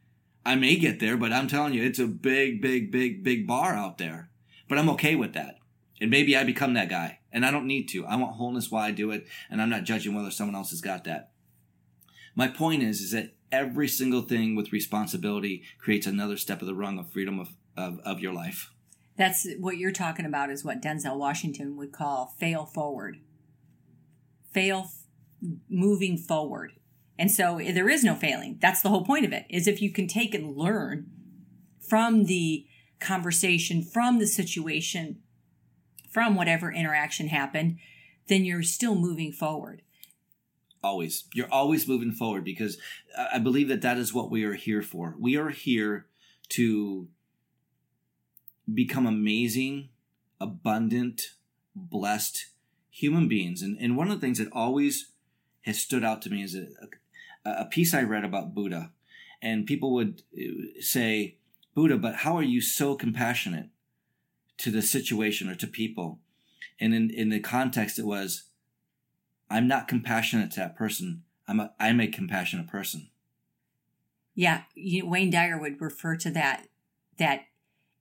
I 0.45 0.55
may 0.55 0.75
get 0.75 0.99
there, 0.99 1.15
but 1.15 1.31
I'm 1.31 1.47
telling 1.47 1.73
you, 1.73 1.83
it's 1.83 1.99
a 1.99 2.07
big, 2.07 2.61
big, 2.61 2.91
big, 2.91 3.23
big 3.23 3.47
bar 3.47 3.73
out 3.73 3.97
there. 3.97 4.29
But 4.67 4.77
I'm 4.77 4.89
okay 4.89 5.15
with 5.15 5.33
that. 5.33 5.55
And 6.01 6.11
maybe 6.11 6.35
I 6.35 6.43
become 6.43 6.73
that 6.73 6.89
guy. 6.89 7.19
And 7.31 7.45
I 7.45 7.51
don't 7.51 7.67
need 7.67 7.87
to. 7.89 8.05
I 8.05 8.17
want 8.17 8.35
wholeness 8.35 8.69
while 8.69 8.83
I 8.83 8.91
do 8.91 9.11
it. 9.11 9.25
And 9.49 9.61
I'm 9.61 9.69
not 9.69 9.85
judging 9.85 10.13
whether 10.13 10.31
someone 10.31 10.55
else 10.55 10.71
has 10.71 10.81
got 10.81 11.05
that. 11.05 11.31
My 12.35 12.47
point 12.47 12.83
is, 12.83 13.01
is 13.01 13.11
that 13.11 13.35
every 13.51 13.87
single 13.87 14.23
thing 14.23 14.55
with 14.55 14.73
responsibility 14.73 15.63
creates 15.79 16.07
another 16.07 16.37
step 16.37 16.61
of 16.61 16.67
the 16.67 16.75
rung 16.75 16.97
of 16.97 17.11
freedom 17.11 17.39
of, 17.39 17.49
of, 17.77 17.99
of 17.99 18.19
your 18.19 18.33
life. 18.33 18.71
That's 19.15 19.47
what 19.59 19.77
you're 19.77 19.91
talking 19.91 20.25
about 20.25 20.49
is 20.49 20.65
what 20.65 20.81
Denzel 20.81 21.17
Washington 21.17 21.77
would 21.77 21.91
call 21.91 22.33
fail 22.39 22.65
forward. 22.65 23.17
Fail 24.51 24.85
f- 24.85 25.03
moving 25.69 26.17
forward. 26.17 26.73
And 27.17 27.29
so 27.29 27.59
eh, 27.59 27.71
there 27.71 27.89
is 27.89 28.03
no 28.03 28.15
failing. 28.15 28.57
That's 28.59 28.81
the 28.81 28.89
whole 28.89 29.05
point 29.05 29.25
of 29.25 29.33
it 29.33 29.45
is 29.49 29.67
if 29.67 29.81
you 29.81 29.91
can 29.91 30.07
take 30.07 30.33
and 30.33 30.57
learn 30.57 31.11
from 31.87 32.25
the 32.25 32.65
conversation, 32.99 33.83
from 33.83 34.17
the 34.17 34.27
situation, 34.27 35.19
from 36.11 36.35
whatever 36.35 36.71
interaction 36.71 37.27
happened, 37.27 37.77
then 38.27 38.45
you're 38.45 38.63
still 38.63 38.95
moving 38.95 39.31
forward. 39.31 39.83
Always. 40.83 41.23
You're 41.33 41.51
always 41.51 41.87
moving 41.87 42.11
forward 42.11 42.43
because 42.43 42.77
I 43.31 43.39
believe 43.39 43.69
that 43.69 43.81
that 43.81 43.97
is 43.97 44.13
what 44.13 44.29
we 44.29 44.43
are 44.43 44.53
here 44.53 44.81
for. 44.81 45.15
We 45.17 45.37
are 45.37 45.49
here 45.49 46.07
to 46.49 47.07
become 48.71 49.05
amazing, 49.05 49.89
abundant, 50.41 51.35
blessed 51.73 52.47
human 52.89 53.27
beings. 53.27 53.61
And, 53.61 53.77
and 53.79 53.95
one 53.95 54.09
of 54.11 54.19
the 54.19 54.25
things 54.25 54.39
that 54.39 54.51
always 54.51 55.11
has 55.61 55.79
stood 55.79 56.03
out 56.03 56.21
to 56.23 56.29
me 56.29 56.43
is 56.43 56.55
a, 56.55 56.67
a 57.45 57.65
piece 57.65 57.93
I 57.93 58.03
read 58.03 58.25
about 58.25 58.53
Buddha. 58.53 58.91
And 59.41 59.65
people 59.65 59.93
would 59.93 60.21
uh, 60.37 60.81
say, 60.81 61.37
Buddha, 61.75 61.97
but 61.97 62.17
how 62.17 62.37
are 62.37 62.43
you 62.43 62.61
so 62.61 62.95
compassionate 62.95 63.69
to 64.57 64.69
the 64.69 64.81
situation 64.81 65.49
or 65.49 65.55
to 65.55 65.67
people? 65.67 66.19
And 66.79 66.93
in, 66.93 67.09
in 67.09 67.29
the 67.29 67.39
context, 67.39 67.97
it 67.97 68.05
was, 68.05 68.43
I'm 69.53 69.67
not 69.67 69.87
compassionate 69.87 70.49
to 70.51 70.61
that 70.61 70.75
person. 70.75 71.21
I'm 71.47 71.59
a, 71.59 71.73
I'm 71.79 72.01
a 72.01 72.07
compassionate 72.07 72.67
person. 72.67 73.09
Yeah, 74.33 74.63
you, 74.73 75.07
Wayne 75.07 75.29
Dyer 75.29 75.59
would 75.59 75.79
refer 75.79 76.15
to 76.17 76.31
that 76.31 76.65
that 77.19 77.41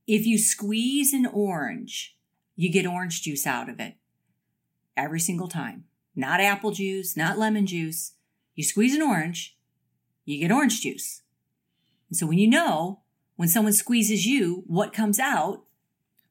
if 0.07 0.25
you 0.25 0.38
squeeze 0.38 1.12
an 1.12 1.27
orange, 1.27 2.17
you 2.57 2.73
get 2.73 2.87
orange 2.87 3.21
juice 3.21 3.47
out 3.47 3.69
of 3.69 3.79
it 3.81 3.97
every 4.97 5.21
single 5.21 5.47
time. 5.47 5.85
Not 6.17 6.41
apple 6.41 6.71
juice, 6.71 7.19
not 7.19 7.38
lemon 7.38 7.67
juice. 7.67 8.12
You 8.55 8.65
squeeze 8.65 8.95
an 8.95 9.03
orange, 9.03 9.59
you 10.25 10.41
get 10.41 10.51
orange 10.51 10.81
juice. 10.81 11.21
And 12.09 12.17
so 12.17 12.27
when 12.27 12.38
you 12.38 12.49
know 12.49 13.01
when 13.37 13.49
someone 13.49 13.75
squeezes 13.75 14.25
you, 14.25 14.65
what 14.67 14.95
comes 14.95 15.19
out? 15.19 15.65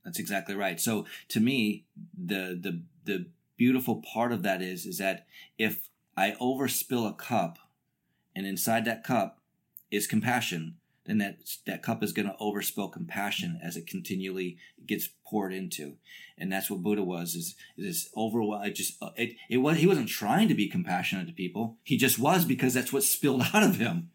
That's 0.04 0.18
exactly 0.18 0.56
right. 0.56 0.80
So 0.80 1.06
to 1.30 1.40
me, 1.40 1.86
the 2.18 2.60
the 2.60 2.82
the 3.06 3.26
beautiful 3.62 4.02
part 4.02 4.32
of 4.32 4.41
that 4.41 4.60
is 4.60 4.88
is 4.88 4.97
that 4.97 5.28
if 5.56 5.88
I 6.17 6.32
overspill 6.41 7.08
a 7.08 7.13
cup 7.13 7.60
and 8.36 8.47
inside 8.47 8.86
that 8.86 9.04
cup 9.04 9.38
is 9.91 10.08
compassion, 10.08 10.78
then 11.06 11.19
that 11.19 11.38
that 11.67 11.84
cup 11.84 12.02
is 12.02 12.12
going 12.12 12.28
to 12.28 12.36
overspill 12.41 12.91
compassion 12.91 13.60
as 13.63 13.78
it 13.78 13.86
continually 13.86 14.58
gets 14.88 15.10
poured 15.28 15.54
into, 15.54 15.97
and 16.39 16.52
that's 16.52 16.71
what 16.71 16.82
Buddha 16.82 17.04
was 17.04 17.36
is 17.36 17.56
is 17.78 18.10
over. 18.15 18.41
It 18.65 18.74
just 18.74 18.97
it 19.15 19.36
it 19.47 19.58
was 19.58 19.78
he 19.78 19.86
wasn't 19.86 20.10
trying 20.10 20.47
to 20.47 20.56
be 20.56 20.67
compassionate 20.67 21.28
to 21.28 21.34
people. 21.34 21.78
He 21.84 21.97
just 21.97 22.17
was 22.17 22.45
because 22.45 22.74
that's 22.74 22.91
what 22.91 23.04
spilled 23.04 23.43
out 23.54 23.62
of 23.62 23.76
him. 23.76 24.10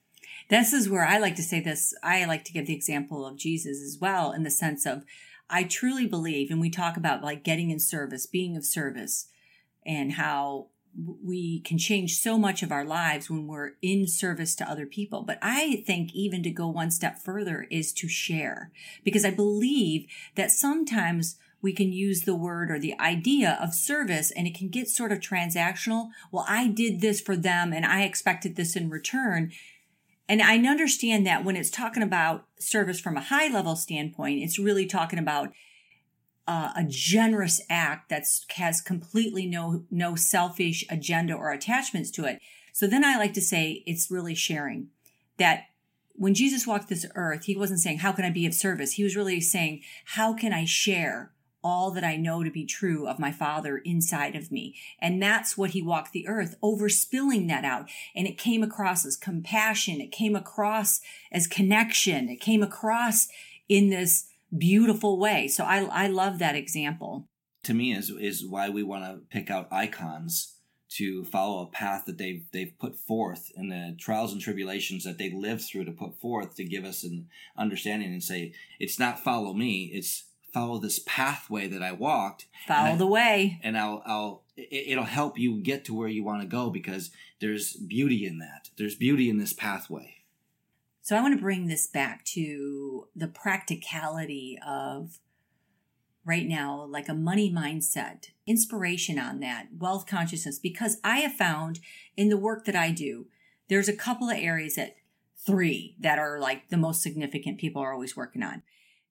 This 0.49 0.73
is 0.73 0.89
where 0.89 1.07
I 1.07 1.19
like 1.19 1.37
to 1.37 1.43
say 1.43 1.61
this. 1.61 1.95
I 2.03 2.25
like 2.25 2.43
to 2.47 2.53
give 2.53 2.67
the 2.67 2.75
example 2.75 3.25
of 3.25 3.37
Jesus 3.37 3.81
as 3.81 3.97
well, 4.01 4.33
in 4.33 4.43
the 4.43 4.51
sense 4.51 4.87
of 4.87 5.05
I 5.49 5.63
truly 5.63 6.07
believe, 6.07 6.51
and 6.51 6.61
we 6.61 6.71
talk 6.71 6.97
about 6.97 7.23
like 7.23 7.45
getting 7.45 7.71
in 7.71 7.79
service, 7.79 8.27
being 8.27 8.57
of 8.57 8.65
service, 8.65 9.29
and 9.87 10.13
how 10.13 10.69
we 11.23 11.61
can 11.61 11.79
change 11.79 12.19
so 12.19 12.39
much 12.39 12.63
of 12.63 12.73
our 12.73 12.85
lives 12.85 13.29
when 13.29 13.47
we're 13.47 13.73
in 13.83 14.07
service 14.07 14.55
to 14.57 14.71
other 14.71 14.87
people. 14.87 15.23
But 15.23 15.39
I 15.43 15.83
think 15.87 16.15
even 16.15 16.43
to 16.43 16.51
go 16.51 16.69
one 16.69 16.91
step 16.91 17.19
further 17.19 17.67
is 17.71 17.93
to 17.95 18.09
share 18.09 18.73
because 19.05 19.25
I 19.25 19.31
believe 19.31 20.07
that 20.37 20.51
sometimes 20.51 21.37
we 21.61 21.73
can 21.73 21.93
use 21.93 22.23
the 22.23 22.35
word 22.35 22.71
or 22.71 22.79
the 22.79 22.99
idea 23.01 23.59
of 23.61 23.75
service 23.75 24.31
and 24.31 24.47
it 24.47 24.55
can 24.55 24.69
get 24.69 24.89
sort 24.89 25.13
of 25.13 25.21
transactional. 25.21 26.09
Well, 26.31 26.47
I 26.49 26.69
did 26.69 27.01
this 27.01 27.21
for 27.21 27.37
them 27.37 27.73
and 27.73 27.85
I 27.85 28.03
expected 28.03 28.57
this 28.57 28.77
in 28.77 28.89
return. 28.89 29.53
And 30.29 30.43
I 30.43 30.59
understand 30.59 31.27
that 31.27 31.45
when 31.45 31.57
it's 31.57 31.71
talking 31.71 32.03
about 32.03 32.47
service 32.59 33.01
from 33.01 33.17
a 33.17 33.23
high 33.23 33.49
level 33.49 33.77
standpoint, 33.77 34.43
it's 34.43 34.59
really 34.59 34.87
talking 34.87 35.19
about 35.19 35.53
uh, 36.47 36.73
a 36.77 36.85
generous 36.85 37.61
act 37.69 38.09
that 38.09 38.25
has 38.57 38.81
completely 38.81 39.47
no 39.47 39.85
no 39.91 40.15
selfish 40.15 40.85
agenda 40.89 41.35
or 41.35 41.51
attachments 41.53 42.11
to 42.13 42.25
it. 42.25 42.41
So 42.73 42.87
then 42.87 43.05
I 43.05 43.17
like 43.17 43.33
to 43.35 43.41
say 43.41 43.83
it's 43.87 44.11
really 44.11 44.35
sharing 44.35 44.89
that 45.39 45.65
when 46.17 46.35
Jesus 46.35 46.67
walked 46.67 46.89
this 46.89 47.07
earth, 47.15 47.45
he 47.45 47.57
wasn't 47.57 47.81
saying, 47.81 47.99
How 47.99 48.13
can 48.13 48.25
I 48.25 48.31
be 48.31 48.47
of 48.47 48.55
service? 48.55 48.93
He 48.93 49.05
was 49.05 49.17
really 49.17 49.41
saying, 49.41 49.83
How 50.05 50.35
can 50.35 50.53
I 50.53 50.65
share 50.65 51.33
all 51.63 51.91
that 51.91 52.05
I 52.05 52.17
know 52.17 52.45
to 52.45 52.51
be 52.51 52.65
true 52.65 53.09
of 53.09 53.19
my 53.19 53.33
Father 53.33 53.79
inside 53.79 54.37
of 54.37 54.53
me? 54.53 54.77
And 54.99 55.23
that's 55.23 55.57
what 55.57 55.71
he 55.71 55.83
walked 55.83 56.13
the 56.13 56.29
earth, 56.29 56.55
overspilling 56.63 57.49
that 57.49 57.65
out. 57.65 57.89
And 58.15 58.27
it 58.27 58.39
came 58.39 58.63
across 58.63 59.05
as 59.05 59.17
compassion, 59.17 60.01
it 60.01 60.13
came 60.13 60.37
across 60.37 61.01
as 61.31 61.47
connection, 61.47 62.29
it 62.29 62.41
came 62.41 62.63
across 62.63 63.29
in 63.69 63.91
this 63.91 64.27
beautiful 64.57 65.19
way. 65.19 65.49
So 65.49 65.65
I 65.65 65.85
I 65.85 66.07
love 66.09 66.39
that 66.39 66.57
example. 66.57 67.29
To 67.65 67.75
me 67.75 67.93
is 67.93 68.11
is 68.11 68.47
why 68.47 68.69
we 68.69 68.83
want 68.83 69.05
to 69.05 69.21
pick 69.31 69.51
out 69.51 69.69
icons 69.73 70.57
to 70.89 71.25
follow 71.25 71.63
a 71.63 71.71
path 71.71 72.05
that 72.07 72.19
they've 72.19 72.45
they've 72.53 72.75
put 72.79 72.97
forth 72.97 73.51
in 73.57 73.69
the 73.69 73.97
trials 73.99 74.33
and 74.33 74.41
tribulations 74.41 75.05
that 75.05 75.19
they 75.19 75.31
lived 75.31 75.63
through 75.63 75.85
to 75.85 75.93
put 75.93 76.19
forth 76.21 76.55
to 76.55 76.65
give 76.65 76.85
us 76.85 77.03
an 77.03 77.29
understanding 77.57 78.13
and 78.13 78.23
say 78.23 78.53
it's 78.79 78.99
not 78.99 79.19
follow 79.19 79.53
me 79.53 79.91
it's 79.93 80.25
follow 80.53 80.79
this 80.79 81.01
pathway 81.07 81.67
that 81.67 81.83
I 81.83 81.93
walked 81.93 82.47
follow 82.67 82.93
I, 82.93 82.97
the 82.97 83.07
way 83.07 83.59
and 83.63 83.77
I'll 83.77 84.03
I'll 84.07 84.43
it'll 84.57 85.05
help 85.05 85.39
you 85.39 85.61
get 85.61 85.85
to 85.87 85.95
where 85.95 86.09
you 86.09 86.25
want 86.25 86.43
to 86.43 86.49
go 86.49 86.71
because 86.71 87.11
there's 87.41 87.75
beauty 87.75 88.25
in 88.25 88.39
that 88.39 88.71
there's 88.79 88.95
beauty 88.95 89.29
in 89.29 89.39
this 89.39 89.53
pathway 89.53 90.16
so 91.07 91.15
I 91.15 91.23
want 91.23 91.37
to 91.37 91.41
bring 91.41 91.69
this 91.69 91.87
back 91.87 92.25
to 92.25 93.07
the 93.15 93.29
practicality 93.29 94.59
of 94.67 95.21
right 96.25 96.49
now, 96.49 96.85
like 96.91 97.09
a 97.09 97.15
money 97.15 97.49
mindset, 97.49 98.31
inspiration 98.45 99.17
on 99.17 99.39
that, 99.39 99.69
wealth 99.79 100.09
consciousness, 100.09 100.59
because 100.59 100.97
I 101.05 101.19
have 101.19 101.35
found 101.35 101.79
in 102.17 102.29
the 102.29 102.37
work 102.37 102.65
that 102.65 102.75
I 102.75 102.91
do, 102.91 103.27
there's 103.69 103.89
a 103.89 103.95
couple 103.95 104.29
of 104.29 104.37
areas 104.37 104.75
that 104.75 104.97
three 105.37 105.95
that 106.01 106.19
are 106.19 106.41
like 106.41 106.71
the 106.71 106.77
most 106.77 107.03
significant 107.03 107.59
people 107.59 107.81
are 107.81 107.93
always 107.93 108.17
working 108.17 108.43
on. 108.43 108.65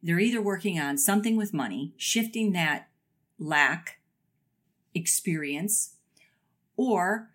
They're 0.03 0.19
either 0.19 0.41
working 0.41 0.77
on 0.77 0.97
something 0.97 1.37
with 1.37 1.53
money, 1.53 1.93
shifting 1.95 2.51
that 2.51 2.89
lack 3.39 3.99
experience, 4.93 5.95
or 6.75 7.29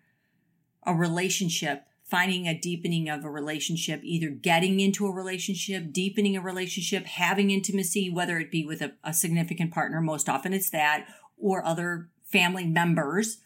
a 0.85 0.93
relationship 0.93 1.87
finding 2.11 2.45
a 2.45 2.53
deepening 2.53 3.07
of 3.07 3.23
a 3.23 3.29
relationship, 3.29 4.01
either 4.03 4.27
getting 4.27 4.81
into 4.81 5.07
a 5.07 5.11
relationship, 5.11 5.93
deepening 5.93 6.35
a 6.35 6.41
relationship, 6.41 7.05
having 7.05 7.49
intimacy, 7.49 8.09
whether 8.09 8.37
it 8.37 8.51
be 8.51 8.65
with 8.65 8.81
a, 8.81 8.91
a 9.01 9.13
significant 9.13 9.71
partner, 9.71 10.01
most 10.01 10.27
often 10.27 10.53
it's 10.53 10.69
that, 10.69 11.07
or 11.37 11.65
other 11.65 12.09
family 12.25 12.67
members, 12.67 13.37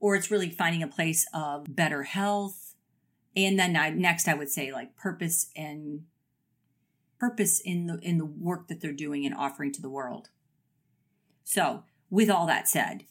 or 0.00 0.16
it's 0.16 0.32
really 0.32 0.50
finding 0.50 0.82
a 0.82 0.88
place 0.88 1.28
of 1.32 1.76
better 1.76 2.02
health. 2.02 2.74
And 3.36 3.56
then 3.56 3.76
I, 3.76 3.90
next, 3.90 4.26
I 4.26 4.34
would 4.34 4.50
say 4.50 4.72
like 4.72 4.96
purpose 4.96 5.50
and 5.54 6.02
purpose 7.20 7.60
in 7.60 7.86
the 7.86 7.98
in 8.00 8.18
the 8.18 8.24
work 8.24 8.66
that 8.66 8.80
they're 8.80 8.92
doing 8.92 9.26
and 9.26 9.34
offering 9.34 9.72
to 9.74 9.82
the 9.82 9.90
world. 9.90 10.28
So, 11.44 11.84
with 12.10 12.30
all 12.30 12.46
that 12.46 12.66
said, 12.66 13.04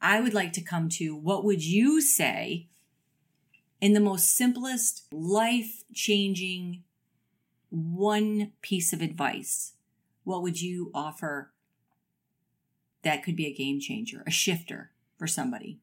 I 0.00 0.20
would 0.20 0.32
like 0.32 0.54
to 0.54 0.62
come 0.62 0.88
to 0.90 1.14
what 1.14 1.44
would 1.44 1.62
you 1.62 2.00
say 2.00 2.68
in 3.80 3.92
the 3.92 4.00
most 4.00 4.34
simplest, 4.34 5.04
life 5.12 5.84
changing 5.92 6.82
one 7.70 8.52
piece 8.62 8.92
of 8.92 9.02
advice? 9.02 9.74
What 10.24 10.42
would 10.42 10.60
you 10.60 10.90
offer 10.94 11.52
that 13.02 13.22
could 13.22 13.36
be 13.36 13.46
a 13.46 13.54
game 13.54 13.78
changer, 13.80 14.24
a 14.26 14.30
shifter 14.30 14.90
for 15.16 15.26
somebody 15.26 15.78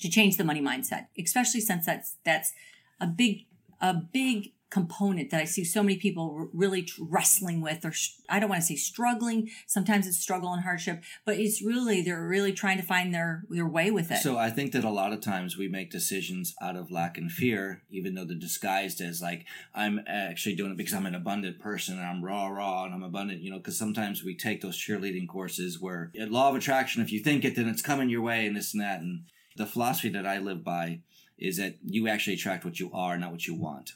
to 0.00 0.08
change 0.08 0.36
the 0.36 0.44
money 0.44 0.60
mindset, 0.60 1.06
especially 1.18 1.60
since 1.60 1.86
that's 1.86 2.16
that's 2.24 2.52
a 3.00 3.06
big 3.06 3.46
a 3.80 3.94
big 3.94 4.52
component 4.74 5.30
that 5.30 5.40
I 5.40 5.44
see 5.44 5.62
so 5.62 5.84
many 5.84 5.96
people 5.96 6.50
really 6.52 6.88
wrestling 6.98 7.60
with, 7.60 7.84
or 7.84 7.92
I 8.28 8.40
don't 8.40 8.50
want 8.50 8.60
to 8.60 8.66
say 8.66 8.74
struggling. 8.74 9.48
Sometimes 9.68 10.08
it's 10.08 10.18
struggle 10.18 10.52
and 10.52 10.64
hardship, 10.64 11.04
but 11.24 11.38
it's 11.38 11.62
really 11.62 12.02
they're 12.02 12.26
really 12.26 12.52
trying 12.52 12.78
to 12.78 12.82
find 12.82 13.14
their 13.14 13.44
their 13.48 13.68
way 13.68 13.92
with 13.92 14.10
it. 14.10 14.18
So 14.18 14.36
I 14.36 14.50
think 14.50 14.72
that 14.72 14.82
a 14.82 14.90
lot 14.90 15.12
of 15.12 15.20
times 15.20 15.56
we 15.56 15.68
make 15.68 15.92
decisions 15.92 16.56
out 16.60 16.74
of 16.74 16.90
lack 16.90 17.16
and 17.16 17.30
fear, 17.30 17.82
even 17.88 18.14
though 18.14 18.24
they're 18.24 18.36
disguised 18.36 19.00
as 19.00 19.22
like 19.22 19.46
I'm 19.76 20.00
actually 20.08 20.56
doing 20.56 20.72
it 20.72 20.76
because 20.76 20.94
I'm 20.94 21.06
an 21.06 21.14
abundant 21.14 21.60
person 21.60 21.96
and 21.96 22.04
I'm 22.04 22.24
raw, 22.24 22.48
raw, 22.48 22.84
and 22.84 22.92
I'm 22.92 23.04
abundant. 23.04 23.42
You 23.42 23.52
know, 23.52 23.58
because 23.58 23.78
sometimes 23.78 24.24
we 24.24 24.36
take 24.36 24.60
those 24.60 24.76
cheerleading 24.76 25.28
courses 25.28 25.80
where 25.80 26.10
law 26.16 26.48
of 26.50 26.56
attraction, 26.56 27.00
if 27.00 27.12
you 27.12 27.20
think 27.20 27.44
it, 27.44 27.54
then 27.54 27.68
it's 27.68 27.80
coming 27.80 28.10
your 28.10 28.22
way, 28.22 28.44
and 28.44 28.56
this 28.56 28.74
and 28.74 28.82
that. 28.82 29.00
And 29.00 29.26
the 29.56 29.66
philosophy 29.66 30.08
that 30.08 30.26
I 30.26 30.38
live 30.38 30.64
by 30.64 31.02
is 31.38 31.58
that 31.58 31.76
you 31.84 32.08
actually 32.08 32.34
attract 32.34 32.64
what 32.64 32.80
you 32.80 32.90
are, 32.92 33.16
not 33.16 33.30
what 33.30 33.46
you 33.46 33.54
want. 33.54 33.92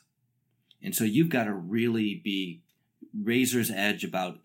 And 0.83 0.95
so 0.95 1.05
you've 1.05 1.29
got 1.29 1.45
to 1.45 1.53
really 1.53 2.20
be 2.22 2.62
razor's 3.12 3.70
edge 3.70 4.05
about 4.05 4.39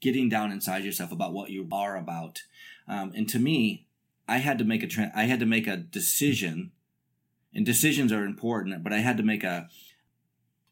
getting 0.00 0.28
down 0.28 0.52
inside 0.52 0.84
yourself 0.84 1.12
about 1.12 1.32
what 1.32 1.50
you 1.50 1.66
are 1.72 1.96
about. 1.96 2.42
Um, 2.88 3.12
and 3.14 3.28
to 3.28 3.38
me, 3.38 3.86
I 4.28 4.38
had 4.38 4.58
to 4.58 4.64
make 4.64 4.82
a 4.82 4.86
tra- 4.86 5.12
I 5.14 5.24
had 5.24 5.40
to 5.40 5.46
make 5.46 5.66
a 5.66 5.76
decision, 5.76 6.72
and 7.54 7.64
decisions 7.64 8.12
are 8.12 8.24
important. 8.24 8.82
But 8.82 8.92
I 8.92 8.98
had 8.98 9.16
to 9.16 9.22
make 9.22 9.44
a 9.44 9.68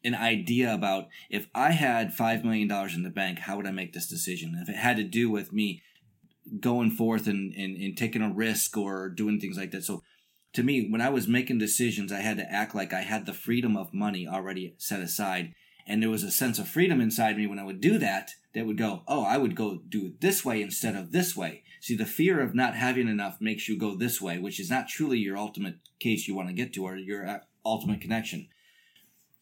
an 0.03 0.15
idea 0.15 0.73
about 0.73 1.07
if 1.29 1.47
I 1.55 1.71
had 1.71 2.13
five 2.13 2.43
million 2.43 2.67
dollars 2.67 2.95
in 2.95 3.03
the 3.03 3.09
bank, 3.09 3.39
how 3.39 3.57
would 3.57 3.67
I 3.67 3.71
make 3.71 3.93
this 3.93 4.07
decision? 4.07 4.57
If 4.61 4.69
it 4.69 4.75
had 4.75 4.97
to 4.97 5.03
do 5.03 5.29
with 5.29 5.51
me 5.51 5.81
going 6.59 6.91
forth 6.91 7.27
and, 7.27 7.53
and, 7.53 7.75
and 7.75 7.97
taking 7.97 8.21
a 8.21 8.31
risk 8.31 8.77
or 8.77 9.09
doing 9.09 9.39
things 9.39 9.57
like 9.57 9.71
that. 9.71 9.83
So 9.83 10.03
to 10.55 10.63
me, 10.63 10.87
when 10.89 11.01
I 11.01 11.09
was 11.09 11.27
making 11.27 11.57
decisions, 11.57 12.11
I 12.11 12.19
had 12.19 12.37
to 12.37 12.51
act 12.51 12.73
like 12.73 12.93
I 12.93 13.01
had 13.01 13.25
the 13.25 13.33
freedom 13.33 13.75
of 13.75 13.93
money 13.93 14.27
already 14.27 14.73
set 14.77 15.01
aside. 15.01 15.53
And 15.85 16.01
there 16.01 16.09
was 16.09 16.23
a 16.23 16.31
sense 16.31 16.57
of 16.57 16.67
freedom 16.67 16.99
inside 16.99 17.37
me 17.37 17.45
when 17.45 17.59
I 17.59 17.63
would 17.63 17.79
do 17.79 17.97
that, 17.99 18.31
that 18.53 18.65
would 18.65 18.77
go, 18.77 19.03
oh, 19.07 19.23
I 19.23 19.37
would 19.37 19.55
go 19.55 19.81
do 19.87 20.05
it 20.07 20.21
this 20.21 20.43
way 20.43 20.61
instead 20.61 20.95
of 20.95 21.11
this 21.11 21.35
way. 21.35 21.63
See, 21.81 21.95
the 21.95 22.05
fear 22.05 22.41
of 22.41 22.55
not 22.55 22.73
having 22.73 23.07
enough 23.07 23.39
makes 23.39 23.67
you 23.67 23.77
go 23.77 23.95
this 23.95 24.21
way, 24.21 24.39
which 24.39 24.59
is 24.59 24.69
not 24.69 24.87
truly 24.87 25.19
your 25.19 25.37
ultimate 25.37 25.75
case 25.99 26.27
you 26.27 26.35
want 26.35 26.47
to 26.47 26.53
get 26.55 26.73
to 26.73 26.85
or 26.85 26.95
your 26.95 27.27
uh, 27.27 27.39
ultimate 27.65 28.01
connection. 28.01 28.47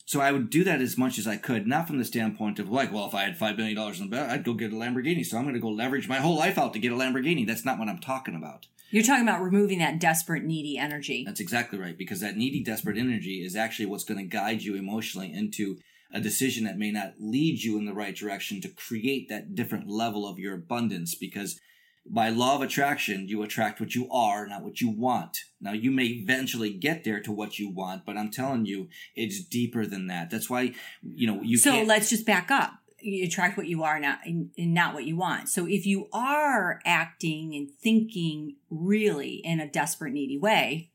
So 0.05 0.20
I 0.20 0.32
would 0.32 0.49
do 0.49 0.64
that 0.66 0.82
as 0.82 0.97
much 0.97 1.18
as 1.18 1.28
I 1.28 1.38
could, 1.38 1.66
not 1.66 1.88
from 1.88 1.99
the 1.99 2.05
standpoint 2.05 2.59
of 2.59 2.70
like, 2.70 2.91
well, 2.91 3.05
if 3.05 3.14
I 3.14 3.24
had 3.24 3.39
$5 3.39 3.57
million 3.57 3.78
in 3.78 4.09
the 4.09 4.16
bank, 4.16 4.32
I'd 4.32 4.43
go 4.43 4.53
get 4.53 4.74
a 4.74 4.76
Lamborghini. 4.76 5.26
So 5.26 5.38
I'm 5.38 5.43
going 5.43 5.53
to 5.53 5.61
go 5.61 5.70
leverage 5.70 6.09
my 6.09 6.18
whole 6.18 6.36
life 6.36 6.57
out 6.57 6.74
to 6.74 6.80
get 6.80 6.91
a 6.91 6.95
Lamborghini. 6.95 7.47
That's 7.47 7.64
not 7.64 7.80
what 7.80 7.88
I'm 7.88 7.99
talking 7.99 8.36
about. 8.36 8.66
You're 8.94 9.04
talking 9.04 9.28
about 9.28 9.41
removing 9.41 9.80
that 9.80 10.00
desperate, 10.00 10.44
needy 10.44 10.78
energy. 10.78 11.24
That's 11.26 11.39
exactly 11.39 11.80
right, 11.80 11.98
because 11.98 12.20
that 12.20 12.38
needy, 12.38 12.64
desperate 12.64 12.96
energy 12.96 13.44
is 13.44 13.56
actually 13.56 13.88
what's 13.88 14.04
going 14.04 14.20
to 14.20 14.24
guide 14.24 14.62
you 14.62 14.76
emotionally 14.76 15.34
into 15.34 15.80
a 16.14 16.20
decision 16.20 16.66
that 16.66 16.78
may 16.78 16.91
not 16.91 17.14
lead 17.20 17.64
you 17.64 17.80
in 17.80 17.86
the 17.86 17.94
right 17.94 18.16
direction 18.16 18.62
to 18.62 18.70
create 18.70 19.30
that 19.30 19.56
different 19.56 19.89
level 19.89 20.28
of 20.28 20.38
your 20.38 20.54
abundance. 20.54 21.16
Because 21.16 21.60
by 22.06 22.30
law 22.30 22.56
of 22.56 22.62
attraction, 22.62 23.28
you 23.28 23.41
attract 23.41 23.80
what 23.80 23.96
you 23.96 24.08
are, 24.12 24.46
not 24.46 24.62
what 24.62 24.80
you 24.80 24.91
want. 24.91 25.39
Now, 25.60 25.72
you 25.72 25.89
may 25.89 26.04
eventually 26.04 26.72
get 26.72 27.04
there 27.04 27.20
to 27.22 27.32
what 27.32 27.58
you 27.58 27.72
want, 27.72 28.06
but 28.06 28.16
I'm 28.16 28.30
telling 28.30 28.68
you, 28.68 28.89
it's 29.16 29.44
deeper 29.44 29.88
than 29.88 30.06
that. 30.06 30.30
That's 30.30 30.52
why, 30.52 30.74
you 31.02 31.26
know, 31.26 31.41
you 31.41 31.58
so 31.58 31.82
let's 31.82 32.12
just 32.12 32.28
back 32.28 32.52
up 32.52 32.74
you 33.04 33.26
attract 33.26 33.58
what 33.58 33.68
you 33.68 33.84
are 33.84 33.99
not 33.99 34.20
and, 34.26 34.51
not 34.58 34.93
what 34.93 35.06
you 35.06 35.16
want. 35.16 35.49
So 35.49 35.68
if 35.68 35.86
you 35.86 36.08
are 36.14 36.80
acting 36.86 37.54
and 37.56 37.70
thinking 37.70 38.56
really 38.70 39.41
in 39.43 39.60
a 39.60 39.68
desperate, 39.68 40.14
needy 40.14 40.38
way, 40.38 40.91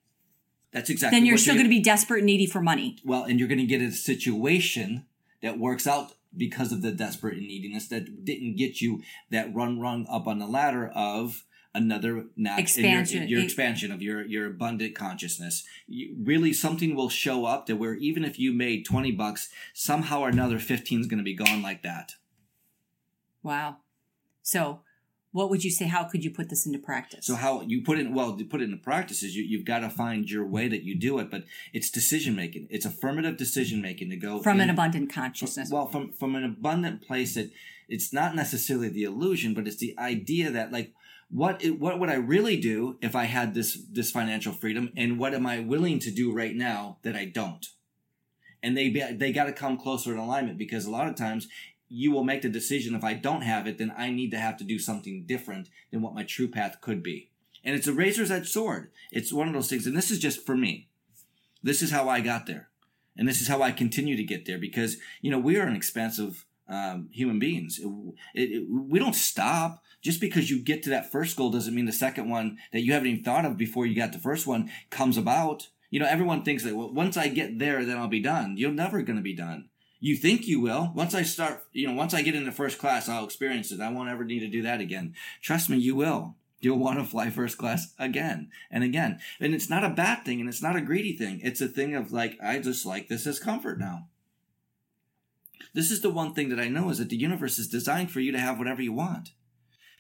that's 0.73 0.91
exactly. 0.91 1.19
Then 1.19 1.27
you're 1.27 1.39
still 1.39 1.55
going 1.55 1.67
to 1.67 1.71
be 1.71 1.81
desperate 1.81 2.19
and 2.19 2.27
needy 2.27 2.47
for 2.47 2.61
money. 2.61 2.99
Well, 3.05 3.25
and 3.25 3.39
you're 3.39 3.49
going 3.49 3.59
to 3.59 3.67
get 3.67 3.81
a 3.81 3.91
situation 3.91 5.07
that 5.43 5.59
works 5.59 5.87
out 5.87 6.13
because 6.37 6.73
of 6.73 6.83
the 6.83 6.93
desperate 6.93 7.39
and 7.39 7.47
neediness 7.47 7.89
that 7.89 8.25
didn't 8.25 8.57
get 8.57 8.81
you 8.81 9.03
that 9.31 9.55
run 9.55 9.81
rung 9.81 10.07
up 10.11 10.27
on 10.27 10.39
the 10.39 10.47
ladder 10.47 10.89
of 10.95 11.45
another 11.75 12.25
nat- 12.37 12.59
expansion 12.59 13.29
your, 13.29 13.39
your 13.39 13.45
expansion 13.45 13.93
of 13.93 14.03
your 14.03 14.25
your 14.27 14.47
abundant 14.47 14.95
consciousness. 14.95 15.65
You, 15.87 16.17
really 16.19 16.53
something 16.53 16.95
will 16.95 17.09
show 17.09 17.45
up 17.45 17.67
that 17.67 17.77
where 17.77 17.95
even 17.95 18.25
if 18.25 18.39
you 18.39 18.53
made 18.53 18.85
20 18.85 19.13
bucks 19.13 19.51
somehow 19.75 20.21
or 20.21 20.29
another 20.29 20.59
15 20.59 21.01
is 21.01 21.07
going 21.07 21.19
to 21.19 21.25
be 21.25 21.35
gone 21.35 21.63
like 21.63 21.83
that. 21.83 22.15
Wow. 23.43 23.79
So 24.43 24.81
what 25.33 25.51
would 25.51 25.63
you 25.63 25.71
say 25.71 25.87
how 25.87 26.05
could 26.05 26.25
you 26.25 26.31
put 26.31 26.49
this 26.49 26.67
into 26.67 26.79
practice? 26.79 27.27
So 27.27 27.35
how 27.35 27.61
you 27.63 27.83
put 27.83 27.99
it 27.99 28.11
well 28.11 28.37
to 28.37 28.45
put 28.45 28.61
it 28.61 28.65
into 28.65 28.79
practice 28.79 29.23
is 29.23 29.37
you, 29.37 29.45
you've 29.45 29.67
got 29.67 29.81
to 29.81 29.91
find 29.91 30.29
your 30.29 30.47
way 30.47 30.69
that 30.69 30.83
you 30.83 30.99
do 30.99 31.19
it 31.19 31.31
but 31.31 31.45
it's 31.73 31.91
decision 31.91 32.35
making 32.35 32.67
it's 32.71 32.87
affirmative 32.87 33.37
decision 33.37 33.83
making 33.83 34.11
to 34.11 34.17
go 34.17 34.43
from 34.43 34.57
in, 34.57 34.63
an 34.63 34.71
abundant 34.71 35.13
consciousness. 35.13 35.71
Well 35.71 35.87
from 35.87 36.13
from 36.13 36.35
an 36.35 36.45
abundant 36.45 37.07
place 37.07 37.35
that 37.35 37.51
it's 37.89 38.13
not 38.13 38.35
necessarily 38.35 38.89
the 38.89 39.05
illusion 39.05 39.55
but 39.55 39.67
it's 39.67 39.77
the 39.77 39.95
idea 39.99 40.51
that 40.51 40.73
like 40.73 40.95
what 41.31 41.63
what 41.79 42.01
would 42.01 42.09
I 42.09 42.15
really 42.15 42.59
do 42.59 42.97
if 43.03 43.15
I 43.15 43.25
had 43.25 43.55
this 43.55 43.79
this 43.91 44.11
financial 44.11 44.53
freedom, 44.53 44.93
and 44.97 45.19
what 45.19 45.35
am 45.35 45.47
I 45.47 45.61
willing 45.61 45.99
to 46.01 46.11
do 46.11 46.33
right 46.33 46.55
now 46.55 46.99
that 47.03 47.17
I 47.17 47.27
don't? 47.27 47.67
And 48.63 48.77
they 48.77 48.91
they 48.91 49.33
got 49.33 49.45
to 49.45 49.53
come 49.53 49.77
closer 49.77 50.13
in 50.13 50.19
alignment 50.19 50.59
because 50.59 50.87
a 50.87 50.91
lot 50.91 51.09
of 51.09 51.17
times 51.17 51.49
you 51.89 52.13
will 52.13 52.25
make 52.25 52.43
the 52.43 52.49
decision 52.49 52.95
if 52.95 53.05
I 53.05 53.15
don't 53.15 53.43
have 53.43 53.67
it, 53.67 53.79
then 53.79 53.93
I 53.97 54.11
need 54.11 54.31
to 54.33 54.39
have 54.39 54.57
to 54.59 54.65
do 54.65 54.79
something 54.79 55.25
different 55.27 55.69
than 55.91 56.03
what 56.03 56.15
my 56.15 56.23
true 56.23 56.49
path 56.49 56.81
could 56.81 57.03
be. 57.03 57.31
And 57.65 57.75
it's 57.75 57.87
a 57.87 57.95
razor's 57.95 58.31
edge 58.31 58.49
sword. 58.49 58.91
It's 59.11 59.33
one 59.33 59.49
of 59.49 59.55
those 59.55 59.69
things, 59.69 59.87
and 59.87 59.97
this 59.97 60.11
is 60.11 60.19
just 60.19 60.45
for 60.45 60.57
me. 60.57 60.89
This 61.63 61.83
is 61.83 61.91
how 61.91 62.09
I 62.09 62.21
got 62.21 62.47
there, 62.47 62.69
and 63.17 63.29
this 63.29 63.41
is 63.41 63.49
how 63.49 63.63
I 63.63 63.73
continue 63.73 64.17
to 64.17 64.25
get 64.25 64.47
there 64.47 64.59
because 64.59 64.97
you 65.21 65.31
know 65.31 65.39
we 65.39 65.59
are 65.59 65.67
an 65.67 65.77
expansive 65.77 66.47
um, 66.69 67.11
human 67.13 67.39
beings. 67.39 67.81
It, 68.35 68.51
it, 68.51 68.67
we 68.71 68.99
don't 68.99 69.15
stop 69.15 69.83
just 70.01 70.21
because 70.21 70.51
you 70.51 70.61
get 70.61 70.83
to 70.85 70.91
that 70.91 71.11
first 71.11 71.37
goal 71.37 71.51
doesn't 71.51 71.75
mean 71.75 71.87
the 71.87 71.93
second 71.93 72.29
one 72.29 72.59
that 72.73 72.83
you 72.83 72.93
haven't 72.93 73.09
even 73.09 73.25
thought 73.25 73.45
of 73.45 73.57
before 73.57 73.87
you 73.87 73.97
got 73.97 74.13
the 74.13 74.19
first 74.19 74.47
one 74.47 74.71
comes 74.91 75.17
about. 75.17 75.69
You 75.91 76.01
know, 76.01 76.07
everyone 76.07 76.43
thinks 76.43 76.65
that 76.65 76.77
well, 76.77 76.93
once 76.93 77.17
I 77.17 77.29
get 77.29 77.59
there, 77.59 77.85
then 77.85 77.97
I'll 77.99 78.09
be 78.09 78.21
done. 78.21 78.57
You're 78.57 78.71
never 78.71 79.03
going 79.03 79.17
to 79.17 79.23
be 79.23 79.35
done. 79.35 79.69
You 80.01 80.17
think 80.17 80.47
you 80.47 80.61
will. 80.61 80.93
Once 80.95 81.15
I 81.15 81.23
start, 81.23 81.65
you 81.73 81.89
know, 81.89 81.95
once 81.95 82.15
I 82.15 82.23
get 82.23 82.37
into 82.37 82.53
first 82.53 82.79
class, 82.79 83.09
I'll 83.09 83.25
experience 83.25 83.73
it. 83.73 83.81
I 83.81 83.91
won't 83.91 84.09
ever 84.09 84.25
need 84.25 84.41
to 84.41 84.49
do 84.49 84.63
that 84.63 84.81
again. 84.81 85.15
Trust 85.43 85.69
me, 85.69 85.77
you 85.77 85.97
will. 85.97 86.37
You'll 86.61 86.79
want 86.79 86.99
to 86.99 87.05
fly 87.05 87.31
first 87.31 87.59
class 87.59 87.95
again 87.99 88.51
and 88.71 88.85
again. 88.85 89.21
And 89.41 89.55
it's 89.55 89.71
not 89.71 89.85
a 89.85 89.91
bad 89.91 90.25
thing 90.25 90.41
and 90.41 90.49
it's 90.49 90.63
not 90.63 90.77
a 90.77 90.81
greedy 90.81 91.17
thing. 91.17 91.41
It's 91.43 91.61
a 91.61 91.69
thing 91.69 91.95
of 91.95 92.13
like, 92.13 92.37
I 92.43 92.59
just 92.59 92.85
like 92.85 93.09
this 93.09 93.27
as 93.27 93.39
comfort 93.39 93.79
now. 93.79 94.09
This 95.75 95.91
is 95.91 96.01
the 96.01 96.11
one 96.11 96.35
thing 96.35 96.49
that 96.49 96.61
I 96.61 96.69
know 96.69 96.91
is 96.91 96.99
that 96.99 97.11
the 97.11 97.17
universe 97.17 97.59
is 97.59 97.69
designed 97.69 98.11
for 98.11 98.21
you 98.21 98.33
to 98.33 98.41
have 98.41 98.59
whatever 98.59 98.83
you 98.83 98.93
want. 98.93 99.31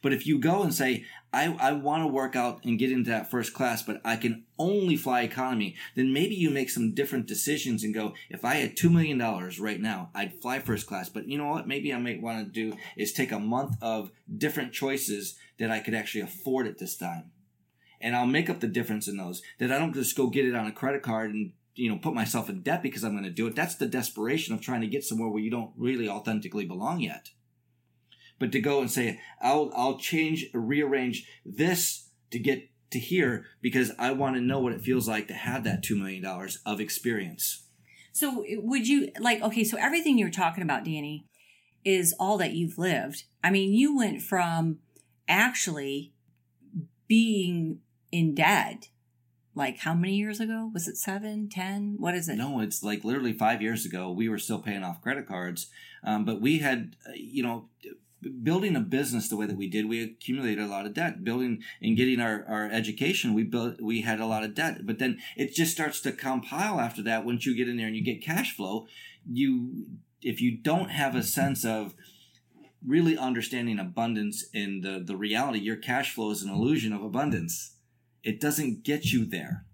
But 0.03 0.13
if 0.13 0.27
you 0.27 0.39
go 0.39 0.63
and 0.63 0.73
say, 0.73 1.05
I, 1.33 1.55
I 1.61 1.73
want 1.73 2.03
to 2.05 2.09
work 2.09 2.37
out 2.37 2.65
and 2.65 2.79
get 2.79 2.93
into 2.93 3.11
that 3.11 3.31
first 3.31 3.53
class, 3.53 3.83
but 3.83 4.01
I 4.05 4.17
can 4.17 4.45
only 4.59 4.97
fly 4.97 5.23
economy, 5.23 5.77
then 5.95 6.13
maybe 6.13 6.35
you 6.35 6.51
make 6.51 6.71
some 6.71 6.95
different 6.95 7.27
decisions 7.27 7.85
and 7.85 7.95
go, 7.95 8.15
if 8.31 8.45
I 8.45 8.55
had 8.55 8.77
$2 8.77 8.91
million 8.91 9.19
right 9.61 9.81
now, 9.81 10.11
I'd 10.15 10.41
fly 10.41 10.59
first 10.59 10.87
class. 10.87 11.09
But 11.09 11.29
you 11.29 11.37
know 11.37 11.49
what? 11.49 11.69
Maybe 11.69 11.93
I 11.93 11.99
might 11.99 12.23
want 12.23 12.47
to 12.47 12.53
do 12.53 12.77
is 12.97 13.13
take 13.13 13.33
a 13.33 13.39
month 13.39 13.77
of 13.83 14.11
different 14.35 14.73
choices 14.73 15.37
that 15.59 15.71
I 15.71 15.81
could 15.81 15.95
actually 15.95 16.23
afford 16.23 16.67
at 16.67 16.79
this 16.79 16.97
time. 16.97 17.31
And 18.01 18.15
I'll 18.15 18.27
make 18.27 18.49
up 18.49 18.61
the 18.61 18.69
difference 18.69 19.09
in 19.09 19.17
those 19.17 19.43
that 19.59 19.73
I 19.73 19.79
don't 19.79 19.93
just 19.93 20.17
go 20.17 20.29
get 20.29 20.47
it 20.47 20.55
on 20.55 20.67
a 20.67 20.73
credit 20.73 21.03
card 21.03 21.35
and 21.35 21.53
you 21.75 21.91
know 21.91 21.99
put 21.99 22.15
myself 22.15 22.49
in 22.49 22.63
debt 22.63 22.83
because 22.83 23.03
I'm 23.03 23.13
going 23.13 23.25
to 23.25 23.31
do 23.31 23.49
it. 23.49 23.57
That's 23.57 23.75
the 23.75 23.87
desperation 23.87 24.55
of 24.55 24.61
trying 24.61 24.83
to 24.83 24.87
get 24.87 25.03
somewhere 25.03 25.29
where 25.29 25.43
you 25.43 25.51
don't 25.51 25.73
really 25.77 26.09
authentically 26.09 26.65
belong 26.65 27.01
yet 27.01 27.31
but 28.39 28.53
to 28.53 28.61
go 28.61 28.81
and 28.81 28.91
say 28.91 29.21
I'll 29.41 29.71
I'll 29.75 29.99
change 29.99 30.47
rearrange 30.53 31.27
this 31.45 32.09
to 32.31 32.39
get 32.39 32.69
to 32.91 32.99
here 32.99 33.47
because 33.61 33.93
I 33.99 34.13
want 34.13 34.37
to 34.37 34.41
know 34.41 34.61
what 34.61 34.73
it 34.73 34.81
feels 34.81 35.09
like 35.09 35.29
to 35.29 35.35
have 35.35 35.65
that 35.65 35.83
2 35.83 35.97
million 35.97 36.23
dollars 36.23 36.61
of 36.65 36.81
experience. 36.81 37.65
So 38.13 38.45
would 38.49 38.89
you 38.89 39.11
like 39.21 39.43
okay 39.43 39.65
so 39.65 39.77
everything 39.79 40.19
you're 40.19 40.31
talking 40.31 40.63
about 40.63 40.85
Danny 40.85 41.25
is 41.85 42.15
all 42.19 42.39
that 42.39 42.53
you've 42.53 42.79
lived. 42.79 43.25
I 43.43 43.51
mean 43.51 43.73
you 43.73 43.97
went 43.97 44.23
from 44.23 44.79
actually 45.29 46.13
being 47.07 47.81
in 48.11 48.35
debt 48.35 48.89
like 49.55 49.79
how 49.79 49.93
many 49.93 50.15
years 50.15 50.41
ago 50.41 50.71
was 50.73 50.87
it 50.87 50.97
seven 50.97 51.49
ten 51.49 51.97
what 51.99 52.15
is 52.15 52.29
it 52.29 52.37
no 52.37 52.61
it's 52.61 52.83
like 52.83 53.05
literally 53.05 53.33
five 53.33 53.61
years 53.61 53.85
ago 53.85 54.11
we 54.11 54.29
were 54.29 54.39
still 54.39 54.61
paying 54.61 54.83
off 54.83 55.03
credit 55.03 55.27
cards 55.27 55.69
um, 56.05 56.25
but 56.25 56.41
we 56.41 56.59
had 56.59 56.97
uh, 57.07 57.13
you 57.15 57.43
know 57.43 57.69
building 58.43 58.75
a 58.77 58.81
business 58.81 59.29
the 59.29 59.37
way 59.37 59.47
that 59.47 59.57
we 59.57 59.69
did, 59.69 59.89
we 59.89 60.03
accumulated 60.03 60.65
a 60.65 60.69
lot 60.69 60.87
of 60.87 60.95
debt. 60.95 61.23
Building 61.25 61.63
and 61.81 61.97
getting 61.97 62.21
our, 62.21 62.45
our 62.49 62.67
education, 62.71 63.35
we 63.35 63.45
built, 63.45 63.81
we 63.81 64.03
had 64.03 64.21
a 64.21 64.27
lot 64.27 64.43
of 64.45 64.55
debt. 64.55 64.85
But 64.87 64.99
then 64.99 65.19
it 65.37 65.55
just 65.55 65.73
starts 65.73 66.01
to 66.03 66.13
compile 66.13 66.81
after 66.81 67.03
that. 67.03 67.25
Once 67.25 67.47
you 67.47 67.57
get 67.57 67.69
in 67.69 67.77
there 67.77 67.87
and 67.87 67.97
you 67.97 68.03
get 68.03 68.23
cash 68.23 68.55
flow, 68.57 68.87
you, 69.31 69.87
if 70.23 70.41
you 70.41 70.57
don't 70.57 70.91
have 70.91 71.15
a 71.15 71.23
sense 71.23 71.65
of 71.65 71.95
really 72.85 73.17
understanding 73.17 73.79
abundance 73.79 74.45
in 74.53 74.81
the, 74.81 75.03
the 75.05 75.17
reality, 75.17 75.59
your 75.59 75.77
cash 75.77 76.13
flow 76.15 76.31
is 76.31 76.43
an 76.43 76.51
illusion 76.51 76.93
of 76.93 77.03
abundance. 77.03 77.77
It 78.23 78.41
doesn't 78.41 78.83
get 78.83 79.07
you 79.13 79.25
there. 79.25 79.65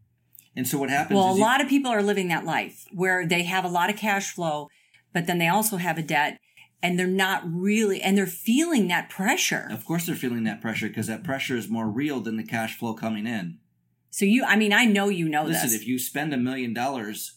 And 0.56 0.68
so 0.68 0.78
what 0.78 0.90
happens 0.90 1.16
Well, 1.16 1.28
a 1.28 1.32
is 1.32 1.38
you- 1.38 1.42
lot 1.44 1.60
of 1.60 1.68
people 1.68 1.90
are 1.90 2.02
living 2.02 2.28
that 2.28 2.44
life 2.44 2.84
where 2.92 3.26
they 3.26 3.42
have 3.44 3.64
a 3.64 3.68
lot 3.68 3.90
of 3.90 3.96
cash 3.96 4.32
flow, 4.32 4.68
but 5.12 5.26
then 5.26 5.38
they 5.38 5.48
also 5.48 5.76
have 5.78 5.98
a 5.98 6.02
debt 6.02 6.38
and 6.84 6.98
they're 6.98 7.06
not 7.06 7.42
really, 7.50 8.02
and 8.02 8.16
they're 8.16 8.26
feeling 8.26 8.88
that 8.88 9.08
pressure. 9.08 9.66
of 9.70 9.86
course 9.86 10.04
they're 10.04 10.14
feeling 10.14 10.44
that 10.44 10.60
pressure 10.60 10.86
because 10.86 11.06
that 11.06 11.24
pressure 11.24 11.56
is 11.56 11.66
more 11.66 11.88
real 11.88 12.20
than 12.20 12.36
the 12.36 12.44
cash 12.44 12.78
flow 12.78 12.92
coming 12.92 13.26
in. 13.26 13.58
So 14.10 14.26
you, 14.26 14.44
I 14.44 14.56
mean, 14.56 14.70
I 14.70 14.84
know 14.84 15.08
you 15.08 15.26
know 15.26 15.48
this. 15.48 15.54
Listen, 15.54 15.70
this. 15.70 15.80
if 15.80 15.88
you 15.88 15.98
spend 15.98 16.34
a 16.34 16.36
million 16.36 16.74
dollars, 16.74 17.36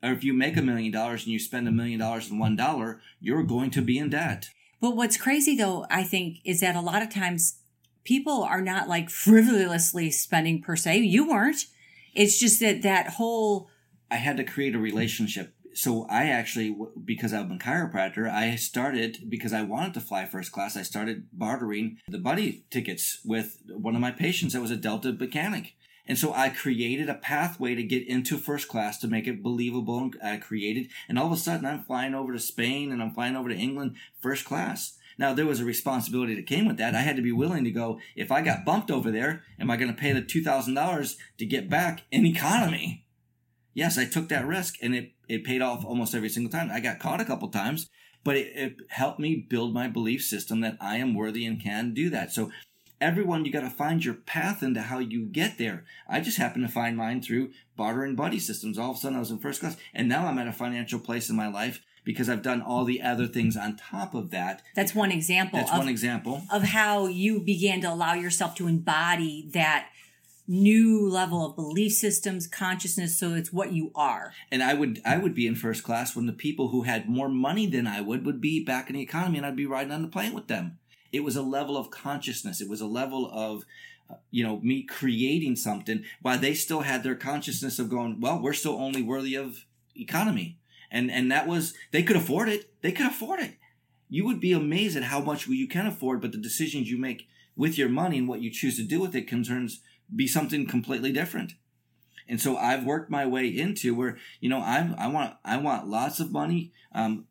or 0.00 0.12
if 0.12 0.22
you 0.22 0.32
make 0.32 0.56
a 0.56 0.62
million 0.62 0.92
dollars 0.92 1.24
and 1.24 1.32
you 1.32 1.40
spend 1.40 1.66
a 1.66 1.72
million 1.72 1.98
dollars 1.98 2.30
in 2.30 2.38
one 2.38 2.54
dollar, 2.54 3.00
you're 3.20 3.42
going 3.42 3.72
to 3.72 3.82
be 3.82 3.98
in 3.98 4.10
debt. 4.10 4.50
But 4.80 4.94
what's 4.94 5.16
crazy 5.16 5.56
though, 5.56 5.86
I 5.90 6.04
think, 6.04 6.38
is 6.44 6.60
that 6.60 6.76
a 6.76 6.80
lot 6.80 7.02
of 7.02 7.12
times 7.12 7.58
people 8.04 8.44
are 8.44 8.60
not 8.60 8.88
like 8.88 9.10
frivolously 9.10 10.12
spending 10.12 10.62
per 10.62 10.76
se. 10.76 10.98
You 10.98 11.28
weren't. 11.28 11.66
It's 12.14 12.38
just 12.38 12.60
that 12.60 12.82
that 12.82 13.14
whole, 13.14 13.68
I 14.08 14.16
had 14.16 14.36
to 14.36 14.44
create 14.44 14.76
a 14.76 14.78
relationship. 14.78 15.53
So 15.74 16.06
I 16.08 16.26
actually, 16.26 16.76
because 17.04 17.32
I'm 17.32 17.50
a 17.50 17.56
chiropractor, 17.56 18.30
I 18.30 18.54
started 18.54 19.28
because 19.28 19.52
I 19.52 19.62
wanted 19.62 19.94
to 19.94 20.00
fly 20.00 20.24
first 20.24 20.52
class. 20.52 20.76
I 20.76 20.82
started 20.82 21.26
bartering 21.32 21.98
the 22.08 22.18
buddy 22.18 22.64
tickets 22.70 23.20
with 23.24 23.60
one 23.68 23.94
of 23.96 24.00
my 24.00 24.12
patients 24.12 24.52
that 24.52 24.62
was 24.62 24.70
a 24.70 24.76
Delta 24.76 25.12
mechanic. 25.12 25.74
And 26.06 26.18
so 26.18 26.32
I 26.32 26.50
created 26.50 27.08
a 27.08 27.14
pathway 27.14 27.74
to 27.74 27.82
get 27.82 28.06
into 28.06 28.36
first 28.36 28.68
class 28.68 28.98
to 28.98 29.08
make 29.08 29.26
it 29.26 29.42
believable. 29.42 29.98
And 29.98 30.14
I 30.22 30.36
created, 30.36 30.90
and 31.08 31.18
all 31.18 31.26
of 31.26 31.32
a 31.32 31.36
sudden 31.36 31.66
I'm 31.66 31.82
flying 31.82 32.14
over 32.14 32.32
to 32.32 32.38
Spain 32.38 32.92
and 32.92 33.02
I'm 33.02 33.14
flying 33.14 33.36
over 33.36 33.48
to 33.48 33.56
England 33.56 33.96
first 34.20 34.44
class. 34.44 34.96
Now 35.16 35.32
there 35.32 35.46
was 35.46 35.60
a 35.60 35.64
responsibility 35.64 36.34
that 36.34 36.46
came 36.46 36.66
with 36.66 36.76
that. 36.76 36.94
I 36.94 37.00
had 37.00 37.16
to 37.16 37.22
be 37.22 37.32
willing 37.32 37.64
to 37.64 37.70
go. 37.70 37.98
If 38.16 38.30
I 38.30 38.42
got 38.42 38.64
bumped 38.64 38.90
over 38.90 39.10
there, 39.10 39.42
am 39.58 39.70
I 39.70 39.76
going 39.76 39.92
to 39.92 40.00
pay 40.00 40.12
the 40.12 40.22
two 40.22 40.42
thousand 40.42 40.74
dollars 40.74 41.16
to 41.38 41.46
get 41.46 41.70
back 41.70 42.02
in 42.10 42.26
economy? 42.26 43.03
Yes, 43.74 43.98
I 43.98 44.06
took 44.06 44.28
that 44.28 44.46
risk, 44.46 44.76
and 44.80 44.94
it 44.94 45.12
it 45.28 45.44
paid 45.44 45.60
off 45.60 45.84
almost 45.84 46.14
every 46.14 46.28
single 46.28 46.50
time. 46.50 46.70
I 46.70 46.80
got 46.80 47.00
caught 47.00 47.20
a 47.20 47.24
couple 47.24 47.48
times, 47.48 47.90
but 48.22 48.36
it, 48.36 48.52
it 48.54 48.76
helped 48.88 49.18
me 49.18 49.36
build 49.36 49.74
my 49.74 49.88
belief 49.88 50.22
system 50.22 50.60
that 50.60 50.76
I 50.80 50.96
am 50.96 51.14
worthy 51.14 51.44
and 51.44 51.60
can 51.60 51.92
do 51.92 52.08
that. 52.10 52.32
So 52.32 52.50
everyone 53.00 53.44
you 53.44 53.52
got 53.52 53.60
to 53.60 53.70
find 53.70 54.04
your 54.04 54.14
path 54.14 54.62
into 54.62 54.80
how 54.80 54.98
you 54.98 55.26
get 55.26 55.58
there 55.58 55.84
i 56.08 56.20
just 56.20 56.38
happened 56.38 56.66
to 56.66 56.72
find 56.72 56.96
mine 56.96 57.20
through 57.20 57.50
barter 57.76 58.04
and 58.04 58.16
buddy 58.16 58.38
systems 58.38 58.78
all 58.78 58.92
of 58.92 58.96
a 58.96 59.00
sudden 59.00 59.16
i 59.16 59.20
was 59.20 59.30
in 59.30 59.38
first 59.38 59.60
class 59.60 59.76
and 59.92 60.08
now 60.08 60.26
i'm 60.26 60.38
at 60.38 60.48
a 60.48 60.52
financial 60.52 60.98
place 60.98 61.28
in 61.28 61.36
my 61.36 61.48
life 61.48 61.82
because 62.04 62.28
i've 62.28 62.42
done 62.42 62.62
all 62.62 62.84
the 62.84 63.02
other 63.02 63.26
things 63.26 63.56
on 63.56 63.76
top 63.76 64.14
of 64.14 64.30
that 64.30 64.62
that's 64.74 64.94
one 64.94 65.10
example 65.10 65.58
that's 65.58 65.70
of, 65.70 65.78
one 65.78 65.88
example 65.88 66.42
of 66.52 66.62
how 66.62 67.06
you 67.06 67.40
began 67.40 67.80
to 67.80 67.92
allow 67.92 68.14
yourself 68.14 68.54
to 68.54 68.66
embody 68.66 69.48
that 69.52 69.88
new 70.46 71.08
level 71.08 71.46
of 71.46 71.56
belief 71.56 71.92
systems, 71.92 72.46
consciousness. 72.46 73.18
So 73.18 73.34
it's 73.34 73.52
what 73.52 73.72
you 73.72 73.90
are. 73.94 74.32
and 74.50 74.62
i 74.62 74.74
would 74.74 75.00
i 75.04 75.16
would 75.16 75.34
be 75.34 75.46
in 75.46 75.54
first 75.54 75.82
class 75.82 76.14
when 76.14 76.26
the 76.26 76.32
people 76.32 76.68
who 76.68 76.82
had 76.82 77.08
more 77.08 77.28
money 77.28 77.66
than 77.66 77.86
i 77.86 78.00
would 78.00 78.24
would 78.26 78.40
be 78.40 78.62
back 78.62 78.88
in 78.88 78.94
the 78.94 79.02
economy 79.02 79.38
and 79.38 79.46
i'd 79.46 79.56
be 79.56 79.66
riding 79.66 79.92
on 79.92 80.02
the 80.02 80.08
plane 80.08 80.34
with 80.34 80.48
them 80.48 80.78
it 81.12 81.24
was 81.24 81.36
a 81.36 81.42
level 81.42 81.76
of 81.76 81.90
consciousness 81.90 82.60
it 82.60 82.68
was 82.68 82.80
a 82.80 82.86
level 82.86 83.30
of 83.32 83.64
uh, 84.10 84.14
you 84.30 84.44
know 84.44 84.60
me 84.60 84.82
creating 84.82 85.56
something 85.56 86.04
while 86.22 86.38
they 86.38 86.54
still 86.54 86.80
had 86.82 87.02
their 87.02 87.14
consciousness 87.14 87.78
of 87.78 87.88
going 87.88 88.20
well 88.20 88.40
we're 88.40 88.52
still 88.52 88.76
only 88.76 89.02
worthy 89.02 89.34
of 89.34 89.64
economy 89.96 90.58
and 90.90 91.10
and 91.10 91.30
that 91.30 91.46
was 91.46 91.74
they 91.90 92.02
could 92.02 92.16
afford 92.16 92.48
it 92.48 92.68
they 92.82 92.92
could 92.92 93.06
afford 93.06 93.40
it 93.40 93.54
you 94.10 94.24
would 94.24 94.40
be 94.40 94.52
amazed 94.52 94.96
at 94.96 95.04
how 95.04 95.20
much 95.20 95.46
you 95.46 95.66
can 95.68 95.86
afford 95.86 96.20
but 96.20 96.32
the 96.32 96.38
decisions 96.38 96.90
you 96.90 96.98
make 96.98 97.26
with 97.56 97.78
your 97.78 97.88
money 97.88 98.18
and 98.18 98.28
what 98.28 98.40
you 98.40 98.50
choose 98.50 98.76
to 98.76 98.82
do 98.82 99.00
with 99.00 99.14
it 99.14 99.28
concerns 99.28 99.80
be 100.14 100.26
something 100.26 100.66
completely 100.66 101.12
different 101.12 101.54
and 102.28 102.40
so 102.40 102.56
I've 102.56 102.84
worked 102.84 103.10
my 103.10 103.26
way 103.26 103.46
into 103.46 103.94
where 103.94 104.16
you 104.40 104.48
know 104.48 104.60
I'm 104.60 104.94
I 104.98 105.08
want 105.08 105.34
I 105.44 105.56
want 105.58 105.88
lots 105.88 106.20
of 106.20 106.32
money 106.32 106.72
um, 106.94 107.26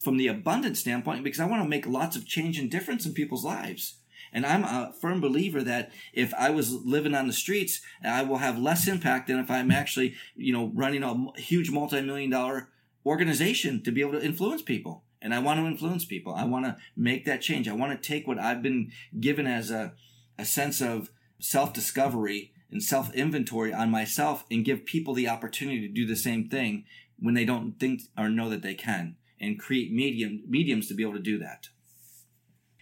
from 0.00 0.16
the 0.16 0.28
abundance 0.28 0.80
standpoint 0.80 1.24
because 1.24 1.40
I 1.40 1.46
want 1.46 1.62
to 1.62 1.68
make 1.68 1.86
lots 1.86 2.16
of 2.16 2.26
change 2.26 2.58
and 2.58 2.70
difference 2.70 3.06
in 3.06 3.14
people's 3.14 3.44
lives. 3.44 3.96
And 4.34 4.46
I'm 4.46 4.64
a 4.64 4.94
firm 4.98 5.20
believer 5.20 5.62
that 5.62 5.92
if 6.14 6.32
I 6.34 6.48
was 6.48 6.72
living 6.72 7.14
on 7.14 7.26
the 7.26 7.34
streets, 7.34 7.82
I 8.02 8.22
will 8.22 8.38
have 8.38 8.58
less 8.58 8.88
impact 8.88 9.28
than 9.28 9.38
if 9.38 9.50
I'm 9.50 9.70
actually 9.70 10.14
you 10.34 10.52
know 10.52 10.70
running 10.74 11.02
a 11.02 11.40
huge 11.40 11.70
multi-million 11.70 12.30
dollar 12.30 12.68
organization 13.04 13.82
to 13.82 13.92
be 13.92 14.00
able 14.00 14.12
to 14.12 14.24
influence 14.24 14.62
people. 14.62 15.04
And 15.20 15.32
I 15.34 15.38
want 15.38 15.60
to 15.60 15.66
influence 15.66 16.04
people. 16.04 16.34
I 16.34 16.44
want 16.44 16.64
to 16.64 16.76
make 16.96 17.26
that 17.26 17.42
change. 17.42 17.68
I 17.68 17.74
want 17.74 17.92
to 17.92 18.08
take 18.08 18.26
what 18.26 18.40
I've 18.40 18.62
been 18.62 18.90
given 19.20 19.46
as 19.46 19.70
a, 19.70 19.92
a 20.36 20.44
sense 20.44 20.80
of 20.80 21.10
self 21.42 21.72
discovery 21.72 22.52
and 22.70 22.82
self 22.82 23.12
inventory 23.14 23.72
on 23.72 23.90
myself 23.90 24.44
and 24.50 24.64
give 24.64 24.86
people 24.86 25.12
the 25.14 25.28
opportunity 25.28 25.80
to 25.80 25.92
do 25.92 26.06
the 26.06 26.16
same 26.16 26.48
thing 26.48 26.84
when 27.18 27.34
they 27.34 27.44
don't 27.44 27.78
think 27.78 28.02
or 28.16 28.28
know 28.28 28.48
that 28.48 28.62
they 28.62 28.74
can 28.74 29.16
and 29.40 29.58
create 29.58 29.92
medium 29.92 30.42
mediums 30.48 30.88
to 30.88 30.94
be 30.94 31.02
able 31.02 31.12
to 31.12 31.18
do 31.18 31.38
that. 31.38 31.68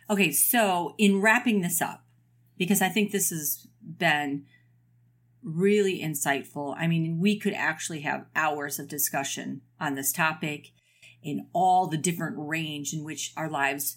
Okay, 0.09 0.31
so 0.31 0.95
in 0.99 1.21
wrapping 1.21 1.61
this 1.61 1.81
up, 1.81 2.05
because 2.59 2.83
I 2.83 2.89
think 2.89 3.11
this 3.11 3.31
has 3.31 3.67
been 3.81 4.45
really 5.43 6.01
insightful. 6.01 6.75
I 6.77 6.87
mean, 6.87 7.19
we 7.19 7.39
could 7.39 7.55
actually 7.55 8.01
have 8.01 8.27
hours 8.37 8.79
of 8.79 8.89
discussion 8.89 9.63
on 9.79 9.95
this 9.95 10.13
topic 10.13 10.73
in 11.23 11.47
all 11.53 11.87
the 11.87 11.97
different 11.97 12.37
range 12.39 12.93
in 12.93 13.05
which 13.05 13.33
our 13.37 13.49
lives 13.49 13.97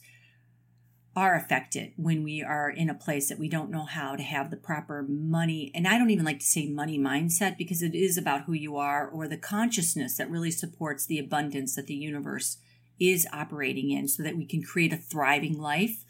are 1.15 1.35
affected 1.35 1.93
when 1.95 2.23
we 2.23 2.41
are 2.41 2.69
in 2.69 2.89
a 2.89 2.95
place 2.95 3.29
that 3.29 3.37
we 3.37 3.47
don't 3.47 3.69
know 3.69 3.85
how 3.85 4.15
to 4.15 4.23
have 4.23 4.49
the 4.49 4.57
proper 4.57 5.05
money. 5.07 5.71
And 5.75 5.87
I 5.87 5.97
don't 5.97 6.09
even 6.09 6.25
like 6.25 6.39
to 6.39 6.45
say 6.45 6.67
money 6.67 6.97
mindset 6.97 7.55
because 7.57 7.83
it 7.83 7.93
is 7.93 8.17
about 8.17 8.45
who 8.45 8.53
you 8.53 8.77
are 8.77 9.07
or 9.07 9.27
the 9.27 9.37
consciousness 9.37 10.17
that 10.17 10.29
really 10.29 10.49
supports 10.49 11.05
the 11.05 11.19
abundance 11.19 11.75
that 11.75 11.85
the 11.85 11.93
universe 11.93 12.57
is 12.99 13.27
operating 13.31 13.91
in 13.91 14.07
so 14.07 14.23
that 14.23 14.37
we 14.37 14.45
can 14.45 14.63
create 14.63 14.91
a 14.91 14.97
thriving 14.97 15.59
life. 15.59 16.03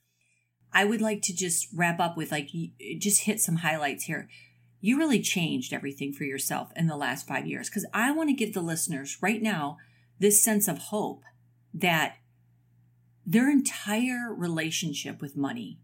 I 0.72 0.86
would 0.86 1.02
like 1.02 1.22
to 1.24 1.36
just 1.36 1.68
wrap 1.76 2.00
up 2.00 2.16
with 2.16 2.32
like, 2.32 2.50
just 2.98 3.24
hit 3.24 3.42
some 3.42 3.58
highlights 3.58 4.06
here. 4.06 4.30
You 4.80 4.98
really 4.98 5.22
changed 5.22 5.74
everything 5.74 6.14
for 6.14 6.24
yourself 6.24 6.72
in 6.78 6.88
the 6.88 6.98
last 6.98 7.28
five 7.28 7.46
years 7.46 7.70
because 7.70 7.86
I 7.94 8.12
want 8.12 8.30
to 8.30 8.36
give 8.36 8.54
the 8.54 8.62
listeners 8.62 9.18
right 9.22 9.42
now 9.42 9.78
this 10.20 10.42
sense 10.42 10.70
of 10.70 10.78
hope 10.78 11.24
that 11.74 12.16
their 13.26 13.50
entire 13.50 14.34
relationship 14.34 15.22
with 15.22 15.38
money 15.38 15.80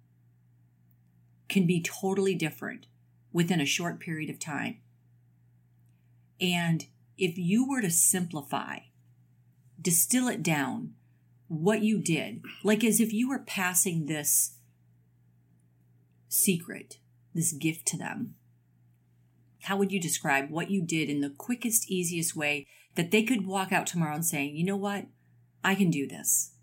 can 1.48 1.66
be 1.66 1.82
totally 1.82 2.36
different 2.36 2.88
within 3.32 3.62
a 3.62 3.66
short 3.66 4.00
period 4.00 4.30
of 4.30 4.40
time. 4.40 4.80
And 6.42 6.86
if 7.18 7.38
you 7.38 7.68
were 7.68 7.82
to 7.82 7.92
simplify, 7.92 8.80
distill 9.82 10.28
it 10.28 10.44
down, 10.44 10.94
what 11.48 11.82
you 11.82 11.98
did, 11.98 12.44
like 12.64 12.84
as 12.84 13.00
if 13.00 13.12
you 13.12 13.30
were 13.30 13.40
passing 13.40 14.06
this 14.06 14.56
secret, 16.28 16.98
this 17.34 17.52
gift 17.52 17.86
to 17.88 17.98
them, 17.98 18.36
how 19.64 19.78
would 19.78 19.92
you 19.92 20.00
describe 20.00 20.50
what 20.50 20.70
you 20.70 20.82
did 20.82 21.10
in 21.10 21.22
the 21.22 21.30
quickest, 21.30 21.90
easiest 21.90 22.36
way 22.36 22.68
that 22.96 23.12
they 23.12 23.24
could 23.24 23.46
walk 23.46 23.72
out 23.72 23.88
tomorrow 23.88 24.16
and 24.16 24.26
say, 24.26 24.46
you 24.46 24.64
know 24.64 24.78
what? 24.78 25.06
I 25.64 25.76
can 25.76 25.90
do 25.90 26.08
this. 26.08 26.54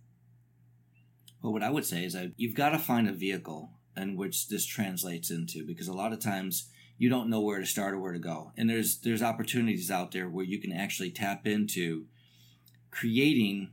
Well, 1.47 1.53
what 1.53 1.63
I 1.63 1.71
would 1.71 1.85
say 1.85 2.05
is 2.05 2.15
that 2.15 2.33
you've 2.37 2.57
got 2.57 2.71
to 2.71 2.79
find 2.81 3.09
a 3.09 3.13
vehicle 3.13 3.71
in 3.97 4.17
which 4.17 4.49
this 4.49 4.67
translates 4.67 5.31
into 5.31 5.65
because 5.65 5.87
a 5.87 5.93
lot 5.93 6.13
of 6.13 6.19
times 6.19 6.71
you 6.99 7.09
don't 7.09 7.31
know 7.31 7.41
where 7.41 7.61
to 7.61 7.67
start 7.67 7.95
or 7.95 8.01
where 8.01 8.13
to 8.13 8.19
go. 8.19 8.51
And 8.57 8.69
there's 8.69 8.99
there's 8.99 9.23
opportunities 9.23 9.89
out 9.89 10.11
there 10.11 10.29
where 10.29 10.45
you 10.45 10.61
can 10.61 10.73
actually 10.73 11.13
tap 11.13 11.47
into 11.47 12.07
creating 12.91 13.71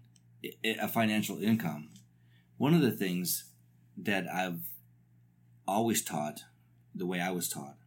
a 0.63 0.87
financial 0.87 1.41
income. 1.41 1.89
One 2.59 2.75
of 2.75 2.81
the 2.81 2.91
things 2.91 3.45
that 3.97 4.27
I've 4.31 4.59
always 5.67 6.03
taught, 6.03 6.41
the 6.93 7.07
way 7.07 7.19
I 7.19 7.31
was 7.31 7.49
taught, 7.49 7.77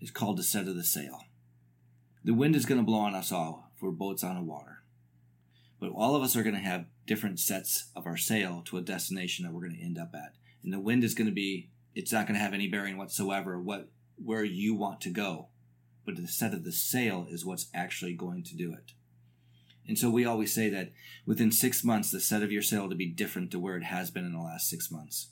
is 0.00 0.12
called 0.12 0.36
the 0.36 0.44
set 0.44 0.68
of 0.68 0.76
the 0.76 0.84
sail. 0.84 1.24
The 2.22 2.32
wind 2.32 2.54
is 2.54 2.64
going 2.64 2.80
to 2.80 2.86
blow 2.86 3.00
on 3.00 3.16
us 3.16 3.32
all 3.32 3.72
we're 3.80 3.90
boats 3.90 4.22
on 4.22 4.36
the 4.36 4.42
water. 4.42 4.84
But 5.80 5.90
all 5.90 6.14
of 6.14 6.22
us 6.22 6.36
are 6.36 6.44
going 6.44 6.54
to 6.54 6.60
have 6.60 6.86
different 7.06 7.40
sets 7.40 7.90
of 7.94 8.06
our 8.06 8.16
sail 8.16 8.62
to 8.66 8.76
a 8.76 8.82
destination 8.82 9.44
that 9.44 9.52
we're 9.52 9.62
going 9.62 9.76
to 9.76 9.84
end 9.84 9.98
up 9.98 10.10
at. 10.14 10.34
And 10.62 10.72
the 10.72 10.80
wind 10.80 11.04
is 11.04 11.14
going 11.14 11.28
to 11.28 11.32
be, 11.32 11.70
it's 11.94 12.12
not 12.12 12.26
going 12.26 12.34
to 12.34 12.42
have 12.42 12.54
any 12.54 12.68
bearing 12.68 12.96
whatsoever 12.96 13.60
what 13.60 13.88
where 14.16 14.44
you 14.44 14.74
want 14.74 15.00
to 15.02 15.10
go. 15.10 15.48
But 16.04 16.16
the 16.16 16.26
set 16.26 16.54
of 16.54 16.64
the 16.64 16.72
sail 16.72 17.26
is 17.28 17.44
what's 17.44 17.68
actually 17.74 18.14
going 18.14 18.44
to 18.44 18.56
do 18.56 18.72
it. 18.72 18.92
And 19.88 19.98
so 19.98 20.10
we 20.10 20.24
always 20.24 20.54
say 20.54 20.68
that 20.70 20.92
within 21.26 21.52
six 21.52 21.84
months, 21.84 22.10
the 22.10 22.20
set 22.20 22.42
of 22.42 22.50
your 22.50 22.62
sail 22.62 22.88
to 22.88 22.94
be 22.94 23.06
different 23.06 23.50
to 23.52 23.58
where 23.58 23.76
it 23.76 23.84
has 23.84 24.10
been 24.10 24.24
in 24.24 24.32
the 24.32 24.40
last 24.40 24.68
six 24.68 24.90
months 24.90 25.28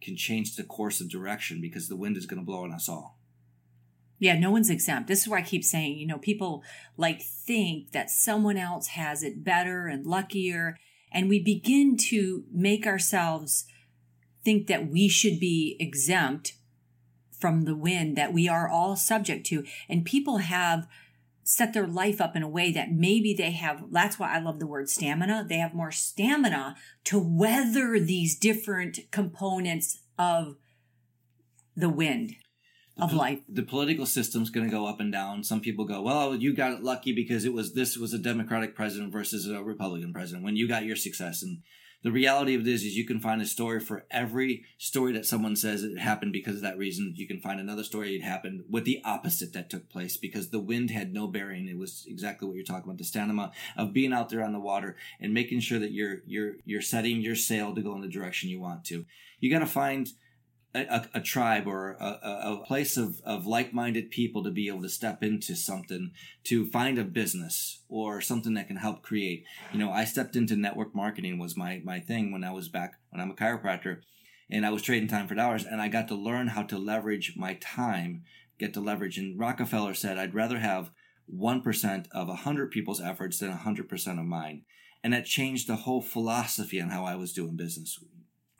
can 0.00 0.16
change 0.16 0.54
the 0.54 0.62
course 0.62 1.00
of 1.00 1.08
direction 1.08 1.60
because 1.60 1.88
the 1.88 1.96
wind 1.96 2.16
is 2.16 2.26
going 2.26 2.38
to 2.38 2.46
blow 2.46 2.64
on 2.64 2.72
us 2.72 2.88
all. 2.88 3.18
Yeah, 4.18 4.38
no 4.38 4.50
one's 4.50 4.70
exempt. 4.70 5.08
This 5.08 5.22
is 5.22 5.28
why 5.28 5.38
I 5.38 5.42
keep 5.42 5.64
saying, 5.64 5.98
you 5.98 6.06
know, 6.06 6.18
people 6.18 6.62
like 6.96 7.22
think 7.22 7.92
that 7.92 8.10
someone 8.10 8.56
else 8.56 8.88
has 8.88 9.22
it 9.22 9.44
better 9.44 9.86
and 9.88 10.06
luckier. 10.06 10.76
And 11.12 11.28
we 11.28 11.38
begin 11.38 11.96
to 12.08 12.44
make 12.52 12.86
ourselves 12.86 13.66
think 14.44 14.66
that 14.66 14.88
we 14.88 15.08
should 15.08 15.40
be 15.40 15.76
exempt 15.80 16.54
from 17.38 17.64
the 17.64 17.76
wind 17.76 18.16
that 18.16 18.32
we 18.32 18.48
are 18.48 18.68
all 18.68 18.96
subject 18.96 19.46
to. 19.46 19.64
And 19.88 20.04
people 20.04 20.38
have 20.38 20.86
set 21.42 21.72
their 21.72 21.86
life 21.86 22.20
up 22.20 22.34
in 22.34 22.42
a 22.42 22.48
way 22.48 22.72
that 22.72 22.90
maybe 22.90 23.32
they 23.32 23.52
have 23.52 23.84
that's 23.92 24.18
why 24.18 24.34
I 24.34 24.40
love 24.40 24.58
the 24.58 24.66
word 24.66 24.88
stamina. 24.90 25.46
They 25.48 25.58
have 25.58 25.74
more 25.74 25.92
stamina 25.92 26.76
to 27.04 27.18
weather 27.18 28.00
these 28.00 28.36
different 28.36 29.10
components 29.12 30.00
of 30.18 30.56
the 31.76 31.90
wind 31.90 32.34
of 32.98 33.12
life. 33.12 33.40
The 33.48 33.62
political 33.62 34.06
system's 34.06 34.50
going 34.50 34.66
to 34.66 34.72
go 34.74 34.86
up 34.86 35.00
and 35.00 35.12
down. 35.12 35.44
Some 35.44 35.60
people 35.60 35.84
go, 35.84 36.02
"Well, 36.02 36.34
you 36.34 36.54
got 36.54 36.72
it 36.72 36.82
lucky 36.82 37.12
because 37.12 37.44
it 37.44 37.52
was 37.52 37.74
this 37.74 37.96
was 37.96 38.12
a 38.12 38.18
Democratic 38.18 38.74
president 38.74 39.12
versus 39.12 39.48
a 39.48 39.62
Republican 39.62 40.12
president 40.12 40.44
when 40.44 40.56
you 40.56 40.66
got 40.66 40.84
your 40.84 40.96
success." 40.96 41.42
And 41.42 41.62
the 42.02 42.12
reality 42.12 42.54
of 42.54 42.64
this 42.64 42.84
is 42.84 42.96
you 42.96 43.04
can 43.04 43.20
find 43.20 43.42
a 43.42 43.46
story 43.46 43.80
for 43.80 44.06
every 44.10 44.64
story 44.78 45.12
that 45.12 45.26
someone 45.26 45.56
says 45.56 45.82
it 45.82 45.98
happened 45.98 46.32
because 46.32 46.56
of 46.56 46.62
that 46.62 46.78
reason. 46.78 47.12
You 47.16 47.26
can 47.26 47.40
find 47.40 47.58
another 47.58 47.82
story 47.82 48.14
it 48.14 48.22
happened 48.22 48.64
with 48.70 48.84
the 48.84 49.00
opposite 49.04 49.52
that 49.54 49.68
took 49.68 49.88
place 49.88 50.16
because 50.16 50.50
the 50.50 50.60
wind 50.60 50.90
had 50.90 51.12
no 51.12 51.26
bearing. 51.26 51.68
It 51.68 51.76
was 51.76 52.04
exactly 52.06 52.46
what 52.46 52.54
you're 52.54 52.64
talking 52.64 52.84
about, 52.84 52.98
the 52.98 53.04
stamina 53.04 53.50
of 53.76 53.92
being 53.92 54.12
out 54.12 54.28
there 54.28 54.44
on 54.44 54.52
the 54.52 54.60
water 54.60 54.96
and 55.20 55.34
making 55.34 55.60
sure 55.60 55.78
that 55.78 55.92
you're 55.92 56.18
you're 56.26 56.54
you're 56.64 56.80
setting 56.80 57.20
your 57.20 57.34
sail 57.34 57.74
to 57.74 57.82
go 57.82 57.94
in 57.94 58.02
the 58.02 58.08
direction 58.08 58.50
you 58.50 58.60
want 58.60 58.84
to. 58.84 59.04
You 59.40 59.50
got 59.50 59.58
to 59.58 59.66
find 59.66 60.08
a, 60.74 61.06
a, 61.14 61.20
tribe 61.20 61.66
or 61.66 61.92
a, 61.92 62.04
a 62.04 62.62
place 62.66 62.96
of, 62.96 63.20
of 63.24 63.46
like-minded 63.46 64.10
people 64.10 64.44
to 64.44 64.50
be 64.50 64.68
able 64.68 64.82
to 64.82 64.88
step 64.88 65.22
into 65.22 65.54
something 65.54 66.10
to 66.44 66.66
find 66.66 66.98
a 66.98 67.04
business 67.04 67.82
or 67.88 68.20
something 68.20 68.54
that 68.54 68.68
can 68.68 68.76
help 68.76 69.02
create. 69.02 69.44
You 69.72 69.78
know 69.78 69.90
i 69.90 70.04
stepped 70.04 70.36
into 70.36 70.56
network 70.56 70.94
marketing 70.94 71.38
was 71.38 71.56
my 71.56 71.80
my 71.84 72.00
thing 72.00 72.32
when 72.32 72.44
i 72.44 72.50
was 72.50 72.68
back 72.68 72.94
when 73.10 73.20
i'm 73.20 73.30
a 73.30 73.34
chiropractor 73.34 74.02
and 74.50 74.66
i 74.66 74.70
was 74.70 74.82
trading 74.82 75.08
time 75.08 75.28
for 75.28 75.34
dollars 75.34 75.64
and 75.64 75.80
i 75.80 75.88
got 75.88 76.08
to 76.08 76.14
learn 76.14 76.48
how 76.48 76.62
to 76.64 76.78
leverage 76.78 77.34
my 77.36 77.54
time 77.54 78.24
get 78.58 78.72
to 78.74 78.80
leverage. 78.80 79.18
And 79.18 79.38
rockefeller 79.38 79.94
said 79.94 80.18
i'd 80.18 80.34
rather 80.34 80.58
have 80.58 80.90
1% 81.34 82.06
of 82.12 82.28
100 82.28 82.70
people's 82.70 83.00
efforts 83.00 83.40
than 83.40 83.52
100% 83.52 84.20
of 84.20 84.24
mine. 84.24 84.62
And 85.02 85.12
that 85.12 85.24
changed 85.24 85.66
the 85.66 85.74
whole 85.74 86.00
philosophy 86.00 86.80
on 86.80 86.90
how 86.90 87.04
i 87.04 87.16
was 87.16 87.32
doing 87.32 87.56
business. 87.56 87.98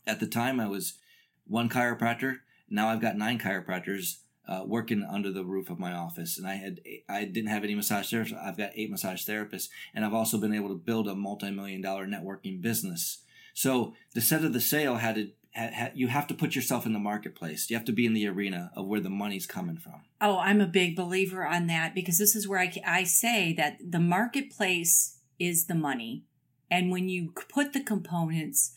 At 0.07 0.21
the 0.21 0.27
time 0.27 0.61
i 0.61 0.67
was 0.67 0.99
one 1.47 1.69
chiropractor. 1.69 2.39
Now 2.69 2.89
I've 2.89 3.01
got 3.01 3.17
nine 3.17 3.39
chiropractors 3.39 4.17
uh, 4.49 4.63
working 4.65 5.07
under 5.09 5.33
the 5.33 5.45
roof 5.45 5.71
of 5.71 5.79
my 5.79 5.93
office, 5.93 6.39
and 6.39 6.47
I 6.47 6.55
had 6.55 6.81
I 7.09 7.25
didn't 7.25 7.51
have 7.51 7.65
any 7.65 7.75
massage 7.75 8.13
therapists. 8.13 8.41
I've 8.41 8.57
got 8.57 8.71
eight 8.75 8.91
massage 8.91 9.27
therapists, 9.27 9.69
and 9.95 10.05
I've 10.05 10.15
also 10.15 10.39
been 10.39 10.55
able 10.55 10.69
to 10.69 10.75
build 10.77 11.09
a 11.09 11.15
multi-million 11.15 11.81
dollar 11.81 12.07
networking 12.07 12.61
business. 12.61 13.23
So 13.55 13.95
the 14.15 14.21
set 14.21 14.45
of 14.45 14.53
the 14.53 14.61
sail 14.61 14.97
had 14.97 15.15
to 15.17 15.31
you 15.95 16.09
have 16.09 16.27
to 16.27 16.35
put 16.35 16.55
yourself 16.55 16.87
in 16.87 16.93
the 16.93 16.99
marketplace. 16.99 17.71
You 17.71 17.77
have 17.77 17.87
to 17.87 17.93
be 17.93 18.07
in 18.07 18.13
the 18.13 18.27
arena 18.29 18.71
of 18.77 18.87
where 18.87 19.01
the 19.01 19.11
money's 19.11 19.47
coming 19.47 19.79
from. 19.79 20.03
Oh, 20.21 20.39
I'm 20.39 20.61
a 20.61 20.67
big 20.67 20.95
believer 20.95 21.47
on 21.47 21.67
that 21.69 21.95
because 21.95 22.19
this 22.19 22.37
is 22.37 22.47
where 22.47 22.59
I, 22.59 22.73
I 22.87 23.05
say 23.05 23.55
that 23.55 23.79
the 23.83 24.01
marketplace 24.01 25.19
is 25.39 25.67
the 25.67 25.75
money. 25.75 26.25
And 26.71 26.91
when 26.91 27.09
you 27.09 27.33
put 27.49 27.73
the 27.73 27.83
components 27.83 28.75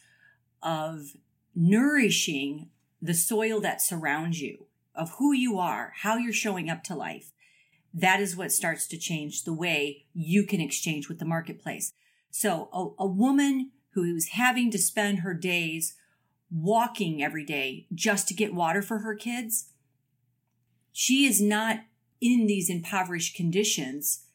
of 0.62 1.18
nourishing 1.60 2.70
the 3.02 3.14
soil 3.14 3.60
that 3.60 3.82
surrounds 3.82 4.42
you, 4.42 4.66
of 4.96 5.12
who 5.20 5.34
you 5.34 5.60
are, 5.60 5.94
how 5.98 6.16
you're 6.16 6.32
showing 6.32 6.70
up 6.70 6.84
to 6.86 6.96
life, 6.96 7.32
that 7.94 8.22
is 8.22 8.36
what 8.36 8.52
starts 8.52 8.88
to 8.88 8.98
change 8.98 9.44
the 9.44 9.54
way 9.54 10.06
you 10.14 10.46
can 10.46 10.62
exchange 10.62 11.10
with 11.10 11.20
the 11.20 11.26
marketplace. 11.26 11.92
So 12.32 12.70
a, 12.72 13.04
a 13.04 13.08
woman 13.08 13.72
who 13.92 14.04
is 14.16 14.30
having 14.30 14.72
to 14.72 14.78
spend 14.78 15.20
her 15.20 15.34
days 15.34 15.96
walking 16.50 17.22
every 17.22 17.46
day 17.46 17.88
just 17.94 18.28
to 18.30 18.34
get 18.34 18.54
water 18.54 18.82
for 18.82 19.00
her 19.00 19.16
kids, 19.16 19.72
she 20.94 21.26
is 21.26 21.42
not 21.42 21.82
in 22.22 22.48
these 22.48 22.70
impoverished 22.70 23.36
conditions 23.36 24.26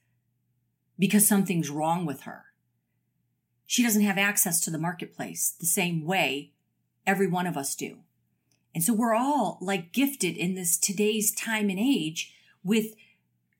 because 0.98 1.26
something's 1.26 1.70
wrong 1.70 2.04
with 2.04 2.22
her. 2.22 2.44
She 3.66 3.82
doesn't 3.82 4.02
have 4.02 4.18
access 4.18 4.60
to 4.60 4.70
the 4.70 4.78
marketplace 4.78 5.54
the 5.58 5.66
same 5.66 6.04
way 6.04 6.53
Every 7.06 7.26
one 7.26 7.46
of 7.46 7.56
us 7.56 7.74
do. 7.74 7.98
And 8.74 8.82
so 8.82 8.92
we're 8.92 9.14
all 9.14 9.58
like 9.60 9.92
gifted 9.92 10.36
in 10.36 10.54
this 10.54 10.76
today's 10.76 11.32
time 11.32 11.70
and 11.70 11.78
age 11.78 12.32
with 12.64 12.94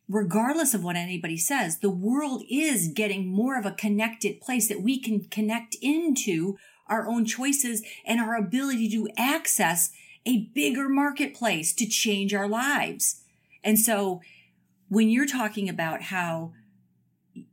regardless 0.09 0.75
of 0.75 0.85
what 0.85 0.97
anybody 0.97 1.37
says, 1.37 1.79
the 1.79 1.91
world 1.91 2.43
is 2.51 2.89
getting 2.89 3.27
more 3.27 3.59
of 3.59 3.65
a 3.65 3.73
connected 3.73 4.41
place 4.41 4.69
that 4.69 4.83
we 4.83 4.99
can 4.99 5.25
connect 5.25 5.77
into 5.81 6.57
our 6.87 7.09
own 7.09 7.25
choices 7.25 7.83
and 8.05 8.21
our 8.21 8.37
ability 8.37 8.91
to 8.91 9.09
access 9.17 9.91
a 10.27 10.47
bigger 10.55 10.89
marketplace 10.89 11.73
to 11.73 11.87
change 11.87 12.35
our 12.35 12.49
lives. 12.49 13.23
And 13.63 13.79
so 13.79 14.21
when 14.89 15.09
you're 15.09 15.27
talking 15.27 15.69
about 15.69 16.03
how 16.03 16.53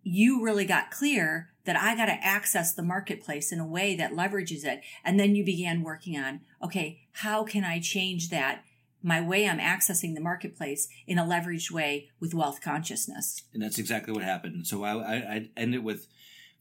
you 0.04 0.44
really 0.44 0.66
got 0.66 0.92
clear 0.92 1.51
that 1.66 1.76
I 1.76 1.95
got 1.95 2.05
to 2.05 2.24
access 2.24 2.74
the 2.74 2.84
marketplace 2.84 3.51
in 3.51 3.59
a 3.59 3.68
way 3.68 3.95
that 3.95 4.14
leverages 4.14 4.66
it. 4.66 4.82
And 5.03 5.20
then 5.20 5.36
you 5.36 5.45
began 5.45 5.84
working 5.84 6.18
on, 6.18 6.41
okay, 6.64 7.01
how 7.12 7.43
can 7.43 7.64
I 7.64 7.80
change 7.80 8.30
that? 8.30 8.64
My 9.03 9.20
way 9.20 9.47
I'm 9.47 9.59
accessing 9.59 10.14
the 10.14 10.22
marketplace 10.22 10.88
in 11.07 11.18
a 11.18 11.26
leveraged 11.26 11.72
way 11.72 12.09
with 12.20 12.34
wealth 12.34 12.62
consciousness. 12.62 13.43
And 13.53 13.62
that's 13.62 13.80
exactly 13.80 14.14
what 14.14 14.24
happened. 14.24 14.68
So 14.68 14.84
I, 14.84 14.93
I, 14.93 15.16
I 15.16 15.49
end 15.57 15.74
it 15.74 15.84
with, 15.84 16.07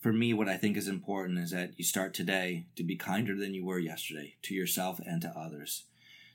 for 0.01 0.13
me, 0.13 0.33
what 0.33 0.49
I 0.49 0.57
think 0.57 0.77
is 0.77 0.89
important 0.89 1.39
is 1.39 1.51
that 1.51 1.73
you 1.77 1.85
start 1.85 2.15
today 2.15 2.67
to 2.77 2.83
be 2.83 2.97
kinder 2.97 3.37
than 3.37 3.53
you 3.53 3.65
were 3.65 3.79
yesterday 3.79 4.37
to 4.43 4.55
yourself 4.55 5.01
and 5.05 5.21
to 5.23 5.29
others. 5.29 5.85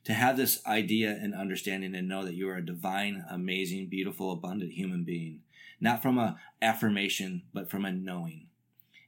To 0.05 0.13
have 0.13 0.37
this 0.37 0.63
idea 0.67 1.17
and 1.19 1.33
understanding 1.33 1.95
and 1.95 2.07
know 2.07 2.23
that 2.23 2.35
you 2.35 2.47
are 2.49 2.57
a 2.57 2.65
divine, 2.65 3.25
amazing, 3.27 3.87
beautiful, 3.89 4.31
abundant 4.31 4.73
human 4.73 5.03
being, 5.03 5.39
not 5.81 6.03
from 6.03 6.19
a 6.19 6.37
affirmation, 6.61 7.41
but 7.51 7.71
from 7.71 7.85
a 7.85 7.91
knowing 7.91 8.45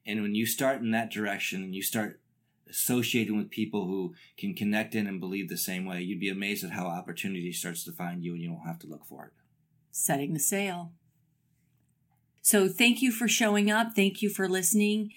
and 0.08 0.22
when 0.22 0.34
you 0.34 0.46
start 0.46 0.82
in 0.82 0.92
that 0.92 1.12
direction 1.12 1.62
and 1.62 1.76
you 1.76 1.84
start 1.84 2.20
associating 2.70 3.38
with 3.38 3.50
people 3.50 3.86
who 3.86 4.14
can 4.38 4.54
connect 4.54 4.96
in 4.96 5.08
and 5.08 5.20
believe 5.20 5.50
the 5.50 5.58
same 5.58 5.86
way, 5.86 6.02
you'd 6.02 6.20
be 6.20 6.30
amazed 6.30 6.64
at 6.64 6.72
how 6.72 6.88
opportunity 6.88 7.52
starts 7.52 7.84
to 7.84 7.92
find 7.92 8.24
you 8.24 8.34
and 8.34 8.42
you 8.42 8.50
don't 8.50 8.66
have 8.66 8.80
to 8.80 8.88
look 8.88 9.06
for 9.06 9.26
it. 9.26 9.32
Setting 9.92 10.34
the 10.34 10.40
sail. 10.40 10.94
So 12.42 12.70
thank 12.70 13.02
you 13.02 13.12
for 13.12 13.28
showing 13.28 13.70
up. 13.70 13.94
Thank 13.96 14.22
you 14.22 14.30
for 14.30 14.48
listening. 14.48 15.12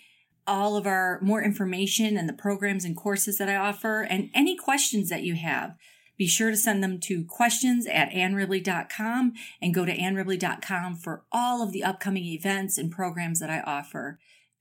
All 0.46 0.76
of 0.76 0.86
our 0.86 1.20
more 1.22 1.42
information 1.42 2.16
and 2.16 2.28
the 2.28 2.32
programs 2.32 2.84
and 2.84 2.96
courses 2.96 3.38
that 3.38 3.48
I 3.48 3.54
offer 3.54 4.02
and 4.02 4.30
any 4.34 4.56
questions 4.56 5.08
that 5.10 5.22
you 5.22 5.36
have, 5.36 5.76
be 6.18 6.26
sure 6.26 6.50
to 6.50 6.56
send 6.56 6.82
them 6.82 6.98
to 7.00 7.24
questions 7.24 7.86
at 7.86 8.10
annribley.com 8.10 9.34
and 9.62 9.74
go 9.74 9.84
to 9.84 9.96
annribley.com 9.96 10.96
for 10.96 11.22
all 11.30 11.62
of 11.62 11.72
the 11.72 11.84
upcoming 11.84 12.24
events 12.24 12.76
and 12.76 12.90
programs 12.90 13.38
that 13.38 13.50
I 13.50 13.60
offer. 13.60 14.18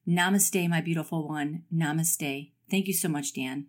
Namaste, 0.10 0.68
my 0.68 0.82
beautiful 0.82 1.28
one. 1.28 1.66
Namaste. 1.72 2.52
Thank 2.72 2.88
you 2.88 2.94
so 2.94 3.10
much, 3.10 3.32
Dan. 3.32 3.68